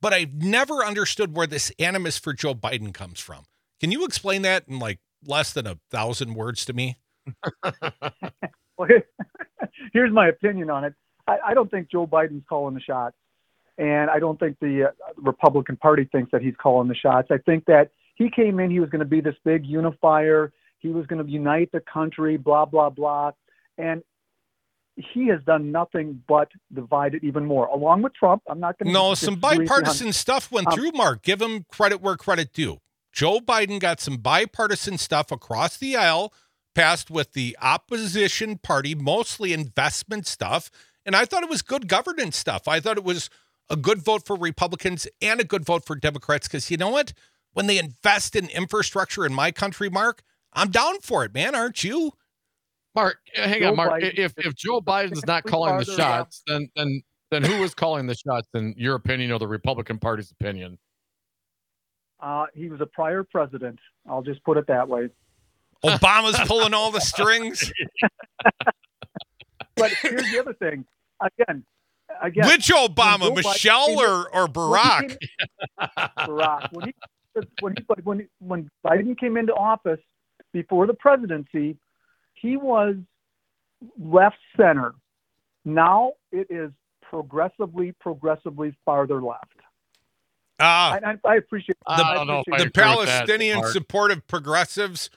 but 0.00 0.12
I've 0.12 0.34
never 0.34 0.84
understood 0.84 1.34
where 1.36 1.48
this 1.48 1.72
animus 1.80 2.16
for 2.16 2.32
Joe 2.32 2.54
Biden 2.54 2.94
comes 2.94 3.18
from. 3.18 3.44
Can 3.80 3.90
you 3.90 4.04
explain 4.04 4.42
that 4.42 4.68
in 4.68 4.78
like 4.78 5.00
less 5.26 5.52
than 5.52 5.66
a 5.66 5.78
thousand 5.90 6.34
words 6.34 6.64
to 6.66 6.72
me? 6.72 6.98
Well, 8.78 8.88
here's 9.92 10.12
my 10.12 10.28
opinion 10.28 10.70
on 10.70 10.84
it. 10.84 10.94
I, 11.28 11.38
I 11.48 11.54
don't 11.54 11.70
think 11.70 11.90
Joe 11.90 12.06
Biden's 12.06 12.44
calling 12.48 12.74
the 12.74 12.80
shots, 12.80 13.16
and 13.76 14.10
I 14.10 14.18
don't 14.18 14.40
think 14.40 14.56
the 14.60 14.88
uh, 14.88 15.12
Republican 15.16 15.76
Party 15.76 16.08
thinks 16.10 16.30
that 16.32 16.42
he's 16.42 16.54
calling 16.60 16.88
the 16.88 16.94
shots. 16.96 17.28
I 17.30 17.38
think 17.38 17.66
that 17.66 17.90
he 18.16 18.30
came 18.30 18.58
in, 18.58 18.70
he 18.70 18.80
was 18.80 18.90
going 18.90 19.00
to 19.00 19.04
be 19.16 19.20
this 19.20 19.36
big 19.44 19.64
unifier. 19.64 20.52
He 20.78 20.88
was 20.88 21.06
going 21.06 21.24
to 21.24 21.30
unite 21.30 21.70
the 21.72 21.80
country, 21.80 22.36
blah 22.36 22.64
blah 22.64 22.90
blah, 22.90 23.32
and 23.76 24.02
he 24.96 25.28
has 25.28 25.40
done 25.44 25.70
nothing 25.70 26.22
but 26.26 26.48
divide 26.74 27.14
it 27.14 27.22
even 27.22 27.44
more. 27.44 27.66
Along 27.66 28.02
with 28.02 28.14
Trump, 28.14 28.42
I'm 28.48 28.58
not 28.58 28.78
going 28.78 28.88
to. 28.88 28.92
No, 28.92 29.14
some 29.14 29.36
bipartisan 29.36 30.12
stuff 30.12 30.50
went 30.50 30.68
Um, 30.68 30.72
through, 30.74 30.92
Mark. 30.92 31.22
Give 31.22 31.40
him 31.40 31.64
credit 31.68 32.00
where 32.00 32.16
credit 32.16 32.52
due. 32.52 32.78
Joe 33.12 33.40
Biden 33.40 33.80
got 33.80 34.00
some 34.00 34.16
bipartisan 34.16 34.98
stuff 34.98 35.32
across 35.32 35.76
the 35.76 35.96
aisle, 35.96 36.32
passed 36.74 37.10
with 37.10 37.32
the 37.32 37.56
opposition 37.60 38.58
party, 38.58 38.94
mostly 38.94 39.52
investment 39.52 40.26
stuff. 40.26 40.70
And 41.08 41.16
I 41.16 41.24
thought 41.24 41.42
it 41.42 41.48
was 41.48 41.62
good 41.62 41.88
governance 41.88 42.36
stuff. 42.36 42.68
I 42.68 42.80
thought 42.80 42.98
it 42.98 43.02
was 43.02 43.30
a 43.70 43.76
good 43.76 44.02
vote 44.02 44.26
for 44.26 44.36
Republicans 44.36 45.08
and 45.22 45.40
a 45.40 45.44
good 45.44 45.64
vote 45.64 45.86
for 45.86 45.96
Democrats 45.96 46.46
because 46.46 46.70
you 46.70 46.76
know 46.76 46.90
what? 46.90 47.14
When 47.54 47.66
they 47.66 47.78
invest 47.78 48.36
in 48.36 48.50
infrastructure 48.50 49.24
in 49.24 49.32
my 49.32 49.50
country, 49.50 49.88
Mark, 49.88 50.22
I'm 50.52 50.70
down 50.70 51.00
for 51.00 51.24
it, 51.24 51.32
man. 51.32 51.54
Aren't 51.54 51.82
you? 51.82 52.12
Mark, 52.94 53.20
uh, 53.38 53.48
hang 53.48 53.62
Joe 53.62 53.70
on, 53.70 53.76
Mark. 53.76 54.02
Biden- 54.02 54.18
if 54.18 54.34
if 54.36 54.54
Joe 54.54 54.82
Biden's 54.82 55.24
not 55.26 55.44
calling 55.44 55.78
the 55.78 55.86
farther 55.86 55.96
shots, 55.96 56.42
then 56.46 56.68
then 56.76 57.00
then 57.30 57.42
who 57.42 57.54
is 57.62 57.74
calling 57.74 58.06
the 58.06 58.14
shots 58.14 58.46
in 58.52 58.74
your 58.76 58.94
opinion 58.94 59.32
or 59.32 59.38
the 59.38 59.48
Republican 59.48 59.98
Party's 59.98 60.30
opinion? 60.30 60.76
Uh, 62.20 62.44
he 62.52 62.68
was 62.68 62.82
a 62.82 62.86
prior 62.86 63.24
president. 63.24 63.78
I'll 64.06 64.20
just 64.20 64.44
put 64.44 64.58
it 64.58 64.66
that 64.66 64.86
way. 64.86 65.08
Obama's 65.82 66.38
pulling 66.46 66.74
all 66.74 66.90
the 66.90 67.00
strings. 67.00 67.72
But 69.78 69.92
here's 70.02 70.30
the 70.30 70.40
other 70.40 70.52
thing. 70.52 70.84
Again, 71.20 71.64
again. 72.22 72.46
Which 72.46 72.68
Obama, 72.68 73.20
Joe 73.20 73.30
Biden 73.30 73.36
Michelle 73.36 73.86
came 73.86 73.98
or, 73.98 74.28
or 74.34 74.46
when 74.46 74.48
he 74.48 74.52
Barack? 74.52 75.08
came 75.08 75.18
Barack. 76.18 76.72
When 76.72 76.84
he 76.86 76.94
when 77.60 77.74
he 77.76 78.02
when 78.02 78.28
when 78.40 78.70
Biden 78.84 79.18
came 79.18 79.36
into 79.36 79.54
office 79.54 80.00
before 80.52 80.86
the 80.86 80.94
presidency, 80.94 81.76
he 82.34 82.56
was 82.56 82.96
left 83.98 84.36
center. 84.56 84.94
Now 85.64 86.12
it 86.32 86.46
is 86.50 86.70
progressively, 87.02 87.92
progressively 88.00 88.76
farther 88.84 89.22
left. 89.22 89.44
Ah, 90.60 90.98
I, 91.04 91.10
I, 91.12 91.32
I 91.32 91.36
appreciate. 91.36 91.76
I 91.86 92.02
I 92.02 92.14
don't 92.14 92.26
know 92.26 92.40
if 92.40 92.48
appreciate 92.48 92.54
I 92.54 92.64
the 92.64 92.68
agree 92.68 93.04
that, 93.04 93.06
Palestinian 93.06 93.58
Mark. 93.58 93.72
supportive 93.72 94.26
progressives 94.26 95.10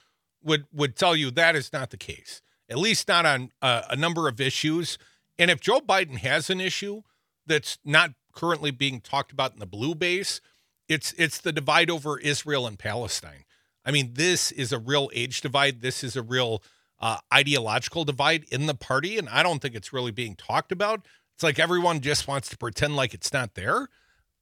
would 0.44 0.66
would 0.74 0.96
tell 0.96 1.16
you 1.16 1.32
that 1.32 1.56
is 1.56 1.74
not 1.74 1.90
the 1.90 1.98
case. 1.98 2.42
At 2.70 2.78
least 2.78 3.08
not 3.08 3.26
on 3.26 3.52
uh, 3.62 3.84
a 3.90 3.96
number 3.96 4.28
of 4.28 4.40
issues. 4.40 4.98
And 5.42 5.50
if 5.50 5.60
Joe 5.60 5.80
Biden 5.80 6.18
has 6.18 6.52
an 6.52 6.62
issue 6.62 7.02
that's 7.48 7.80
not 7.84 8.12
currently 8.32 8.70
being 8.70 9.02
talked 9.02 9.32
about 9.32 9.54
in 9.54 9.60
the 9.60 9.66
blue 9.66 9.96
base, 9.96 10.40
it's 10.88 11.16
it's 11.18 11.40
the 11.40 11.52
divide 11.52 11.90
over 11.90 12.20
Israel 12.20 12.68
and 12.68 12.78
Palestine. 12.78 13.46
I 13.84 13.90
mean, 13.90 14.12
this 14.14 14.52
is 14.52 14.72
a 14.72 14.78
real 14.78 15.10
age 15.16 15.42
divide. 15.42 15.82
This 15.82 16.04
is 16.04 16.16
a 16.16 16.22
real 16.22 16.62
uh, 17.00 17.18
ideological 17.34 18.06
divide 18.06 18.46
in 18.52 18.68
the 18.68 18.76
party, 18.76 19.18
and 19.18 19.28
I 19.30 19.42
don't 19.42 19.60
think 19.60 19.74
it's 19.74 19.92
really 19.92 20.12
being 20.12 20.36
talked 20.36 20.72
about. 20.72 21.08
It's 21.34 21.42
like 21.42 21.58
everyone 21.58 22.02
just 22.02 22.28
wants 22.28 22.48
to 22.50 22.58
pretend 22.58 22.96
like 22.96 23.16
it's 23.16 23.34
not 23.34 23.56
there. 23.56 23.88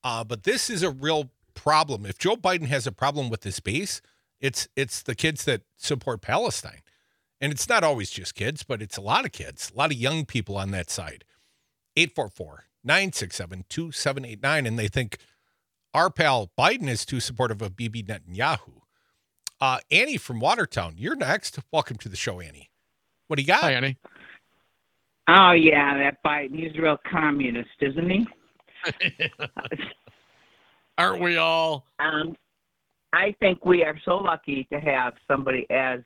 Uh, 0.04 0.26
but 0.26 0.44
this 0.44 0.70
is 0.70 0.84
a 0.84 0.92
real 0.92 1.32
problem. 1.54 2.06
If 2.06 2.18
Joe 2.18 2.36
Biden 2.36 2.68
has 2.68 2.86
a 2.86 2.92
problem 2.92 3.30
with 3.30 3.46
his 3.46 3.62
base, 3.62 4.02
it's 4.42 4.68
it's 4.76 5.02
the 5.02 5.16
kids 5.16 5.46
that 5.46 5.62
support 5.78 6.20
Palestine. 6.20 6.82
And 7.42 7.52
it's 7.52 7.70
not 7.70 7.84
always 7.84 8.10
just 8.10 8.36
kids, 8.36 8.64
but 8.64 8.82
it's 8.82 8.98
a 8.98 9.02
lot 9.02 9.26
of 9.26 9.32
kids, 9.32 9.72
a 9.74 9.78
lot 9.78 9.92
of 9.92 9.98
young 9.98 10.26
people 10.26 10.58
on 10.58 10.72
that 10.72 10.90
side. 10.90 11.24
844 11.96 12.66
967 12.84 13.66
2789. 13.70 14.66
And 14.66 14.78
they 14.78 14.88
think 14.88 15.18
our 15.94 16.10
pal 16.10 16.52
Biden 16.58 16.88
is 16.90 17.06
too 17.06 17.20
supportive 17.20 17.62
of 17.62 17.76
Bibi 17.76 18.04
Netanyahu. 18.04 18.82
Uh, 19.62 19.80
Annie 19.92 20.18
from 20.18 20.40
Watertown, 20.40 20.96
you're 20.98 21.16
next. 21.16 21.60
Welcome 21.72 21.98
to 21.98 22.10
the 22.10 22.16
show, 22.16 22.40
Annie. 22.40 22.70
What 23.28 23.38
do 23.38 23.42
you 23.42 23.48
got? 23.48 23.62
Hi, 23.62 23.74
Annie. 23.74 23.98
Oh 25.28 25.52
yeah, 25.52 25.98
that 25.98 26.24
Biden. 26.26 26.58
He's 26.58 26.76
a 26.78 26.82
real 26.82 26.98
communist, 27.10 27.70
isn't 27.82 28.10
he? 28.10 28.26
Aren't 30.98 31.22
we 31.22 31.38
all? 31.38 31.86
Um, 32.00 32.36
I 33.14 33.36
think 33.40 33.66
we 33.66 33.84
are 33.84 34.00
so 34.06 34.18
lucky 34.18 34.68
to 34.72 34.80
have 34.80 35.14
somebody 35.28 35.68
as 35.70 36.00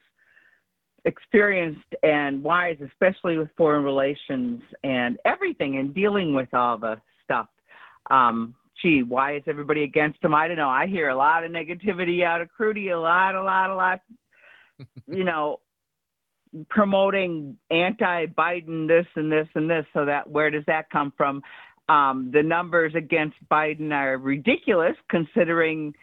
experienced 1.06 1.96
and 2.02 2.44
wise, 2.44 2.78
especially 2.86 3.38
with 3.38 3.50
foreign 3.58 3.84
relations 3.84 4.62
and 4.84 5.18
everything, 5.26 5.78
and 5.78 5.94
dealing 5.94 6.34
with 6.34 6.54
all 6.54 6.78
the 6.78 6.96
stuff. 7.24 7.48
Um, 8.10 8.56
gee, 8.82 9.04
why 9.04 9.36
is 9.36 9.44
everybody 9.48 9.84
against 9.84 10.24
him? 10.24 10.34
I 10.34 10.48
don't 10.48 10.58
know. 10.58 10.70
I 10.70 10.88
hear 10.88 11.10
a 11.10 11.16
lot 11.16 11.44
of 11.44 11.52
negativity 11.52 12.24
out 12.24 12.42
of 12.42 12.50
Crutey, 12.60 12.94
a 12.94 13.00
lot, 13.00 13.36
a 13.36 13.44
lot, 13.44 13.70
a 13.70 13.76
lot. 13.76 14.02
you 15.08 15.24
know, 15.24 15.60
promoting 16.70 17.58
anti-Biden 17.72 18.88
this 18.88 19.06
and 19.16 19.32
this 19.32 19.48
and 19.56 19.70
this. 19.70 19.86
So 19.94 20.06
that 20.06 20.30
where 20.30 20.50
does 20.50 20.64
that 20.68 20.90
come 20.90 21.14
from? 21.16 21.42
Um, 21.90 22.32
the 22.34 22.44
numbers 22.44 22.94
against 22.96 23.36
Biden 23.52 23.92
are 23.92 24.18
ridiculous, 24.18 24.96
considering 25.10 25.94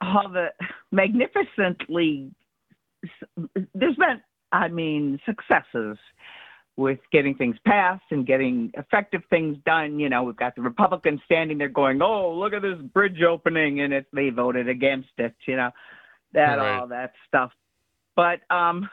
all 0.00 0.28
the 0.28 0.48
magnificently 0.90 2.32
there's 3.74 3.96
been, 3.96 4.20
I 4.52 4.68
mean, 4.68 5.18
successes 5.26 5.96
with 6.76 6.98
getting 7.12 7.34
things 7.34 7.56
passed 7.66 8.04
and 8.10 8.26
getting 8.26 8.70
effective 8.74 9.22
things 9.28 9.58
done. 9.66 9.98
You 9.98 10.08
know, 10.08 10.22
we've 10.22 10.36
got 10.36 10.54
the 10.54 10.62
Republicans 10.62 11.20
standing 11.24 11.58
there 11.58 11.68
going, 11.68 12.00
"Oh, 12.00 12.32
look 12.32 12.52
at 12.52 12.62
this 12.62 12.78
bridge 12.78 13.22
opening," 13.22 13.80
and 13.80 13.92
if 13.92 14.04
they 14.12 14.30
voted 14.30 14.68
against 14.68 15.10
it, 15.18 15.34
you 15.46 15.56
know, 15.56 15.70
that 16.32 16.56
Right. 16.58 16.78
all 16.78 16.86
that 16.88 17.12
stuff. 17.28 17.52
But 18.16 18.40
um, 18.50 18.88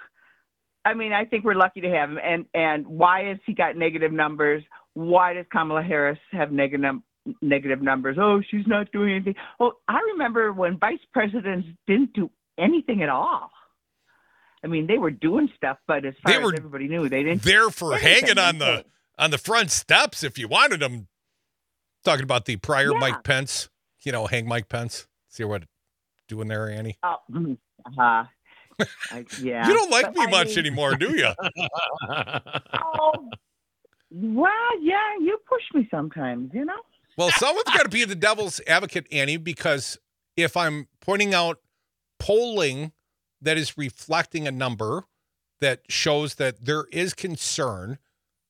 I 0.85 0.93
mean, 0.93 1.13
I 1.13 1.25
think 1.25 1.43
we're 1.45 1.55
lucky 1.55 1.81
to 1.81 1.89
have 1.89 2.09
him. 2.09 2.19
And 2.23 2.45
and 2.53 2.87
why 2.87 3.25
has 3.25 3.37
he 3.45 3.53
got 3.53 3.75
negative 3.75 4.11
numbers? 4.11 4.63
Why 4.93 5.33
does 5.33 5.45
Kamala 5.51 5.83
Harris 5.83 6.19
have 6.31 6.51
negative 6.51 6.81
num- 6.81 7.03
negative 7.41 7.81
numbers? 7.81 8.17
Oh, 8.19 8.41
she's 8.49 8.67
not 8.67 8.91
doing 8.91 9.13
anything. 9.13 9.35
Well, 9.59 9.79
I 9.87 9.99
remember 10.13 10.51
when 10.51 10.77
vice 10.77 10.99
presidents 11.13 11.67
didn't 11.87 12.13
do 12.13 12.29
anything 12.57 13.03
at 13.03 13.09
all. 13.09 13.51
I 14.63 14.67
mean, 14.67 14.87
they 14.87 14.97
were 14.97 15.11
doing 15.11 15.49
stuff, 15.55 15.77
but 15.87 16.05
as 16.05 16.13
far 16.23 16.33
They 16.33 16.39
were 16.43 16.53
as 16.53 16.59
everybody 16.59 16.87
knew, 16.87 17.07
they 17.09 17.23
didn't. 17.23 17.43
There 17.43 17.69
for 17.69 17.95
hanging 17.97 18.37
on 18.37 18.57
the 18.57 18.85
on 19.17 19.31
the 19.31 19.37
front 19.37 19.71
steps 19.71 20.23
if 20.23 20.37
you 20.37 20.47
wanted 20.47 20.79
them. 20.81 21.07
Talking 22.05 22.23
about 22.23 22.45
the 22.45 22.55
prior 22.57 22.91
Yeah. 22.93 22.99
Mike 22.99 23.23
Pence, 23.23 23.69
you 24.03 24.11
know, 24.11 24.25
hang 24.27 24.47
Mike 24.47 24.69
Pence. 24.69 25.07
See 25.27 25.43
what 25.43 25.63
doing 26.27 26.47
there, 26.47 26.69
Annie? 26.69 26.97
Oh, 27.03 27.17
uh, 27.97 28.23
I, 29.11 29.25
yeah. 29.41 29.67
You 29.67 29.73
don't 29.73 29.91
like 29.91 30.05
But 30.05 30.15
me 30.15 30.23
I 30.23 30.29
much 30.29 30.47
mean- 30.49 30.59
anymore, 30.59 30.95
do 30.95 31.11
you? 31.17 31.29
Oh, 32.11 33.29
well, 34.11 34.81
yeah, 34.81 34.97
you 35.21 35.37
push 35.47 35.61
me 35.73 35.87
sometimes, 35.91 36.51
you 36.53 36.65
know. 36.65 36.79
Well, 37.17 37.29
someone's 37.31 37.65
got 37.65 37.83
to 37.83 37.89
be 37.89 38.05
the 38.05 38.15
devil's 38.15 38.61
advocate, 38.65 39.05
Annie, 39.11 39.37
because 39.37 39.97
if 40.37 40.55
I'm 40.57 40.87
pointing 41.01 41.33
out 41.33 41.59
polling 42.17 42.91
that 43.41 43.57
is 43.57 43.77
reflecting 43.77 44.47
a 44.47 44.51
number 44.51 45.05
that 45.61 45.81
shows 45.89 46.35
that 46.35 46.65
there 46.65 46.85
is 46.91 47.13
concern 47.13 47.97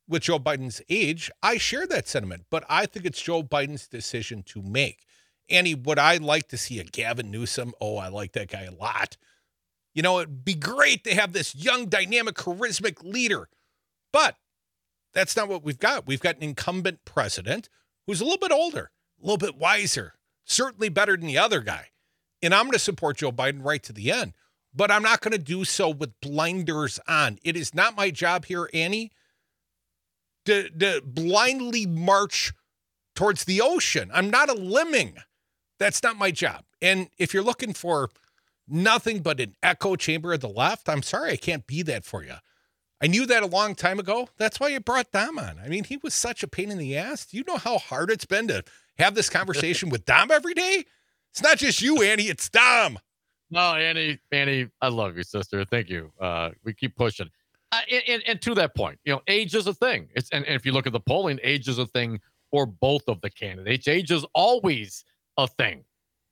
with 0.08 0.24
Joe 0.24 0.40
Biden's 0.40 0.82
age, 0.90 1.30
I 1.44 1.58
share 1.58 1.86
that 1.88 2.08
sentiment, 2.08 2.46
but 2.50 2.66
I 2.68 2.88
think 2.88 3.06
it's 3.06 3.22
Joe 3.22 3.44
Biden's 3.44 3.88
decision 3.88 4.44
to 4.48 4.62
make. 4.62 5.06
Annie, 5.50 5.76
would 5.76 6.00
I 6.00 6.18
like 6.18 6.48
to 6.50 6.58
see 6.58 6.80
a 6.80 6.84
Gavin 6.84 7.32
Newsom? 7.32 7.74
Oh, 7.80 7.98
I 7.98 8.08
like 8.08 8.34
that 8.34 8.50
guy 8.50 8.64
a 8.64 8.72
lot. 8.72 9.18
You 9.94 10.02
know, 10.02 10.20
it'd 10.20 10.46
be 10.46 10.54
great 10.54 11.04
to 11.04 11.16
have 11.16 11.34
this 11.34 11.56
young, 11.56 11.88
dynamic, 11.88 12.36
charismatic 12.36 13.04
leader. 13.04 13.50
But 14.12 14.36
that's 15.14 15.36
not 15.36 15.48
what 15.48 15.64
we've 15.64 15.80
got. 15.80 16.08
We've 16.08 16.20
got 16.20 16.38
an 16.38 16.44
incumbent 16.44 17.06
president 17.06 17.70
who's 18.06 18.22
a 18.22 18.24
little 18.24 18.40
bit 18.40 18.52
older, 18.52 18.92
a 19.22 19.26
little 19.26 19.38
bit 19.38 19.58
wiser, 19.58 20.14
certainly 20.46 20.90
better 20.90 21.18
than 21.18 21.28
the 21.28 21.38
other 21.38 21.62
guy. 21.62 21.90
And 22.42 22.54
I'm 22.54 22.66
going 22.66 22.74
to 22.74 22.80
support 22.80 23.18
Joe 23.18 23.32
Biden 23.32 23.64
right 23.64 23.84
to 23.84 23.94
the 23.94 24.12
end, 24.12 24.34
but 24.74 24.92
I'm 24.92 25.04
not 25.04 25.22
going 25.22 25.32
to 25.32 25.38
do 25.38 25.66
so 25.66 25.90
with 25.90 26.20
blinders 26.22 27.00
on. 27.08 27.40
It 27.44 27.56
is 27.56 27.74
not 27.74 27.96
my 27.96 28.12
job 28.12 28.46
here, 28.46 28.70
Annie, 28.74 29.12
to, 30.46 30.70
to 30.70 31.02
blindly 31.06 31.86
march 31.86 32.54
towards 33.16 33.46
the 33.46 33.62
ocean. 33.62 34.10
I'm 34.14 34.30
not 34.30 34.50
a 34.50 34.54
lemming. 34.54 35.18
That's 35.80 36.04
not 36.04 36.18
my 36.18 36.32
job. 36.32 36.66
And 36.82 37.10
if 37.18 37.34
you're 37.34 37.44
looking 37.44 37.74
for 37.74 38.10
nothing 38.68 39.20
but 39.20 39.40
an 39.40 39.56
echo 39.64 39.96
chamber 39.96 40.34
of 40.34 40.42
the 40.42 40.50
left, 40.50 40.88
I'm 40.88 41.04
sorry, 41.04 41.32
I 41.32 41.38
can't 41.38 41.66
be 41.66 41.82
that 41.84 42.06
for 42.06 42.24
you. 42.24 42.36
I 43.02 43.08
knew 43.08 43.26
that 43.26 43.44
a 43.44 43.48
long 43.48 43.76
time 43.76 44.00
ago. 44.00 44.28
That's 44.38 44.60
why 44.60 44.70
you 44.70 44.80
brought 44.80 45.12
Dom 45.12 45.40
on. 45.40 45.60
I 45.64 45.70
mean, 45.70 45.86
he 45.86 45.98
was 45.98 46.14
such 46.14 46.44
a 46.44 46.48
pain 46.48 46.70
in 46.70 46.78
the 46.78 46.98
ass. 46.98 47.26
Do 47.26 47.38
you 47.38 47.44
know 47.48 47.58
how 47.58 47.78
hard 47.78 48.12
it's 48.12 48.26
been 48.26 48.48
to 48.50 48.64
have 48.98 49.16
this 49.16 49.30
conversation 49.30 49.90
with 49.92 50.06
Dom 50.06 50.32
every 50.32 50.54
day? 50.54 50.84
It's 51.32 51.42
not 51.42 51.58
just 51.58 51.82
you, 51.82 52.02
Annie. 52.02 52.24
It's 52.24 52.50
Dom. 52.50 53.00
No, 53.52 53.76
Annie, 53.76 54.20
Annie, 54.32 54.68
I 54.82 54.90
love 54.90 55.18
you, 55.18 55.24
sister. 55.24 55.66
Thank 55.66 55.90
you. 55.90 56.12
Uh, 56.20 56.52
we 56.64 56.74
keep 56.74 56.96
pushing. 56.96 57.30
Uh, 57.72 57.82
and, 58.08 58.24
and, 58.28 58.42
to 58.42 58.56
that 58.56 58.76
point, 58.76 59.00
you 59.06 59.14
know, 59.14 59.22
age 59.28 59.54
is 59.54 59.68
a 59.68 59.74
thing. 59.74 60.10
It's 60.16 60.30
and, 60.32 60.46
and 60.46 60.56
if 60.56 60.66
you 60.66 60.72
look 60.72 60.88
at 60.88 60.94
the 60.94 61.00
polling, 61.00 61.40
age 61.44 61.68
is 61.68 61.78
a 61.78 61.86
thing 61.86 62.20
for 62.50 62.66
both 62.66 63.04
of 63.08 63.22
the 63.22 63.30
candidates. 63.30 63.88
Age 63.88 64.12
is 64.12 64.26
always 64.34 65.04
a 65.38 65.48
thing. 65.48 65.84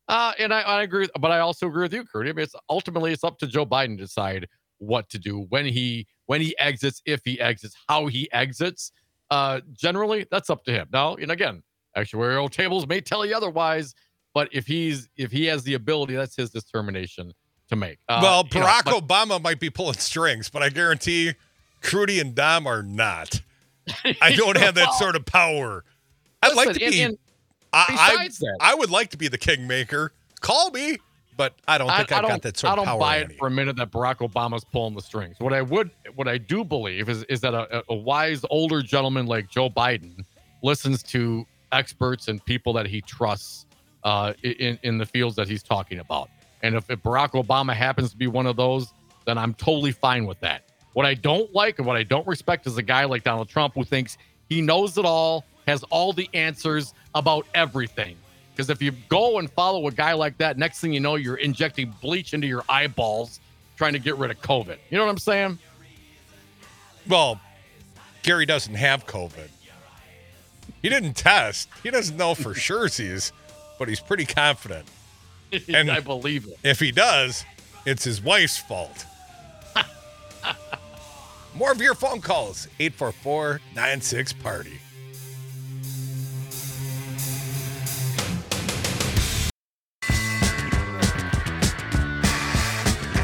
Uh, 0.07 0.31
and 0.39 0.53
I, 0.53 0.61
I 0.61 0.83
agree, 0.83 1.07
but 1.19 1.31
I 1.31 1.39
also 1.39 1.67
agree 1.67 1.83
with 1.83 1.93
you, 1.93 2.05
Kurt. 2.05 2.27
I 2.27 2.31
mean, 2.31 2.43
it's 2.43 2.55
ultimately 2.69 3.11
it's 3.11 3.23
up 3.23 3.37
to 3.39 3.47
Joe 3.47 3.65
Biden 3.65 3.97
to 3.97 4.03
decide 4.03 4.47
what 4.79 5.09
to 5.09 5.19
do 5.19 5.45
when 5.49 5.65
he 5.65 6.07
when 6.27 6.41
he 6.41 6.57
exits, 6.59 7.01
if 7.05 7.21
he 7.23 7.39
exits, 7.39 7.75
how 7.87 8.07
he 8.07 8.31
exits. 8.31 8.91
Uh, 9.29 9.59
generally, 9.73 10.25
that's 10.31 10.49
up 10.49 10.63
to 10.63 10.71
him. 10.71 10.87
Now, 10.91 11.15
and 11.15 11.31
again, 11.31 11.61
actuarial 11.97 12.49
tables 12.49 12.87
may 12.87 13.01
tell 13.01 13.25
you 13.25 13.35
otherwise, 13.35 13.93
but 14.33 14.49
if 14.51 14.67
he's 14.67 15.09
if 15.17 15.31
he 15.31 15.45
has 15.45 15.63
the 15.63 15.73
ability, 15.73 16.15
that's 16.15 16.35
his 16.35 16.49
determination 16.49 17.33
to 17.69 17.75
make. 17.75 17.99
Uh, 18.07 18.19
well, 18.21 18.43
Barack 18.43 18.85
know, 18.85 19.01
but, 19.01 19.07
Obama 19.07 19.41
might 19.41 19.59
be 19.59 19.69
pulling 19.69 19.97
strings, 19.97 20.49
but 20.49 20.63
I 20.63 20.69
guarantee 20.69 21.33
Crutey 21.81 22.21
and 22.21 22.35
Dom 22.35 22.67
are 22.67 22.83
not. 22.83 23.41
I 24.21 24.35
don't 24.35 24.57
have 24.57 24.75
that 24.75 24.93
sort 24.99 25.15
of 25.15 25.25
power. 25.25 25.83
I'd 26.41 26.55
listen, 26.55 26.65
like 26.65 26.73
to 26.73 26.79
be. 26.79 27.01
And, 27.01 27.11
and 27.11 27.17
I, 27.73 28.29
I, 28.29 28.71
I, 28.71 28.75
would 28.75 28.89
like 28.89 29.11
to 29.11 29.17
be 29.17 29.27
the 29.27 29.37
kingmaker. 29.37 30.11
Call 30.39 30.71
me, 30.71 30.97
but 31.35 31.53
I 31.67 31.77
don't 31.77 31.89
think 31.89 32.11
I, 32.11 32.15
have 32.15 32.27
got 32.27 32.41
that 32.41 32.57
sort 32.57 32.77
of 32.77 32.85
power. 32.85 32.87
I 32.87 32.91
don't 32.91 32.99
buy 32.99 33.17
it 33.17 33.37
for 33.37 33.47
a 33.47 33.51
minute 33.51 33.75
that 33.77 33.91
Barack 33.91 34.17
Obama's 34.17 34.63
pulling 34.65 34.95
the 34.95 35.01
strings. 35.01 35.35
What 35.39 35.53
I 35.53 35.61
would, 35.61 35.91
what 36.15 36.27
I 36.27 36.37
do 36.37 36.63
believe 36.63 37.09
is, 37.09 37.23
is 37.25 37.41
that 37.41 37.53
a, 37.53 37.83
a 37.89 37.95
wise 37.95 38.43
older 38.49 38.81
gentleman 38.81 39.25
like 39.25 39.49
Joe 39.49 39.69
Biden 39.69 40.23
listens 40.63 41.03
to 41.03 41.45
experts 41.71 42.27
and 42.27 42.43
people 42.45 42.73
that 42.73 42.87
he 42.87 43.01
trusts 43.01 43.66
uh, 44.03 44.33
in 44.43 44.79
in 44.83 44.97
the 44.97 45.05
fields 45.05 45.35
that 45.35 45.47
he's 45.47 45.63
talking 45.63 45.99
about. 45.99 46.29
And 46.63 46.75
if, 46.75 46.89
if 46.89 47.01
Barack 47.03 47.31
Obama 47.31 47.73
happens 47.73 48.11
to 48.11 48.17
be 48.17 48.27
one 48.27 48.47
of 48.47 48.55
those, 48.55 48.93
then 49.25 49.37
I'm 49.37 49.53
totally 49.53 49.91
fine 49.91 50.25
with 50.25 50.39
that. 50.39 50.63
What 50.93 51.05
I 51.05 51.13
don't 51.13 51.53
like 51.53 51.77
and 51.77 51.85
what 51.85 51.95
I 51.95 52.03
don't 52.03 52.25
respect 52.27 52.65
is 52.65 52.77
a 52.77 52.81
guy 52.81 53.05
like 53.05 53.23
Donald 53.23 53.49
Trump 53.49 53.75
who 53.75 53.83
thinks 53.83 54.17
he 54.49 54.61
knows 54.61 54.97
it 54.97 55.05
all, 55.05 55.45
has 55.67 55.83
all 55.83 56.13
the 56.13 56.27
answers 56.33 56.93
about 57.13 57.45
everything. 57.53 58.15
Because 58.51 58.71
if 58.71 58.81
you 58.81 58.91
go 59.07 59.37
and 59.37 59.51
follow 59.51 59.85
a 59.87 59.91
guy 59.91 60.13
like 60.13 60.37
that, 60.39 60.57
next 60.57 60.79
thing 60.79 60.91
you 60.91 60.99
know, 60.99 61.13
you're 61.13 61.35
injecting 61.35 61.93
bleach 62.01 62.33
into 62.33 62.47
your 62.47 62.63
eyeballs 62.67 63.39
trying 63.75 63.93
to 63.93 63.99
get 63.99 64.17
rid 64.17 64.31
of 64.31 64.41
COVID. 64.41 64.77
You 64.89 64.97
know 64.97 65.05
what 65.05 65.11
I'm 65.11 65.19
saying? 65.19 65.59
Well, 67.07 67.39
Gary 68.23 68.47
doesn't 68.47 68.73
have 68.73 69.05
COVID. 69.05 69.49
He 70.81 70.89
didn't 70.89 71.13
test. 71.13 71.69
He 71.83 71.91
doesn't 71.91 72.17
know 72.17 72.33
for 72.33 72.53
sure 72.55 72.87
he's, 72.87 73.31
but 73.77 73.87
he's 73.87 73.99
pretty 73.99 74.25
confident. 74.25 74.87
And 75.73 75.89
I 75.89 76.01
believe 76.01 76.45
it. 76.45 76.59
If 76.61 76.81
he 76.81 76.91
does, 76.91 77.45
it's 77.85 78.03
his 78.03 78.21
wife's 78.21 78.57
fault. 78.57 79.05
More 81.55 81.71
of 81.71 81.81
your 81.81 81.95
phone 81.95 82.19
calls 82.19 82.67
844 82.79 83.61
96 83.73 84.33
Party. 84.33 84.79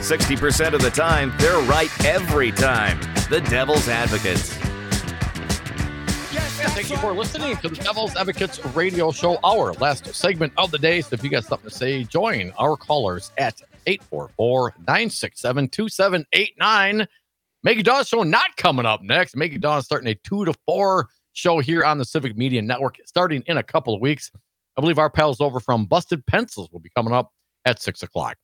Sixty 0.02 0.36
percent 0.36 0.76
of 0.76 0.82
the 0.82 0.90
time, 0.90 1.34
they're 1.40 1.62
right 1.62 1.90
every 2.06 2.52
time. 2.52 3.00
The 3.30 3.40
Devil's 3.50 3.88
Advocates. 3.88 4.53
Thank 6.74 6.90
you 6.90 6.98
for 6.98 7.14
listening 7.14 7.56
to 7.58 7.70
the 7.70 7.76
Devil's 7.76 8.16
Advocates 8.16 8.66
radio 8.76 9.12
show, 9.12 9.38
our 9.44 9.74
last 9.74 10.08
segment 10.16 10.54
of 10.58 10.72
the 10.72 10.80
day. 10.80 11.02
So 11.02 11.14
if 11.14 11.24
you 11.24 11.30
got 11.30 11.46
something 11.46 11.70
to 11.70 11.76
say, 11.76 12.04
join 12.04 12.52
our 12.58 12.76
callers 12.76 13.32
at 13.38 13.62
844 13.86 14.74
967 14.80 15.70
2789. 15.70 17.08
Maggie 17.64 17.84
Dawn 17.84 18.04
show 18.04 18.24
not 18.24 18.58
coming 18.58 18.88
up 18.88 19.04
next. 19.04 19.36
Maggie 19.36 19.60
Dawn 19.60 19.84
starting 19.84 20.08
a 20.08 20.16
two 20.16 20.46
to 20.46 20.54
four 20.66 21.10
show 21.34 21.60
here 21.60 21.86
on 21.86 22.00
the 22.00 22.06
Civic 22.06 22.36
Media 22.36 22.62
Network 22.64 22.98
starting 23.06 23.44
in 23.46 23.58
a 23.58 23.64
couple 23.64 23.94
of 23.94 24.02
weeks. 24.02 24.32
I 24.76 24.82
believe 24.82 24.98
our 24.98 25.12
pals 25.12 25.42
over 25.42 25.60
from 25.60 25.86
Busted 25.86 26.26
Pencils 26.26 26.72
will 26.72 26.80
be 26.80 26.90
coming 26.96 27.14
up 27.14 27.34
at 27.66 27.84
six 27.84 28.02
o'clock. 28.02 28.38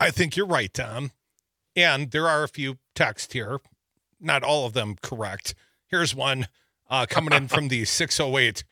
I 0.00 0.10
think 0.10 0.34
you're 0.34 0.46
right, 0.46 0.72
Tom. 0.72 1.12
And 1.76 2.10
there 2.10 2.26
are 2.26 2.42
a 2.42 2.48
few 2.48 2.78
texts 2.94 3.34
here, 3.34 3.60
not 4.18 4.42
all 4.42 4.64
of 4.64 4.72
them 4.72 4.96
correct. 5.02 5.54
Here's 5.88 6.14
one 6.14 6.48
uh, 6.94 7.06
coming 7.06 7.32
in 7.32 7.48
from 7.48 7.68
the 7.68 7.84
608. 7.84 8.62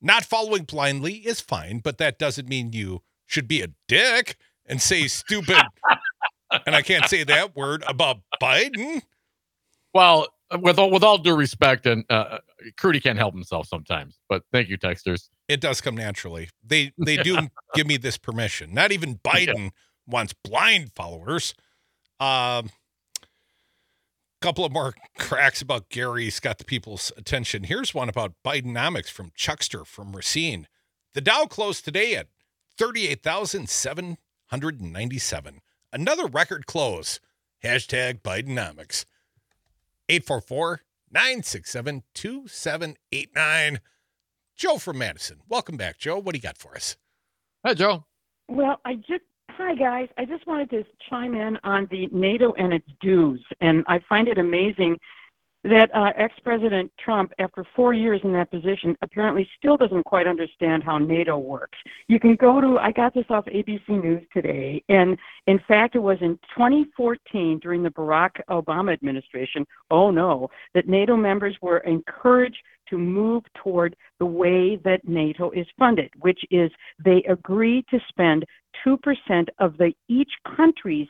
Not 0.00 0.24
following 0.24 0.62
blindly 0.62 1.14
is 1.14 1.40
fine, 1.40 1.80
but 1.80 1.98
that 1.98 2.18
doesn't 2.18 2.48
mean 2.48 2.72
you 2.72 3.02
should 3.26 3.48
be 3.48 3.62
a 3.62 3.68
dick 3.88 4.36
and 4.66 4.80
say 4.80 5.08
stupid. 5.08 5.60
and 6.66 6.76
I 6.76 6.82
can't 6.82 7.06
say 7.06 7.24
that 7.24 7.56
word 7.56 7.82
about 7.88 8.18
Biden. 8.40 9.02
Well, 9.92 10.28
with 10.60 10.78
all, 10.78 10.90
with 10.90 11.02
all 11.02 11.18
due 11.18 11.34
respect, 11.34 11.86
and 11.86 12.04
uh, 12.10 12.38
Crutey 12.78 13.02
can't 13.02 13.18
help 13.18 13.34
himself 13.34 13.66
sometimes. 13.66 14.18
But 14.28 14.44
thank 14.52 14.68
you, 14.68 14.78
texters. 14.78 15.28
It 15.48 15.60
does 15.60 15.80
come 15.80 15.96
naturally. 15.96 16.50
They 16.64 16.92
they 16.98 17.16
do 17.16 17.48
give 17.74 17.86
me 17.86 17.96
this 17.96 18.16
permission. 18.16 18.72
Not 18.72 18.92
even 18.92 19.16
Biden 19.16 19.56
yeah. 19.56 19.68
wants 20.06 20.32
blind 20.44 20.92
followers. 20.94 21.54
Um, 22.20 22.70
couple 24.44 24.64
of 24.66 24.72
more 24.72 24.92
cracks 25.18 25.62
about 25.62 25.88
Gary's 25.88 26.38
got 26.38 26.58
the 26.58 26.64
people's 26.64 27.10
attention. 27.16 27.64
Here's 27.64 27.94
one 27.94 28.10
about 28.10 28.34
Bidenomics 28.44 29.08
from 29.08 29.32
Chuckster 29.34 29.86
from 29.86 30.14
Racine. 30.14 30.68
The 31.14 31.22
Dow 31.22 31.46
closed 31.46 31.86
today 31.86 32.14
at 32.14 32.26
38,797. 32.76 35.60
Another 35.94 36.26
record 36.26 36.66
close. 36.66 37.20
Hashtag 37.64 38.20
Bidenomics. 38.20 39.06
844 40.10 40.82
967 41.10 42.02
2789. 42.12 43.80
Joe 44.56 44.76
from 44.76 44.98
Madison. 44.98 45.40
Welcome 45.48 45.78
back, 45.78 45.96
Joe. 45.96 46.18
What 46.18 46.34
do 46.34 46.38
you 46.38 46.42
got 46.42 46.58
for 46.58 46.76
us? 46.76 46.98
Hi, 47.64 47.72
Joe. 47.72 48.04
Well, 48.48 48.78
I 48.84 48.96
just 48.96 49.24
Hi, 49.56 49.76
guys. 49.76 50.08
I 50.18 50.24
just 50.24 50.44
wanted 50.48 50.68
to 50.70 50.84
chime 51.08 51.36
in 51.36 51.56
on 51.62 51.86
the 51.88 52.08
NATO 52.10 52.52
and 52.54 52.72
its 52.72 52.88
dues. 53.00 53.40
And 53.60 53.84
I 53.86 54.00
find 54.08 54.26
it 54.26 54.36
amazing 54.36 54.98
that 55.62 55.94
uh, 55.94 56.10
ex 56.16 56.34
President 56.42 56.90
Trump, 56.98 57.32
after 57.38 57.64
four 57.76 57.94
years 57.94 58.20
in 58.24 58.32
that 58.32 58.50
position, 58.50 58.96
apparently 59.00 59.48
still 59.56 59.76
doesn't 59.76 60.02
quite 60.06 60.26
understand 60.26 60.82
how 60.82 60.98
NATO 60.98 61.38
works. 61.38 61.78
You 62.08 62.18
can 62.18 62.34
go 62.34 62.60
to, 62.60 62.78
I 62.78 62.90
got 62.90 63.14
this 63.14 63.26
off 63.30 63.44
ABC 63.44 63.88
News 63.90 64.24
today, 64.32 64.82
and 64.88 65.16
in 65.46 65.60
fact, 65.68 65.94
it 65.94 66.00
was 66.00 66.18
in 66.20 66.36
2014 66.56 67.60
during 67.60 67.84
the 67.84 67.90
Barack 67.90 68.32
Obama 68.50 68.92
administration, 68.92 69.64
oh 69.92 70.10
no, 70.10 70.50
that 70.74 70.88
NATO 70.88 71.16
members 71.16 71.56
were 71.62 71.78
encouraged 71.78 72.58
to 72.90 72.98
move 72.98 73.42
toward 73.62 73.96
the 74.18 74.26
way 74.26 74.76
that 74.84 75.06
NATO 75.06 75.50
is 75.50 75.66
funded, 75.78 76.10
which 76.20 76.40
is 76.50 76.70
they 77.04 77.22
agree 77.28 77.84
to 77.90 77.98
spend 78.08 78.44
2% 78.86 78.98
of 79.58 79.76
the 79.78 79.92
each 80.08 80.30
country's 80.56 81.08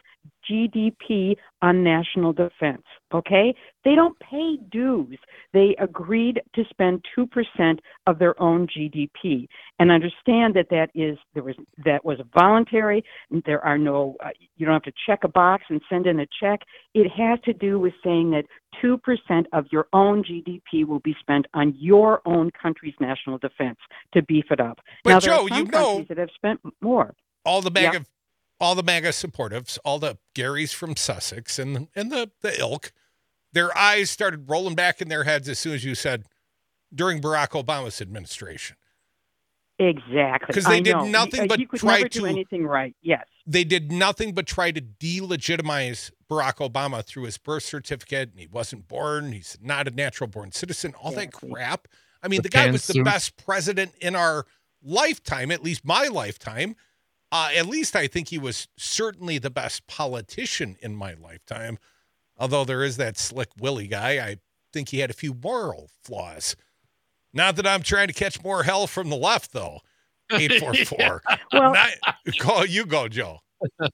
GDP 0.51 1.37
on 1.63 1.83
national 1.83 2.33
defense. 2.33 2.83
Okay? 3.13 3.55
They 3.85 3.95
don't 3.95 4.19
pay 4.21 4.57
dues. 4.71 5.19
They 5.53 5.75
agreed 5.79 6.41
to 6.55 6.65
spend 6.71 7.05
2% 7.17 7.79
of 8.07 8.19
their 8.19 8.41
own 8.41 8.67
GDP. 8.67 9.47
And 9.79 9.91
understand 9.91 10.55
that 10.55 10.69
that 10.71 10.91
is 10.95 11.19
there 11.33 11.43
was 11.43 11.57
that 11.85 12.05
was 12.05 12.19
voluntary. 12.35 13.05
There 13.47 13.65
are 13.65 13.79
no 13.79 14.17
uh, 14.25 14.31
you 14.57 14.67
don't 14.67 14.75
have 14.75 14.83
to 14.83 14.93
check 15.07 15.21
a 15.25 15.29
box 15.29 15.65
and 15.69 15.81
send 15.89 16.07
in 16.07 16.21
a 16.21 16.27
check. 16.41 16.61
It 16.95 17.11
has 17.11 17.39
to 17.45 17.53
do 17.53 17.79
with 17.79 17.95
saying 18.03 18.31
that 18.33 18.45
2% 18.83 19.45
of 19.53 19.67
your 19.71 19.87
own 19.93 20.23
GDP 20.25 20.85
will 20.87 21.01
be 21.01 21.15
spent 21.21 21.47
on 21.55 21.75
your 21.79 22.21
own 22.27 22.51
country's 22.51 22.95
national 23.01 23.39
defense 23.39 23.79
to 24.13 24.23
beef 24.23 24.47
it 24.51 24.61
up. 24.61 24.81
But 25.03 25.11
now, 25.11 25.21
there 25.21 25.37
Joe, 25.37 25.47
you 25.47 25.65
know- 25.65 25.71
countries 25.97 26.09
that 26.09 26.19
have 26.19 26.31
spent 26.35 26.61
more. 26.81 27.15
all 27.45 27.61
the 27.63 27.71
Yeah. 27.75 27.91
MAGA, 27.93 28.07
all 28.61 28.75
the 28.75 28.83
MAGA 28.83 29.09
supportives, 29.11 29.79
all 29.85 29.99
the 29.99 30.19
Garys 30.35 30.75
from 30.75 30.97
Sussex 30.97 31.59
and 31.59 31.89
and 31.95 32.11
the 32.11 32.31
the 32.41 32.59
ilk, 32.59 32.93
their 33.53 33.77
eyes 33.77 34.11
started 34.11 34.49
rolling 34.49 34.75
back 34.75 35.01
in 35.03 35.09
their 35.09 35.25
heads 35.25 35.49
as 35.49 35.59
soon 35.59 35.75
as 35.75 35.85
you 35.85 35.95
said 35.95 36.25
during 36.95 37.21
Barack 37.21 37.51
Obama's 37.51 38.01
administration. 38.01 38.77
Exactly. 39.79 40.55
'Cause 40.55 40.65
they 40.65 40.77
I 40.77 40.81
did 40.81 40.93
know. 40.93 41.05
nothing 41.05 41.43
you, 41.43 41.49
but 41.49 41.59
you 41.59 41.67
could 41.67 41.81
try 41.81 41.99
never 41.99 42.09
do 42.09 42.27
anything 42.27 42.65
right. 42.67 42.95
Yes. 43.03 43.27
They 43.47 43.65
did 43.65 43.91
nothing 43.91 44.33
but 44.33 44.47
try 44.47 44.71
to 44.71 44.81
delegitimize 44.81 46.13
Barack 46.31 46.57
Obama 46.69 47.05
through 47.05 47.25
his 47.25 47.39
birth 47.39 47.65
certificate, 47.65 48.31
and 48.31 48.39
he 48.39 48.47
wasn't 48.47 48.87
born. 48.87 49.33
He's 49.33 49.59
not 49.61 49.89
a 49.89 49.91
natural 49.91 50.29
born 50.29 50.53
citizen. 50.53 50.95
All 50.95 51.11
that 51.13 51.33
crap. 51.33 51.89
I 52.23 52.29
mean, 52.29 52.39
The 52.39 52.45
the, 52.45 52.49
guy 52.51 52.71
was 52.71 52.87
the 52.87 53.03
best 53.03 53.37
president 53.37 53.93
in 54.01 54.15
our 54.17 54.47
lifetime, 54.83 55.51
at 55.51 55.63
least 55.63 55.85
my 55.85 56.07
lifetime. 56.07 56.77
Uh, 57.33 57.51
at 57.55 57.67
least 57.67 57.97
I 57.97 58.07
think 58.07 58.29
he 58.29 58.39
was 58.39 58.69
certainly 58.77 59.39
the 59.39 59.51
best 59.51 59.87
politician 59.89 60.77
in 60.81 60.95
my 60.95 61.15
lifetime. 61.15 61.79
Although 62.39 62.65
there 62.65 62.85
is 62.85 62.97
that 62.97 63.19
slick 63.19 63.49
Willie 63.59 63.89
guy, 63.89 64.25
I 64.25 64.37
think 64.73 64.91
he 64.91 65.01
had 65.01 65.11
a 65.11 65.15
few 65.15 65.35
moral 65.35 65.91
flaws. 66.03 66.55
Not 67.35 67.57
that 67.57 67.67
I'm 67.67 67.83
trying 67.83 68.07
to 68.09 68.15
catch 68.15 68.43
more 68.43 68.63
hell 68.63 68.87
from 68.87 69.11
the 69.11 69.17
left, 69.17 69.53
though. 69.53 69.81
844. 70.33 71.23
Well- 71.53 71.75
Not- 71.75 71.91
call 72.39 72.65
you 72.65 72.87
go, 72.87 73.09
Joe. 73.09 73.41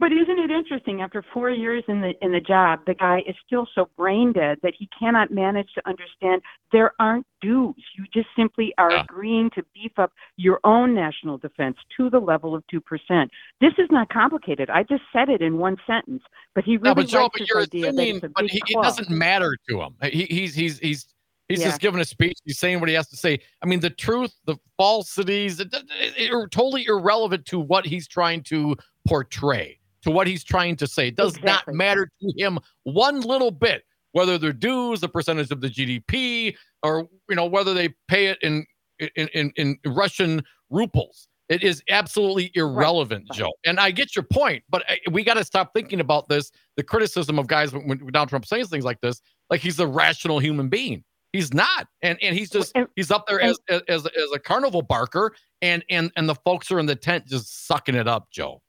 But 0.00 0.12
isn't 0.12 0.38
it 0.38 0.48
interesting? 0.52 1.02
After 1.02 1.24
four 1.34 1.50
years 1.50 1.82
in 1.88 2.00
the 2.00 2.12
in 2.22 2.30
the 2.30 2.38
job, 2.38 2.78
the 2.86 2.94
guy 2.94 3.18
is 3.26 3.34
still 3.44 3.66
so 3.74 3.88
brain 3.96 4.32
dead 4.32 4.58
that 4.62 4.72
he 4.78 4.88
cannot 4.96 5.32
manage 5.32 5.72
to 5.74 5.82
understand 5.88 6.40
there 6.70 6.92
aren't 7.00 7.26
dues. 7.40 7.74
You 7.96 8.04
just 8.14 8.28
simply 8.36 8.72
are 8.78 8.92
Yeah. 8.92 9.02
agreeing 9.02 9.50
to 9.56 9.64
beef 9.74 9.90
up 9.98 10.12
your 10.36 10.60
own 10.62 10.94
national 10.94 11.36
defense 11.38 11.78
to 11.96 12.10
the 12.10 12.20
level 12.20 12.54
of 12.54 12.62
two 12.70 12.80
percent. 12.80 13.32
This 13.60 13.72
is 13.76 13.88
not 13.90 14.08
complicated. 14.08 14.70
I 14.70 14.84
just 14.84 15.02
said 15.12 15.28
it 15.30 15.42
in 15.42 15.58
one 15.58 15.76
sentence, 15.84 16.22
but 16.54 16.62
he 16.62 16.76
really 16.76 16.90
no, 16.90 16.94
but 16.94 17.08
Joe, 17.08 17.22
likes 17.22 17.32
but 17.32 17.38
this 17.40 17.48
you're 17.48 17.62
idea 17.62 17.80
that 17.86 17.88
assuming, 17.88 18.16
it's 18.18 18.24
a 18.24 18.28
but 18.28 18.44
he, 18.48 18.62
it 18.68 18.80
doesn't 18.80 19.10
matter 19.10 19.56
to 19.68 19.80
him. 19.80 19.96
He, 20.04 20.26
he's 20.26 20.54
he's 20.54 20.78
he's 20.78 21.08
he's 21.48 21.60
Yeah. 21.60 21.68
just 21.68 21.80
giving 21.80 22.00
a 22.00 22.04
speech. 22.04 22.38
He's 22.44 22.58
saying 22.58 22.80
what 22.80 22.88
he 22.88 22.94
has 22.94 23.08
to 23.08 23.16
say. 23.16 23.40
I 23.62 23.66
mean, 23.66 23.80
the 23.80 23.90
truth, 23.90 24.34
the 24.44 24.56
falsities, 24.76 25.60
it, 25.60 25.74
are 26.32 26.48
totally 26.48 26.84
irrelevant 26.86 27.46
to 27.46 27.58
what 27.60 27.84
he's 27.86 28.06
trying 28.08 28.42
to 28.44 28.76
portray, 29.06 29.78
to 30.02 30.10
what 30.10 30.26
he's 30.26 30.44
trying 30.44 30.76
to 30.76 30.86
say. 30.86 31.08
It 31.08 31.16
does 31.16 31.36
Exactly. 31.36 31.72
not 31.72 31.76
matter 31.76 32.10
to 32.20 32.32
him 32.36 32.58
one 32.84 33.20
little 33.20 33.50
bit 33.50 33.84
whether 34.12 34.38
they're 34.38 34.52
dues, 34.54 35.00
the 35.00 35.08
percentage 35.08 35.50
of 35.50 35.60
the 35.60 35.68
GDP, 35.68 36.56
or 36.82 37.08
you 37.28 37.36
know 37.36 37.46
whether 37.46 37.74
they 37.74 37.90
pay 38.08 38.26
it 38.26 38.38
in 38.42 38.64
in 39.16 39.28
in, 39.34 39.52
in 39.56 39.78
Russian 39.86 40.42
rubles. 40.70 41.28
It 41.48 41.62
is 41.62 41.82
absolutely 41.88 42.50
irrelevant, 42.54 43.26
Joe. 43.32 43.52
And 43.64 43.78
I 43.80 43.90
get 43.90 44.14
your 44.16 44.22
point, 44.22 44.64
but 44.68 44.82
uh, 44.90 44.96
we 45.10 45.24
got 45.24 45.34
to 45.34 45.44
stop 45.44 45.72
thinking 45.72 46.00
about 46.00 46.28
this. 46.28 46.50
The 46.76 46.82
criticism 46.82 47.38
of 47.38 47.46
guys 47.46 47.72
when, 47.72 47.86
when 47.86 48.12
Donald 48.12 48.28
Trump 48.28 48.44
says 48.44 48.68
things 48.68 48.84
like 48.84 49.00
this, 49.00 49.22
like 49.50 49.60
he's 49.60 49.78
a 49.78 49.86
rational 49.86 50.38
human 50.40 50.68
being. 50.68 51.04
He's 51.38 51.54
not, 51.54 51.86
and 52.02 52.18
and 52.20 52.36
he's 52.36 52.50
just 52.50 52.74
he's 52.96 53.12
up 53.12 53.28
there 53.28 53.40
as 53.40 53.56
as 53.68 53.82
as 53.92 54.32
a 54.34 54.40
carnival 54.40 54.82
barker, 54.82 55.32
and 55.62 55.84
and 55.88 56.10
and 56.16 56.28
the 56.28 56.34
folks 56.34 56.68
are 56.72 56.80
in 56.80 56.86
the 56.86 56.96
tent 56.96 57.28
just 57.28 57.68
sucking 57.68 57.94
it 57.94 58.08
up, 58.08 58.28
Joe. 58.32 58.60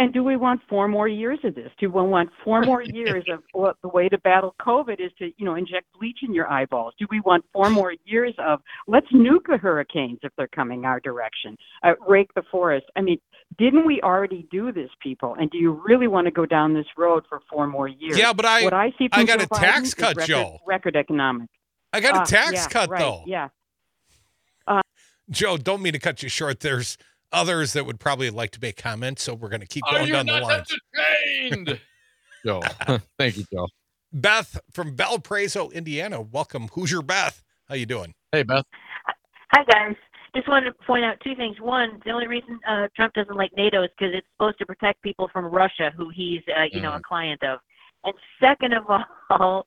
And 0.00 0.12
do 0.14 0.22
we 0.22 0.36
want 0.36 0.60
four 0.68 0.86
more 0.86 1.08
years 1.08 1.40
of 1.42 1.56
this? 1.56 1.72
Do 1.80 1.90
we 1.90 2.02
want 2.02 2.30
four 2.44 2.62
more 2.62 2.82
years 2.84 3.24
of 3.32 3.40
well, 3.52 3.74
the 3.82 3.88
way 3.88 4.08
to 4.08 4.16
battle 4.18 4.54
COVID 4.60 5.00
is 5.00 5.10
to, 5.18 5.32
you 5.36 5.44
know, 5.44 5.56
inject 5.56 5.86
bleach 5.98 6.18
in 6.22 6.32
your 6.32 6.48
eyeballs? 6.48 6.94
Do 7.00 7.06
we 7.10 7.20
want 7.20 7.44
four 7.52 7.68
more 7.68 7.94
years 8.04 8.32
of 8.38 8.60
let's 8.86 9.08
nuke 9.12 9.46
the 9.48 9.56
hurricanes 9.56 10.20
if 10.22 10.30
they're 10.38 10.46
coming 10.48 10.84
our 10.84 11.00
direction, 11.00 11.56
uh, 11.82 11.94
rake 12.08 12.32
the 12.34 12.42
forest? 12.48 12.86
I 12.94 13.00
mean, 13.00 13.18
didn't 13.58 13.86
we 13.86 14.00
already 14.02 14.46
do 14.52 14.70
this, 14.70 14.90
people? 15.02 15.34
And 15.38 15.50
do 15.50 15.58
you 15.58 15.80
really 15.84 16.06
want 16.06 16.26
to 16.26 16.30
go 16.30 16.46
down 16.46 16.74
this 16.74 16.86
road 16.96 17.24
for 17.28 17.40
four 17.50 17.66
more 17.66 17.88
years? 17.88 18.16
Yeah, 18.16 18.32
but 18.32 18.44
I- 18.46 18.62
what 18.62 18.74
I 18.74 18.92
see 18.98 19.08
I 19.10 19.24
got 19.24 19.40
Joe 19.40 19.46
a 19.50 19.58
tax 19.58 19.94
Biden 19.94 19.96
cut, 19.98 20.16
record, 20.16 20.28
Joe. 20.28 20.58
Record 20.64 20.94
economic. 20.96 21.48
I 21.92 22.00
got 22.00 22.14
a 22.16 22.20
Uh, 22.20 22.24
tax 22.24 22.52
yeah, 22.52 22.66
cut, 22.68 22.88
right, 22.90 23.00
though. 23.00 23.24
Yeah. 23.26 23.48
Joe, 25.30 25.58
don't 25.58 25.82
mean 25.82 25.92
to 25.92 25.98
cut 25.98 26.22
you 26.22 26.28
short. 26.30 26.60
There's 26.60 26.96
others 27.32 27.72
that 27.74 27.86
would 27.86 28.00
probably 28.00 28.30
like 28.30 28.50
to 28.52 28.58
make 28.60 28.76
comments, 28.76 29.22
so 29.22 29.34
we're 29.34 29.48
going 29.48 29.60
to 29.60 29.66
keep 29.66 29.84
Are 29.86 29.94
going 29.94 30.06
you 30.06 30.12
down 30.12 30.26
the 30.26 30.32
line. 30.40 30.64
entertained? 31.50 31.80
Joe, 32.44 32.62
thank 33.18 33.36
you, 33.36 33.44
Joe. 33.52 33.68
Beth 34.12 34.58
from 34.72 34.96
Valparaiso, 34.96 35.70
Indiana. 35.70 36.20
Welcome. 36.20 36.68
Who's 36.72 36.90
your 36.90 37.02
Beth? 37.02 37.42
How 37.68 37.74
you 37.74 37.84
doing? 37.86 38.14
Hey, 38.32 38.42
Beth. 38.42 38.64
Hi, 39.52 39.64
guys. 39.64 39.96
Just 40.36 40.48
wanted 40.48 40.66
to 40.66 40.86
point 40.86 41.04
out 41.04 41.16
two 41.24 41.34
things. 41.34 41.56
One, 41.60 42.00
the 42.04 42.12
only 42.12 42.26
reason 42.26 42.60
uh, 42.68 42.88
Trump 42.94 43.14
doesn't 43.14 43.36
like 43.36 43.50
NATO 43.56 43.82
is 43.82 43.90
because 43.98 44.14
it's 44.14 44.26
supposed 44.36 44.58
to 44.58 44.66
protect 44.66 45.02
people 45.02 45.28
from 45.32 45.46
Russia, 45.46 45.90
who 45.96 46.10
he's, 46.10 46.42
uh, 46.56 46.64
you 46.70 46.80
know, 46.80 46.92
a 46.92 47.00
client 47.00 47.42
of. 47.42 47.58
And 48.04 48.14
second 48.40 48.74
of 48.74 48.84
all, 49.30 49.66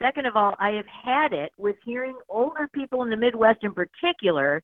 second 0.00 0.26
of 0.26 0.36
all, 0.36 0.54
I 0.58 0.70
have 0.70 0.86
had 0.86 1.32
it 1.32 1.52
with 1.56 1.76
hearing 1.84 2.16
older 2.28 2.68
people 2.72 3.02
in 3.02 3.10
the 3.10 3.16
Midwest, 3.16 3.60
in 3.62 3.72
particular, 3.72 4.62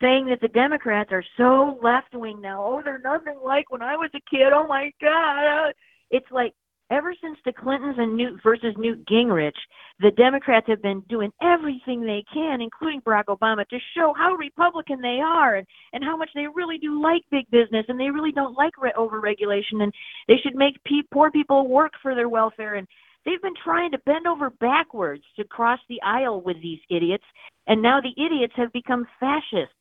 saying 0.00 0.26
that 0.26 0.40
the 0.40 0.48
Democrats 0.48 1.10
are 1.12 1.24
so 1.36 1.78
left 1.82 2.14
wing 2.14 2.40
now. 2.40 2.64
Oh, 2.64 2.82
they're 2.84 3.00
nothing 3.00 3.38
like 3.44 3.70
when 3.70 3.82
I 3.82 3.96
was 3.96 4.10
a 4.14 4.20
kid. 4.30 4.52
Oh 4.52 4.66
my 4.66 4.90
God! 5.00 5.72
It's 6.10 6.30
like 6.30 6.54
ever 6.90 7.14
since 7.22 7.38
the 7.44 7.52
Clintons 7.52 7.96
and 7.98 8.16
Newt 8.16 8.40
versus 8.42 8.74
Newt 8.78 9.04
Gingrich, 9.06 9.52
the 10.00 10.10
Democrats 10.12 10.66
have 10.68 10.82
been 10.82 11.00
doing 11.08 11.30
everything 11.42 12.02
they 12.02 12.24
can, 12.32 12.60
including 12.60 13.00
Barack 13.02 13.24
Obama, 13.24 13.66
to 13.68 13.78
show 13.96 14.14
how 14.16 14.34
Republican 14.34 15.00
they 15.00 15.20
are 15.22 15.56
and, 15.56 15.66
and 15.92 16.04
how 16.04 16.16
much 16.16 16.30
they 16.34 16.46
really 16.54 16.78
do 16.78 17.02
like 17.02 17.22
big 17.30 17.50
business 17.50 17.84
and 17.88 17.98
they 17.98 18.10
really 18.10 18.32
don't 18.32 18.56
like 18.56 18.72
re- 18.78 18.92
overregulation 18.96 19.82
and 19.82 19.92
they 20.28 20.36
should 20.42 20.54
make 20.54 20.82
pe- 20.84 21.02
poor 21.12 21.30
people 21.30 21.68
work 21.68 21.92
for 22.00 22.14
their 22.14 22.28
welfare. 22.28 22.76
And 22.76 22.86
they've 23.24 23.42
been 23.42 23.56
trying 23.62 23.90
to 23.92 23.98
bend 24.06 24.26
over 24.26 24.50
backwards 24.50 25.24
to 25.36 25.44
cross 25.44 25.80
the 25.88 26.00
aisle 26.02 26.40
with 26.40 26.60
these 26.62 26.80
idiots. 26.90 27.24
And 27.66 27.82
now 27.82 28.00
the 28.00 28.24
idiots 28.24 28.54
have 28.56 28.72
become 28.72 29.06
fascists. 29.20 29.74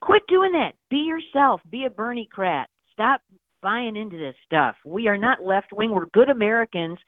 Quit 0.00 0.22
doing 0.28 0.52
that. 0.52 0.72
Be 0.88 0.98
yourself. 0.98 1.60
Be 1.70 1.84
a 1.84 1.90
Bernie 1.90 2.28
crat. 2.30 2.68
Stop 2.92 3.20
buying 3.62 3.96
into 3.96 4.16
this 4.16 4.34
stuff. 4.46 4.76
We 4.84 5.08
are 5.08 5.18
not 5.18 5.42
left 5.42 5.72
wing. 5.72 5.90
We're 5.90 6.06
good 6.06 6.30
Americans 6.30 6.98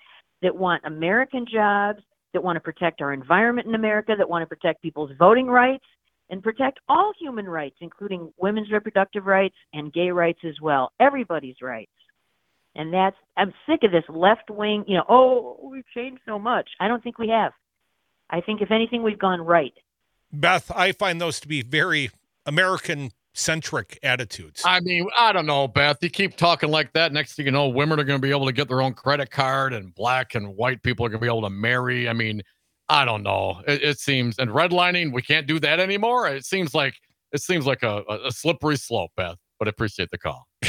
that 0.42 0.54
want 0.54 0.82
American 0.84 1.46
jobs, 1.50 2.00
that 2.32 2.42
want 2.42 2.56
to 2.56 2.60
protect 2.60 3.00
our 3.00 3.12
environment 3.12 3.68
in 3.68 3.74
America, 3.74 4.14
that 4.16 4.28
want 4.28 4.42
to 4.42 4.46
protect 4.46 4.82
people's 4.82 5.10
voting 5.18 5.46
rights 5.46 5.84
and 6.30 6.42
protect 6.42 6.80
all 6.88 7.12
human 7.18 7.46
rights, 7.46 7.76
including 7.80 8.32
women's 8.38 8.70
reproductive 8.70 9.26
rights 9.26 9.54
and 9.72 9.92
gay 9.92 10.10
rights 10.10 10.40
as 10.46 10.54
well. 10.60 10.92
Everybody's 11.00 11.56
rights. 11.62 11.90
And 12.74 12.92
that's 12.92 13.16
I'm 13.36 13.52
sick 13.68 13.80
of 13.82 13.92
this 13.92 14.04
left 14.08 14.50
wing, 14.50 14.84
you 14.86 14.96
know, 14.96 15.04
oh, 15.08 15.70
we've 15.70 15.86
changed 15.94 16.22
so 16.26 16.38
much. 16.38 16.68
I 16.80 16.88
don't 16.88 17.02
think 17.02 17.18
we 17.18 17.28
have. 17.28 17.52
I 18.30 18.40
think 18.40 18.62
if 18.62 18.70
anything 18.70 19.02
we've 19.02 19.18
gone 19.18 19.42
right. 19.42 19.74
Beth, 20.32 20.70
I 20.74 20.92
find 20.92 21.20
those 21.20 21.38
to 21.40 21.48
be 21.48 21.60
very 21.62 22.10
American 22.46 23.10
centric 23.34 23.98
attitudes. 24.02 24.62
I 24.64 24.80
mean, 24.80 25.06
I 25.16 25.32
don't 25.32 25.46
know, 25.46 25.66
Beth. 25.68 25.96
You 26.02 26.10
keep 26.10 26.36
talking 26.36 26.70
like 26.70 26.92
that. 26.92 27.12
Next 27.12 27.34
thing 27.34 27.46
you 27.46 27.52
know, 27.52 27.68
women 27.68 27.98
are 27.98 28.04
going 28.04 28.18
to 28.18 28.22
be 28.22 28.30
able 28.30 28.46
to 28.46 28.52
get 28.52 28.68
their 28.68 28.82
own 28.82 28.92
credit 28.94 29.30
card, 29.30 29.72
and 29.72 29.94
black 29.94 30.34
and 30.34 30.54
white 30.56 30.82
people 30.82 31.06
are 31.06 31.08
going 31.08 31.20
to 31.20 31.24
be 31.24 31.28
able 31.30 31.42
to 31.42 31.50
marry. 31.50 32.08
I 32.08 32.12
mean, 32.12 32.42
I 32.88 33.04
don't 33.04 33.22
know. 33.22 33.62
It, 33.66 33.82
it 33.82 33.98
seems, 33.98 34.38
and 34.38 34.50
redlining, 34.50 35.12
we 35.12 35.22
can't 35.22 35.46
do 35.46 35.58
that 35.60 35.80
anymore. 35.80 36.28
It 36.28 36.44
seems 36.44 36.74
like 36.74 36.94
it 37.32 37.40
seems 37.40 37.64
like 37.66 37.82
a, 37.82 38.02
a- 38.26 38.30
slippery 38.32 38.76
slope, 38.76 39.10
Beth. 39.16 39.36
But 39.58 39.68
I 39.68 39.70
appreciate 39.70 40.10
the 40.10 40.18
call. 40.18 40.46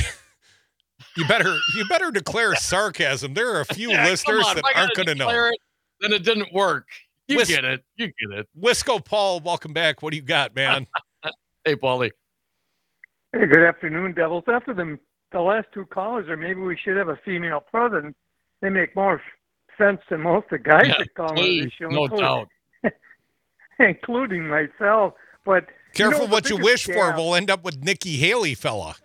You 1.18 1.28
better 1.28 1.56
you 1.76 1.86
better 1.90 2.12
declare 2.12 2.56
sarcasm. 2.56 3.34
There 3.34 3.54
are 3.56 3.62
a 3.62 3.66
few 3.66 3.90
Yeah, 3.92 4.06
listeners 4.06 4.46
on, 4.48 4.56
that 4.56 4.64
aren't 4.76 4.96
going 4.96 5.08
to 5.08 5.16
know. 5.16 5.30
it, 5.30 5.54
then 6.00 6.14
it 6.14 6.24
didn't 6.24 6.52
work. 6.54 6.88
You 7.28 7.38
Whis- 7.38 7.50
get 7.50 7.66
it. 7.66 7.84
You 7.98 8.08
get 8.08 8.40
it. 8.40 8.48
Wisco 8.60 9.04
Paul, 9.04 9.40
welcome 9.42 9.74
back. 9.74 10.02
What 10.02 10.12
do 10.12 10.18
you 10.18 10.24
got, 10.24 10.56
man? 10.56 10.88
hey, 11.66 11.76
Paulie. 11.76 12.12
Hey, 13.32 13.46
good 13.48 13.64
afternoon, 13.64 14.14
Devils. 14.14 14.44
After 14.48 14.74
the 14.74 14.98
the 15.32 15.40
last 15.42 15.68
two 15.74 15.86
callers, 15.86 16.30
or 16.30 16.38
maybe 16.38 16.62
we 16.62 16.78
should 16.78 16.96
have 16.98 17.10
a 17.10 17.18
female 17.26 17.60
president. 17.72 18.16
They 18.62 18.70
make 18.70 18.96
more 18.96 19.22
sense 19.78 20.00
than 20.10 20.22
most 20.22 20.46
of 20.46 20.50
the 20.52 20.58
guys 20.60 20.88
Yeah, 20.88 20.96
that 21.00 21.14
call 21.16 21.30
on 21.30 21.36
please, 21.36 21.66
the 21.66 21.72
show, 21.72 21.88
no 21.90 22.04
including- 22.06 22.26
doubt. 22.26 22.48
including 23.80 24.48
myself. 24.48 25.14
But 25.46 25.66
you 25.70 25.74
Careful 25.96 26.28
know, 26.28 26.32
what 26.34 26.50
you 26.50 26.58
biggest 26.58 26.88
wish 26.88 26.96
for. 26.96 27.12
We'll 27.16 27.36
end 27.36 27.50
up 27.50 27.64
with 27.64 27.84
Nikki 27.84 28.18
Haley, 28.18 28.54
fella. 28.54 28.96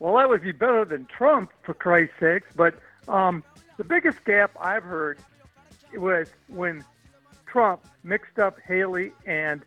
Well, 0.00 0.16
that 0.16 0.28
would 0.28 0.42
be 0.42 0.52
better 0.52 0.84
than 0.84 1.06
Trump, 1.06 1.50
for 1.62 1.74
Christ's 1.74 2.14
sakes. 2.18 2.48
But 2.56 2.74
um, 3.08 3.44
the 3.76 3.84
biggest 3.84 4.24
gap 4.24 4.50
I've 4.60 4.82
heard 4.82 5.18
was 5.94 6.28
when 6.48 6.84
Trump 7.46 7.84
mixed 8.02 8.38
up 8.38 8.58
Haley 8.66 9.12
and 9.26 9.62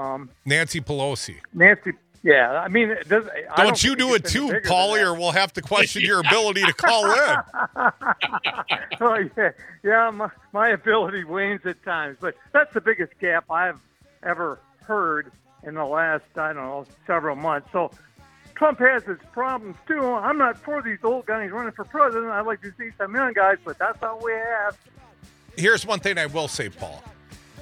um, 0.00 0.30
Nancy 0.44 0.80
Pelosi. 0.80 1.36
Nancy 1.54 1.92
Yeah, 2.22 2.52
I 2.52 2.68
mean, 2.68 2.88
does, 3.08 3.24
Don't, 3.24 3.56
don't 3.56 3.84
you 3.84 3.96
do 3.96 4.14
it 4.14 4.24
too, 4.24 4.48
Paulie, 4.64 5.02
or 5.02 5.14
we'll 5.14 5.32
have 5.32 5.52
to 5.54 5.62
question 5.62 6.02
your 6.02 6.20
ability 6.20 6.62
to 6.64 6.72
call 6.72 7.06
in. 7.06 7.36
oh, 9.00 9.28
yeah, 9.36 9.50
yeah 9.82 10.10
my, 10.10 10.30
my 10.52 10.68
ability 10.68 11.24
wanes 11.24 11.62
at 11.64 11.82
times, 11.82 12.18
but 12.20 12.34
that's 12.52 12.72
the 12.74 12.80
biggest 12.80 13.12
gap 13.20 13.50
I've 13.50 13.80
ever 14.22 14.60
heard 14.82 15.32
in 15.62 15.74
the 15.74 15.84
last, 15.84 16.24
I 16.36 16.52
don't 16.52 16.56
know, 16.56 16.86
several 17.06 17.36
months. 17.36 17.68
So 17.72 17.90
Trump 18.54 18.78
has 18.80 19.02
his 19.04 19.18
problems 19.32 19.76
too. 19.86 20.02
I'm 20.02 20.36
not 20.36 20.58
for 20.58 20.82
these 20.82 20.98
old 21.02 21.24
guys 21.26 21.50
running 21.50 21.72
for 21.72 21.84
president. 21.84 22.30
I'd 22.30 22.46
like 22.46 22.60
to 22.62 22.72
see 22.78 22.90
some 22.98 23.14
young 23.14 23.32
guys, 23.32 23.56
but 23.64 23.78
that's 23.78 24.02
all 24.02 24.20
we 24.22 24.32
have. 24.32 24.78
Here's 25.56 25.86
one 25.86 26.00
thing 26.00 26.18
I 26.18 26.26
will 26.26 26.48
say, 26.48 26.68
Paul. 26.68 27.02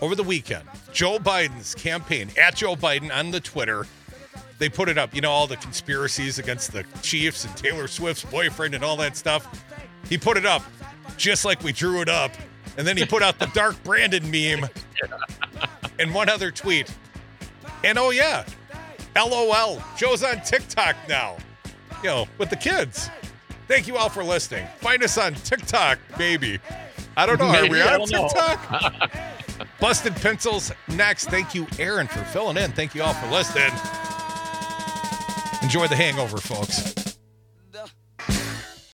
Over 0.01 0.14
the 0.14 0.22
weekend, 0.22 0.64
Joe 0.92 1.18
Biden's 1.18 1.74
campaign 1.74 2.30
at 2.40 2.57
Joe 2.57 2.76
Biden 2.76 3.12
on 3.12 3.32
the 3.32 3.40
Twitter, 3.40 3.86
they 4.59 4.68
put 4.68 4.88
it 4.88 4.96
up. 4.96 5.14
You 5.14 5.20
know 5.20 5.30
all 5.30 5.46
the 5.46 5.57
conspiracies 5.57 6.38
against 6.38 6.72
the 6.72 6.84
Chiefs 7.03 7.44
and 7.44 7.57
Taylor 7.57 7.88
Swift's 7.88 8.24
boyfriend 8.24 8.74
and 8.74 8.84
all 8.84 8.96
that 8.99 9.16
stuff. 9.16 9.64
He 10.09 10.16
put 10.16 10.36
it 10.36 10.46
up 10.46 10.62
just 11.16 11.44
like 11.44 11.62
we 11.64 11.72
drew 11.72 12.01
it 12.01 12.09
up, 12.09 12.30
and 12.76 12.86
then 12.86 12.96
he 12.96 13.05
put 13.05 13.22
out 13.22 13.38
the 13.38 13.46
Dark 13.55 13.82
Brandon 13.82 14.30
meme 14.30 14.68
and 15.99 16.14
one 16.14 16.28
other 16.28 16.51
tweet. 16.51 16.92
And 17.84 17.99
oh 17.99 18.11
yeah, 18.11 18.44
LOL. 19.16 19.82
Joe's 19.96 20.22
on 20.22 20.40
TikTok 20.42 20.96
now. 21.09 21.36
You 22.03 22.09
know, 22.09 22.28
with 22.38 22.51
the 22.51 22.57
kids. 22.57 23.11
Thank 23.66 23.86
you 23.86 23.96
all 23.96 24.09
for 24.09 24.24
listening. 24.24 24.66
Find 24.80 25.03
us 25.03 25.18
on 25.18 25.34
TikTok, 25.34 25.99
baby. 26.16 26.59
I 27.16 27.26
don't 27.26 27.38
know. 27.38 27.46
Are 27.46 27.68
we 27.68 27.82
on. 27.82 28.07
TikTok? 28.07 29.11
Busted 29.80 30.14
Pencils 30.16 30.72
next. 30.88 31.26
Thank 31.30 31.54
you, 31.54 31.66
Aaron, 31.78 32.06
for 32.06 32.22
filling 32.24 32.56
in. 32.56 32.72
Thank 32.72 32.94
you 32.94 33.02
all 33.02 33.14
for 33.14 33.26
listening. 33.28 33.72
Enjoy 35.62 35.86
the 35.86 35.96
hangover, 35.96 36.38
folks. 36.38 37.07